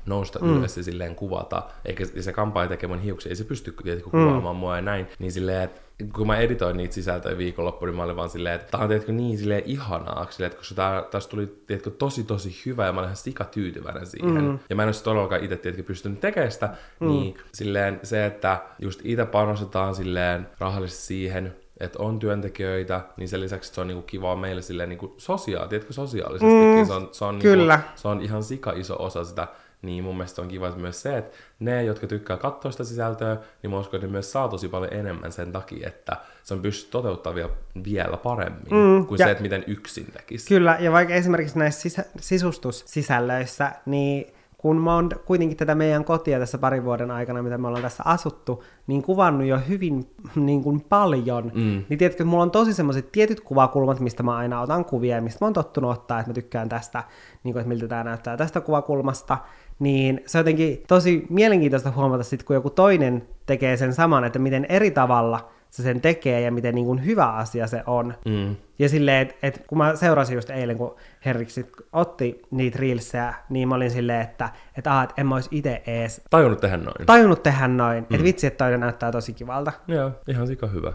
nousta 0.05 0.39
mm. 0.39 0.57
ylös 0.57 0.77
ja 0.77 0.83
silleen 0.83 1.15
kuvata, 1.15 1.63
eikä 1.85 2.05
se 2.19 2.33
kampaaja 2.33 2.69
tekee 2.69 2.89
mun 2.89 2.99
hiuksia, 2.99 3.29
ei 3.29 3.35
se 3.35 3.43
pysty 3.43 3.75
tiedätkö, 3.83 4.09
kuvaamaan 4.09 4.55
mm. 4.55 4.59
mua 4.59 4.75
ja 4.75 4.81
näin, 4.81 5.07
niin 5.19 5.31
silleen, 5.31 5.63
että 5.63 5.81
kun 6.15 6.27
mä 6.27 6.37
editoin 6.37 6.77
niitä 6.77 6.93
sisältöjä 6.93 7.37
viikonloppuun, 7.37 7.89
niin 7.89 7.95
mä 7.95 8.03
olin 8.03 8.15
vaan 8.15 8.29
silleen, 8.29 8.55
että 8.55 8.67
tää 8.71 8.81
on 8.81 8.87
tiedätkö, 8.87 9.11
niin 9.11 9.37
silleen 9.37 9.63
ihanaa, 9.65 10.27
silleen, 10.29 10.51
että 10.51 10.57
koska 10.57 10.75
tää, 10.75 11.03
tästä 11.11 11.29
tuli 11.29 11.63
tiedätkö, 11.67 11.89
tosi 11.89 12.23
tosi 12.23 12.61
hyvä 12.65 12.85
ja 12.85 12.93
mä 12.93 12.99
olin 12.99 13.07
ihan 13.07 13.15
sika 13.15 13.43
tyytyväinen 13.43 14.05
siihen. 14.05 14.43
Mm. 14.43 14.59
Ja 14.69 14.75
mä 14.75 14.83
en 14.83 14.87
olisi 14.87 15.03
todellakaan 15.03 15.43
itse 15.43 15.55
tiedätkö, 15.57 15.83
pystynyt 15.83 16.19
tekemään 16.19 16.51
sitä, 16.51 16.69
mm. 16.99 17.07
niin 17.07 17.37
silleen 17.53 17.99
se, 18.03 18.25
että 18.25 18.61
just 18.79 19.01
itse 19.03 19.25
panostetaan 19.25 19.95
silleen 19.95 20.47
rahallisesti 20.59 21.01
siihen, 21.01 21.55
että 21.79 21.99
on 21.99 22.19
työntekijöitä, 22.19 23.01
niin 23.17 23.29
sen 23.29 23.41
lisäksi 23.41 23.67
että 23.67 23.75
se 23.75 23.81
on 23.81 23.87
niinku 23.87 24.01
kiva 24.01 24.35
meille 24.35 24.61
silleen 24.61 24.89
niinku 24.89 25.15
sosiaali, 25.17 25.69
tiedätkö, 25.69 25.93
sosiaalisestikin. 25.93 26.79
Mm, 26.79 26.85
se 26.85 26.93
on, 26.93 27.09
se 27.11 27.25
on, 27.25 27.39
kyllä. 27.39 27.75
Niinku, 27.75 27.91
se 27.95 28.07
on 28.07 28.21
ihan 28.21 28.43
sika 28.43 28.71
iso 28.71 28.95
osa 28.99 29.23
sitä 29.23 29.47
niin 29.81 30.03
mun 30.03 30.17
mielestä 30.17 30.41
on 30.41 30.47
kiva 30.47 30.71
myös 30.71 31.01
se, 31.01 31.17
että 31.17 31.37
ne, 31.59 31.83
jotka 31.83 32.07
tykkää 32.07 32.37
katsoa 32.37 32.71
sitä 32.71 32.83
sisältöä, 32.83 33.37
niin 33.63 33.71
mä 33.71 33.79
uskon, 33.79 33.97
että 33.97 34.07
ne 34.07 34.11
myös 34.11 34.31
saa 34.31 34.47
tosi 34.47 34.67
paljon 34.67 34.93
enemmän 34.93 35.31
sen 35.31 35.51
takia, 35.51 35.87
että 35.87 36.17
se 36.43 36.53
on 36.53 36.61
pystynyt 36.61 36.91
toteuttamaan 36.91 37.35
vielä, 37.35 37.51
vielä 37.83 38.17
paremmin 38.17 38.73
mm, 38.73 39.05
kuin 39.05 39.17
se, 39.17 39.31
että 39.31 39.43
miten 39.43 39.63
yksin 39.67 40.05
tekisi. 40.13 40.47
Kyllä, 40.47 40.77
ja 40.79 40.91
vaikka 40.91 41.13
esimerkiksi 41.13 41.59
näissä 41.59 41.81
sisä- 41.81 42.05
sisustussisällöissä, 42.19 43.71
niin 43.85 44.33
kun 44.61 44.77
mä 44.77 44.95
oon 44.95 45.09
kuitenkin 45.25 45.57
tätä 45.57 45.75
meidän 45.75 46.05
kotia 46.05 46.39
tässä 46.39 46.57
parin 46.57 46.83
vuoden 46.83 47.11
aikana, 47.11 47.43
mitä 47.43 47.57
me 47.57 47.67
ollaan 47.67 47.83
tässä 47.83 48.03
asuttu, 48.05 48.63
niin 48.87 49.01
kuvannut 49.01 49.47
jo 49.47 49.59
hyvin 49.67 50.09
niin 50.35 50.63
kuin 50.63 50.81
paljon, 50.81 51.51
mm. 51.55 51.61
niin 51.61 51.97
tiedätkö, 51.97 52.23
että 52.23 52.23
mulla 52.23 52.43
on 52.43 52.51
tosi 52.51 52.73
semmoiset 52.73 53.11
tietyt 53.11 53.39
kuvakulmat, 53.39 53.99
mistä 53.99 54.23
mä 54.23 54.35
aina 54.35 54.61
otan 54.61 54.85
kuvia 54.85 55.15
ja 55.15 55.21
mistä 55.21 55.37
mä 55.41 55.45
oon 55.45 55.53
tottunut 55.53 55.91
ottaa, 55.91 56.19
että 56.19 56.29
mä 56.29 56.33
tykkään 56.33 56.69
tästä, 56.69 57.03
niin 57.43 57.53
kuin, 57.53 57.61
että 57.61 57.69
miltä 57.69 57.87
tämä 57.87 58.03
näyttää 58.03 58.37
tästä 58.37 58.61
kuvakulmasta, 58.61 59.37
niin 59.81 60.23
se 60.25 60.37
on 60.37 60.39
jotenkin 60.39 60.83
tosi 60.87 61.25
mielenkiintoista 61.29 61.91
huomata 61.91 62.23
sitten, 62.23 62.47
kun 62.47 62.53
joku 62.53 62.69
toinen 62.69 63.27
tekee 63.45 63.77
sen 63.77 63.93
saman, 63.93 64.23
että 64.23 64.39
miten 64.39 64.65
eri 64.69 64.91
tavalla 64.91 65.51
se 65.69 65.83
sen 65.83 66.01
tekee 66.01 66.41
ja 66.41 66.51
miten 66.51 66.75
niin 66.75 66.85
kuin 66.85 67.05
hyvä 67.05 67.25
asia 67.25 67.67
se 67.67 67.83
on. 67.85 68.13
Mm. 68.25 68.55
Ja 68.79 68.89
silleen, 68.89 69.21
että 69.21 69.35
et, 69.43 69.63
kun 69.67 69.77
mä 69.77 69.95
seurasin 69.95 70.35
just 70.35 70.49
eilen, 70.49 70.77
kun 70.77 70.95
Henrik 71.25 71.47
otti 71.93 72.41
niitä 72.51 72.79
reelsejä, 72.79 73.33
niin 73.49 73.67
mä 73.67 73.75
olin 73.75 73.91
silleen, 73.91 74.21
että 74.21 74.49
et, 74.77 74.87
ah, 74.87 75.03
et 75.03 75.13
en 75.17 75.27
mä 75.27 75.35
olisi 75.35 75.49
itse 75.51 75.81
ees... 75.87 76.21
Tajunnut 76.29 76.59
tehdä 76.59 76.77
noin. 76.77 77.05
Tajunnut 77.05 77.43
tehdä 77.43 77.67
noin. 77.67 77.97
Mm. 77.97 78.15
Että 78.15 78.23
vitsi, 78.23 78.47
että 78.47 78.57
toinen 78.57 78.79
näyttää 78.79 79.11
tosi 79.11 79.33
kivalta. 79.33 79.71
Joo, 79.87 80.11
ihan 80.27 80.47
sika 80.47 80.67
hyvä. 80.67 80.93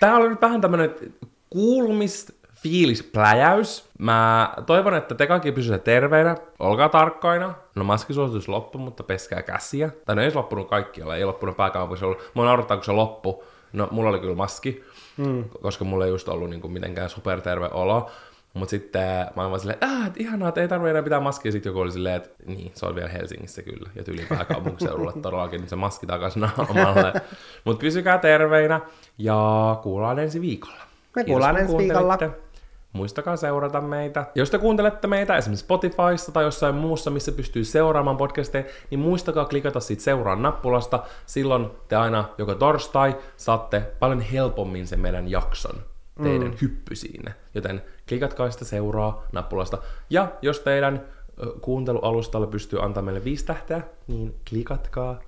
Tää 0.00 0.16
oli 0.16 0.28
nyt 0.28 0.42
vähän 0.42 0.60
tämmönen 0.60 0.90
kuulumista 1.50 2.32
fiilispläjäys. 2.62 3.90
Mä 3.98 4.54
toivon, 4.66 4.94
että 4.94 5.14
te 5.14 5.26
kaikki 5.26 5.52
pysytte 5.52 5.78
terveinä, 5.78 6.36
olkaa 6.58 6.88
tarkkoina. 6.88 7.54
No 7.74 7.84
maskisuositus 7.84 8.48
loppu, 8.48 8.78
mutta 8.78 9.02
peskää 9.02 9.42
käsiä. 9.42 9.90
Tai 10.06 10.16
ne 10.16 10.24
ei 10.24 10.34
loppunut 10.34 10.68
kaikkialla, 10.68 11.16
ei 11.16 11.24
loppunut 11.24 11.56
pääkaupunkissa. 11.56 12.06
Mua 12.34 12.44
naurattaa, 12.44 12.76
kun 12.76 12.84
se 12.84 12.92
loppu. 12.92 13.44
No, 13.72 13.88
mulla 13.90 14.10
oli 14.10 14.18
kyllä 14.18 14.34
maski, 14.34 14.84
mm. 15.16 15.44
koska 15.62 15.84
mulla 15.84 16.04
ei 16.04 16.10
just 16.10 16.28
ollut 16.28 16.50
niinku 16.50 16.68
mitenkään 16.68 17.10
superterve 17.10 17.68
olo. 17.72 18.10
Mut 18.54 18.68
sitten 18.68 19.26
mä 19.36 19.42
olin 19.42 19.50
vaan 19.50 19.60
silleen, 19.60 19.78
että, 19.82 20.06
et 20.06 20.20
ihanaa, 20.20 20.48
että 20.48 20.60
ei 20.60 20.68
tarvitse 20.68 20.90
enää 20.90 21.02
pitää 21.02 21.20
maskia. 21.20 21.52
Sitten 21.52 21.70
joku 21.70 21.80
oli 21.80 21.92
silleen, 21.92 22.16
että 22.16 22.30
niin, 22.46 22.72
se 22.74 22.86
on 22.86 22.94
vielä 22.94 23.08
Helsingissä 23.08 23.62
kyllä. 23.62 23.90
Ja 23.94 24.04
tyyliin 24.04 24.28
pääkaupunkiseudulla 24.28 25.12
todellakin 25.22 25.68
se 25.68 25.76
maski 25.76 26.06
takaisin 26.06 26.40
naamalle. 26.40 27.12
Mut 27.64 27.78
pysykää 27.78 28.18
terveinä 28.18 28.80
ja 29.18 29.78
kuullaan 29.82 30.18
ensi 30.18 30.40
viikolla. 30.40 30.82
Me 31.16 31.24
kuullaan 31.24 31.56
ensi 31.56 31.76
viikolla. 31.76 32.18
Muistakaa 32.92 33.36
seurata 33.36 33.80
meitä. 33.80 34.26
Jos 34.34 34.50
te 34.50 34.58
kuuntelette 34.58 35.06
meitä 35.06 35.36
esimerkiksi 35.36 35.64
Spotifyssa 35.64 36.32
tai 36.32 36.44
jossain 36.44 36.74
muussa, 36.74 37.10
missä 37.10 37.32
pystyy 37.32 37.64
seuraamaan 37.64 38.16
podcasteja, 38.16 38.64
niin 38.90 39.00
muistakaa 39.00 39.44
klikata 39.44 39.80
siitä 39.80 40.02
seuraan 40.02 40.42
nappulasta. 40.42 41.02
Silloin 41.26 41.70
te 41.88 41.96
aina 41.96 42.28
joka 42.38 42.54
torstai 42.54 43.16
saatte 43.36 43.80
paljon 43.98 44.20
helpommin 44.20 44.86
sen 44.86 45.00
meidän 45.00 45.30
jakson 45.30 45.76
teidän 46.22 46.48
mm. 46.48 46.56
hyppy 46.62 46.96
siinä. 46.96 47.32
Joten 47.54 47.82
klikatkaa 48.08 48.50
sitä 48.50 48.64
seuraa 48.64 49.24
nappulasta. 49.32 49.78
Ja 50.10 50.28
jos 50.42 50.60
teidän 50.60 51.04
kuuntelualustalla 51.60 52.46
pystyy 52.46 52.84
antamaan 52.84 53.04
meille 53.04 53.24
viisi 53.24 53.46
tähteä, 53.46 53.82
niin 54.06 54.34
klikatkaa 54.48 55.20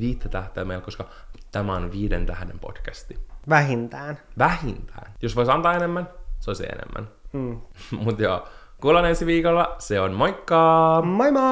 viittä 0.00 0.28
tähteä 0.28 0.64
meille, 0.64 0.84
koska 0.84 1.04
tämä 1.52 1.74
on 1.74 1.92
viiden 1.92 2.26
tähden 2.26 2.58
podcasti. 2.58 3.18
Vähintään. 3.48 4.18
Vähintään. 4.38 5.12
Jos 5.22 5.36
voisi 5.36 5.52
antaa 5.52 5.74
enemmän, 5.74 6.08
se 6.44 6.50
olisi 6.50 6.64
enemmän. 6.72 7.08
Mm. 7.32 7.60
Mutta 8.04 8.22
joo, 8.22 8.48
kuullaan 8.80 9.04
ensi 9.06 9.26
viikolla. 9.26 9.76
Se 9.78 10.00
on 10.00 10.12
moikka! 10.12 11.02
Moi 11.04 11.32
moi! 11.32 11.44